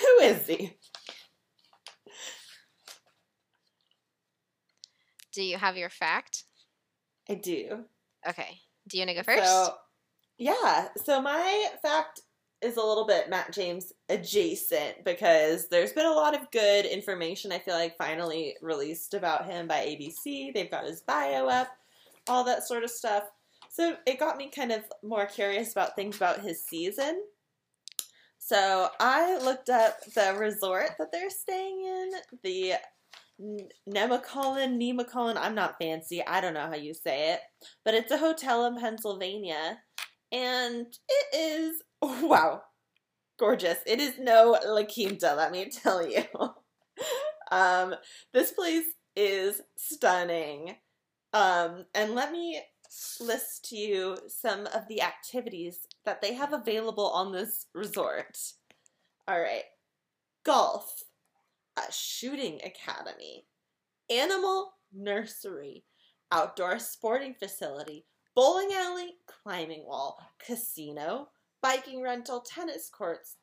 Who 0.00 0.24
is 0.24 0.44
he? 0.48 0.76
Do 5.32 5.42
you 5.42 5.56
have 5.56 5.76
your 5.76 5.90
fact? 5.90 6.44
I 7.28 7.34
do. 7.34 7.84
Okay. 8.28 8.60
Do 8.88 8.98
you 8.98 9.02
want 9.02 9.10
to 9.10 9.14
go 9.14 9.22
first? 9.22 9.44
So, 9.44 9.74
yeah. 10.38 10.88
So 11.04 11.20
my 11.20 11.68
fact 11.80 12.20
is 12.60 12.76
a 12.76 12.82
little 12.82 13.06
bit 13.06 13.28
Matt 13.28 13.52
James 13.52 13.92
adjacent 14.08 15.04
because 15.04 15.68
there's 15.68 15.92
been 15.92 16.06
a 16.06 16.12
lot 16.12 16.34
of 16.34 16.50
good 16.52 16.86
information 16.86 17.50
I 17.50 17.58
feel 17.58 17.74
like 17.74 17.96
finally 17.96 18.56
released 18.62 19.14
about 19.14 19.46
him 19.46 19.66
by 19.66 19.80
ABC. 19.86 20.54
They've 20.54 20.70
got 20.70 20.86
his 20.86 21.00
bio 21.00 21.48
up, 21.48 21.68
all 22.28 22.44
that 22.44 22.64
sort 22.64 22.84
of 22.84 22.90
stuff. 22.90 23.24
So 23.68 23.96
it 24.06 24.20
got 24.20 24.36
me 24.36 24.50
kind 24.54 24.70
of 24.70 24.84
more 25.02 25.26
curious 25.26 25.72
about 25.72 25.96
things 25.96 26.16
about 26.16 26.40
his 26.40 26.62
season. 26.64 27.22
So 28.38 28.88
I 29.00 29.38
looked 29.38 29.70
up 29.70 30.04
the 30.14 30.34
resort 30.38 30.90
that 30.98 31.10
they're 31.10 31.30
staying 31.30 31.84
in, 31.84 32.10
the 32.42 32.74
Nemacolin, 33.88 34.78
Nemacolin. 34.78 35.36
I'm 35.36 35.54
not 35.54 35.78
fancy. 35.80 36.24
I 36.24 36.40
don't 36.40 36.54
know 36.54 36.66
how 36.66 36.76
you 36.76 36.94
say 36.94 37.32
it, 37.32 37.40
but 37.84 37.94
it's 37.94 38.12
a 38.12 38.18
hotel 38.18 38.66
in 38.66 38.76
Pennsylvania, 38.78 39.78
and 40.30 40.86
it 41.08 41.36
is 41.36 41.82
wow, 42.02 42.62
gorgeous. 43.38 43.78
It 43.86 44.00
is 44.00 44.14
no 44.18 44.58
La 44.64 44.84
Quinta, 44.84 45.34
let 45.34 45.52
me 45.52 45.70
tell 45.70 46.08
you. 46.08 46.24
um, 47.50 47.94
this 48.32 48.52
place 48.52 48.86
is 49.16 49.60
stunning. 49.76 50.76
Um, 51.34 51.86
and 51.94 52.14
let 52.14 52.30
me 52.30 52.62
list 53.20 53.64
to 53.70 53.76
you 53.76 54.18
some 54.28 54.66
of 54.66 54.86
the 54.88 55.02
activities 55.02 55.86
that 56.04 56.20
they 56.20 56.34
have 56.34 56.52
available 56.52 57.08
on 57.08 57.32
this 57.32 57.66
resort. 57.74 58.36
All 59.26 59.40
right, 59.40 59.64
golf, 60.44 61.04
a 61.78 61.92
shooting 61.92 62.60
academy, 62.64 63.46
animal 64.10 64.74
nursery, 64.92 65.84
outdoor 66.30 66.78
sporting 66.78 67.34
facility, 67.34 68.04
bowling 68.34 68.70
alley, 68.74 69.14
climbing 69.26 69.84
wall, 69.86 70.18
casino, 70.44 71.28
biking 71.62 72.02
rental, 72.02 72.40
tennis 72.40 72.90
courts, 72.90 73.36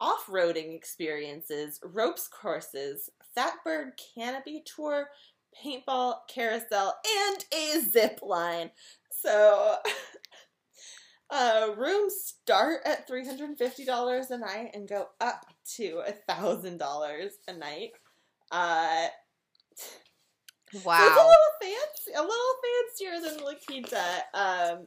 off 0.00 0.26
roading 0.26 0.74
experiences, 0.74 1.80
ropes 1.82 2.28
courses, 2.28 3.10
Fatbird 3.36 3.92
canopy 4.14 4.62
tour, 4.64 5.08
paintball 5.64 6.16
carousel, 6.28 6.94
and 7.28 7.44
a 7.52 7.80
zip 7.80 8.20
line. 8.22 8.70
So, 9.10 9.76
uh, 11.34 11.74
rooms 11.76 12.14
start 12.14 12.80
at 12.86 13.08
$350 13.08 14.30
a 14.30 14.38
night 14.38 14.70
and 14.72 14.88
go 14.88 15.06
up 15.20 15.44
to 15.76 16.00
$1,000 16.30 17.28
a 17.48 17.52
night. 17.52 17.90
Uh, 18.52 19.06
so 20.72 20.78
it's 20.80 20.86
a 20.86 21.26
little 21.26 21.54
fancy, 21.60 22.12
a 22.16 22.22
little 22.22 22.54
fancier 22.64 23.20
than 23.20 23.44
La 23.44 23.52
Quinta. 23.66 24.22
Um, 24.32 24.86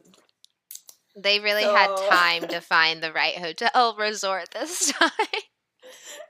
They 1.16 1.40
really 1.40 1.64
had 1.64 1.94
time 2.08 2.48
to 2.48 2.60
find 2.60 3.02
the 3.02 3.12
right 3.12 3.36
hotel 3.36 3.96
resort 3.98 4.50
this 4.52 4.92
time. 4.98 5.10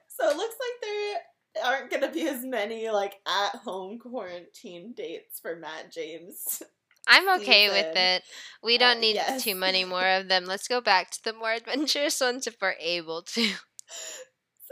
so 0.08 0.28
it 0.30 0.36
looks 0.36 0.56
like 0.58 0.82
there 0.82 1.64
aren't 1.64 1.90
going 1.90 2.02
to 2.02 2.10
be 2.10 2.28
as 2.28 2.44
many 2.44 2.88
like 2.90 3.14
at 3.26 3.56
home 3.60 3.98
quarantine 3.98 4.94
dates 4.96 5.40
for 5.40 5.56
Matt 5.56 5.92
James. 5.92 6.62
I'm 7.08 7.28
okay 7.40 7.68
with 7.70 7.96
it. 7.96 8.22
We 8.62 8.76
Uh, 8.76 8.78
don't 8.78 9.00
need 9.00 9.14
yes. 9.16 9.42
too 9.42 9.54
many 9.54 9.84
more 9.84 10.06
of 10.06 10.28
them. 10.28 10.44
Let's 10.44 10.68
go 10.68 10.80
back 10.80 11.10
to 11.12 11.24
the 11.24 11.32
more 11.32 11.52
adventurous 11.58 12.20
ones 12.20 12.46
if 12.46 12.56
we're 12.60 12.74
able 12.80 13.22
to. 13.22 13.48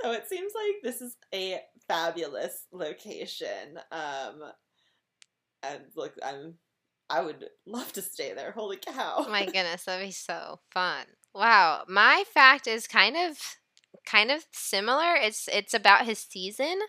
So 0.03 0.13
it 0.13 0.29
seems 0.29 0.53
like 0.55 0.75
this 0.83 1.01
is 1.01 1.17
a 1.35 1.61
fabulous 1.89 2.67
location. 2.73 3.79
Um, 3.91 4.43
and 5.63 5.83
look, 5.97 6.15
I'm, 6.25 6.55
I 7.09 7.23
would 7.23 7.47
love 7.67 7.93
to 7.95 8.03
stay 8.03 8.35
there. 8.35 8.53
Holy 8.53 8.77
cow! 8.77 9.27
My 9.29 9.45
goodness, 9.47 9.85
that'd 9.85 10.07
be 10.07 10.13
so 10.13 10.61
fun. 10.73 11.07
Wow. 11.35 11.85
My 11.89 12.25
fact 12.35 12.67
is 12.67 12.87
kind 12.87 13.17
of 13.17 13.39
kind 14.05 14.31
of 14.31 14.45
similar. 14.53 15.15
It's 15.15 15.49
it's 15.53 15.75
about 15.75 16.07
his 16.07 16.19
season. 16.19 16.81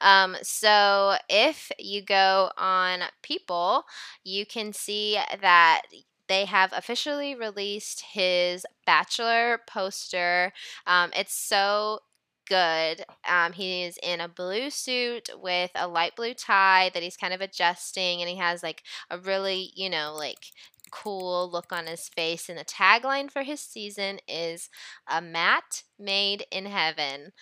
Um, 0.00 0.36
so 0.42 1.16
if 1.28 1.70
you 1.78 2.02
go 2.02 2.50
on 2.56 3.00
People, 3.22 3.84
you 4.24 4.46
can 4.46 4.72
see 4.72 5.18
that 5.40 5.82
they 6.28 6.44
have 6.46 6.72
officially 6.74 7.34
released 7.34 8.02
his 8.12 8.64
Bachelor 8.86 9.60
poster. 9.66 10.52
Um, 10.86 11.10
it's 11.14 11.34
so 11.34 12.00
good. 12.48 13.04
Um, 13.28 13.52
he's 13.52 13.98
in 14.02 14.20
a 14.20 14.28
blue 14.28 14.70
suit 14.70 15.30
with 15.40 15.70
a 15.74 15.88
light 15.88 16.14
blue 16.16 16.34
tie 16.34 16.90
that 16.94 17.02
he's 17.02 17.16
kind 17.16 17.32
of 17.34 17.40
adjusting, 17.40 18.20
and 18.20 18.28
he 18.28 18.36
has 18.36 18.62
like 18.62 18.82
a 19.10 19.18
really, 19.18 19.70
you 19.74 19.88
know, 19.90 20.14
like 20.16 20.46
cool 20.94 21.50
look 21.50 21.72
on 21.72 21.86
his 21.86 22.08
face. 22.08 22.48
And 22.48 22.58
the 22.58 22.64
tagline 22.64 23.30
for 23.30 23.42
his 23.42 23.60
season 23.60 24.18
is 24.28 24.68
a 25.10 25.20
mat 25.20 25.82
made 25.98 26.46
in 26.50 26.66
heaven. 26.66 27.32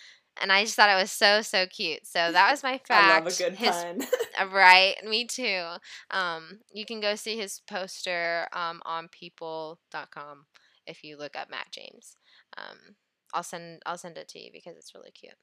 And 0.41 0.51
I 0.51 0.63
just 0.63 0.75
thought 0.75 0.89
it 0.89 0.99
was 0.99 1.11
so 1.11 1.41
so 1.43 1.67
cute. 1.67 2.07
So 2.07 2.31
that 2.31 2.49
was 2.49 2.63
my 2.63 2.79
fact. 2.79 2.89
I 2.91 3.19
love 3.19 3.27
a 3.27 3.37
good 3.37 3.55
his, 3.55 3.69
pun. 3.69 4.01
uh, 4.41 4.47
right, 4.47 4.95
me 5.07 5.25
too. 5.25 5.63
Um, 6.09 6.59
you 6.73 6.85
can 6.85 6.99
go 6.99 7.15
see 7.15 7.37
his 7.37 7.61
poster 7.67 8.47
um, 8.51 8.81
on 8.85 9.09
people.com 9.09 10.45
if 10.87 11.03
you 11.03 11.17
look 11.17 11.35
up 11.35 11.49
Matt 11.51 11.67
James. 11.71 12.17
Um, 12.57 12.95
I'll 13.33 13.43
send 13.43 13.81
I'll 13.85 13.97
send 13.97 14.17
it 14.17 14.27
to 14.29 14.39
you 14.39 14.49
because 14.51 14.75
it's 14.75 14.95
really 14.95 15.11
cute. 15.11 15.33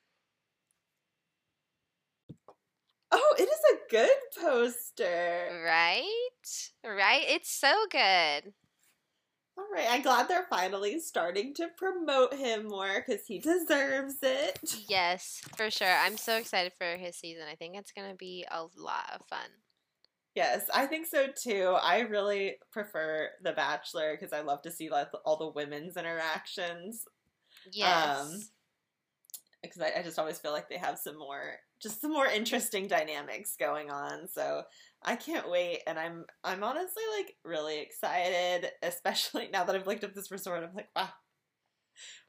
Oh, 3.12 3.34
it 3.38 3.42
is 3.42 3.60
a 3.72 3.90
good 3.90 4.10
poster. 4.40 5.62
Right? 5.64 6.70
Right? 6.84 7.24
It's 7.28 7.50
so 7.50 7.72
good. 7.90 8.52
All 9.58 9.66
right, 9.74 9.88
I'm 9.90 10.00
glad 10.00 10.26
they're 10.26 10.46
finally 10.48 11.00
starting 11.00 11.52
to 11.54 11.68
promote 11.76 12.32
him 12.32 12.68
more 12.68 13.04
because 13.06 13.26
he 13.26 13.38
deserves 13.38 14.16
it. 14.22 14.58
Yes, 14.88 15.42
for 15.56 15.70
sure. 15.70 15.86
I'm 15.86 16.16
so 16.16 16.36
excited 16.36 16.72
for 16.78 16.96
his 16.96 17.16
season. 17.16 17.42
I 17.50 17.56
think 17.56 17.76
it's 17.76 17.92
going 17.92 18.08
to 18.08 18.16
be 18.16 18.46
a 18.50 18.62
lot 18.62 19.10
of 19.14 19.26
fun. 19.26 19.50
Yes, 20.34 20.64
I 20.72 20.86
think 20.86 21.06
so 21.06 21.26
too. 21.26 21.76
I 21.82 22.00
really 22.00 22.56
prefer 22.70 23.30
The 23.42 23.52
Bachelor 23.52 24.16
because 24.18 24.32
I 24.32 24.40
love 24.40 24.62
to 24.62 24.70
see 24.70 24.88
like 24.88 25.08
all 25.24 25.36
the 25.36 25.50
women's 25.50 25.96
interactions. 25.96 27.04
Um, 27.66 27.70
yes. 27.72 28.50
Because 29.62 29.82
I, 29.82 29.92
I 29.98 30.02
just 30.02 30.18
always 30.18 30.38
feel 30.38 30.52
like 30.52 30.68
they 30.68 30.78
have 30.78 30.98
some 30.98 31.18
more, 31.18 31.56
just 31.82 32.00
some 32.00 32.12
more 32.12 32.26
interesting 32.26 32.86
dynamics 32.86 33.56
going 33.58 33.90
on. 33.90 34.28
So 34.28 34.62
I 35.02 35.16
can't 35.16 35.50
wait, 35.50 35.80
and 35.86 35.98
I'm 35.98 36.24
I'm 36.44 36.62
honestly 36.62 37.02
like 37.18 37.34
really 37.44 37.80
excited, 37.80 38.70
especially 38.82 39.48
now 39.52 39.64
that 39.64 39.74
I've 39.76 39.86
looked 39.86 40.04
up 40.04 40.14
this 40.14 40.30
resort. 40.30 40.62
I'm 40.64 40.74
like, 40.74 40.88
wow, 40.96 41.10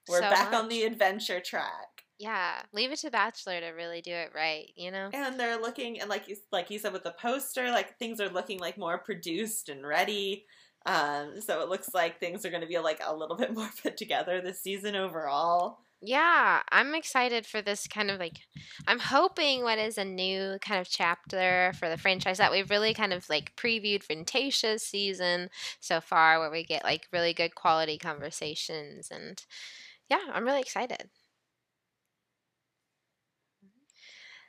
we're 0.08 0.20
So 0.22 0.30
back 0.30 0.54
on 0.54 0.68
the 0.68 0.84
adventure 0.84 1.40
track. 1.40 2.04
yeah, 2.20 2.62
leave 2.74 2.92
it 2.92 3.00
to 3.00 3.12
Bachelor 3.12 3.60
to 3.62 3.68
really 3.70 4.02
do 4.02 4.12
it 4.12 4.32
right, 4.36 4.72
you 4.76 4.92
know? 4.92 5.10
and 5.14 5.40
they're 5.40 5.60
looking 5.60 6.00
and 6.00 6.10
like 6.10 6.28
you 6.28 6.36
like 6.52 6.70
you 6.70 6.80
said 6.80 6.94
with 6.94 7.04
the 7.04 7.16
poster 7.20 7.70
like 7.72 7.98
things 7.98 8.20
are 8.20 8.30
looking 8.30 8.60
like 8.60 8.78
more 8.78 8.98
produced 9.00 9.70
and 9.70 9.86
ready 9.86 10.46
um 10.86 11.40
so 11.42 11.62
it 11.62 11.70
looks 11.70 11.94
like 11.94 12.20
things 12.20 12.46
are 12.46 12.50
going 12.50 12.62
to 12.62 12.68
be 12.68 12.78
like 12.80 13.00
a 13.06 13.16
little 13.16 13.36
bit 13.38 13.54
more 13.56 13.70
put 13.84 13.98
together 13.98 14.42
this 14.42 14.62
season 14.62 14.96
overall 14.96 15.80
Yeah, 16.04 16.64
I'm 16.72 16.96
excited 16.96 17.46
for 17.46 17.62
this 17.62 17.86
kind 17.88 18.10
of 18.10 18.20
like 18.20 18.40
I'm 18.88 18.98
hoping 18.98 19.62
what 19.62 19.78
is 19.78 20.00
a 20.00 20.06
new 20.06 20.58
kind 20.60 20.82
of 20.82 20.90
chapter 20.90 21.74
for 21.78 21.90
the 21.90 21.98
franchise 21.98 22.40
that 22.40 22.52
we've 22.52 22.72
really 22.72 22.94
kind 22.96 23.14
of 23.14 23.30
like 23.30 23.56
previewed 23.56 24.04
Ventatia's 24.08 24.82
season 24.82 25.50
so 25.80 26.02
far 26.02 26.40
where 26.40 26.50
we 26.50 26.64
get 26.64 26.84
like 26.84 27.08
really 27.14 27.34
good 27.34 27.54
quality 27.54 28.00
conversations 28.00 29.10
and 29.12 29.46
yeah, 30.10 30.22
I'm 30.34 30.46
really 30.46 30.62
excited. 30.62 31.10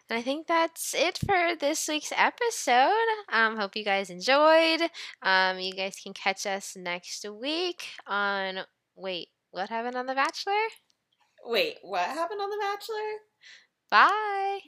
And 0.09 0.19
I 0.19 0.23
think 0.23 0.47
that's 0.47 0.95
it 0.95 1.19
for 1.19 1.55
this 1.57 1.89
week's 1.89 2.13
episode. 2.15 2.93
Um, 3.31 3.57
hope 3.57 3.77
you 3.77 3.85
guys 3.85 4.11
enjoyed. 4.11 4.83
Um, 5.23 5.59
you 5.59 5.73
guys 5.73 5.97
can 6.03 6.13
catch 6.13 6.45
us 6.47 6.77
next 6.77 7.25
week 7.29 7.87
on 8.07 8.61
wait, 8.95 9.29
what 9.51 9.71
happened 9.71 9.97
on 9.97 10.07
The 10.07 10.15
Bachelor? 10.15 10.53
Wait 11.45 11.79
what 11.83 12.03
happened 12.07 12.41
on 12.41 12.51
the 12.51 12.59
bachelor 12.61 13.19
Bye. 13.91 14.61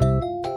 bye 0.00 0.54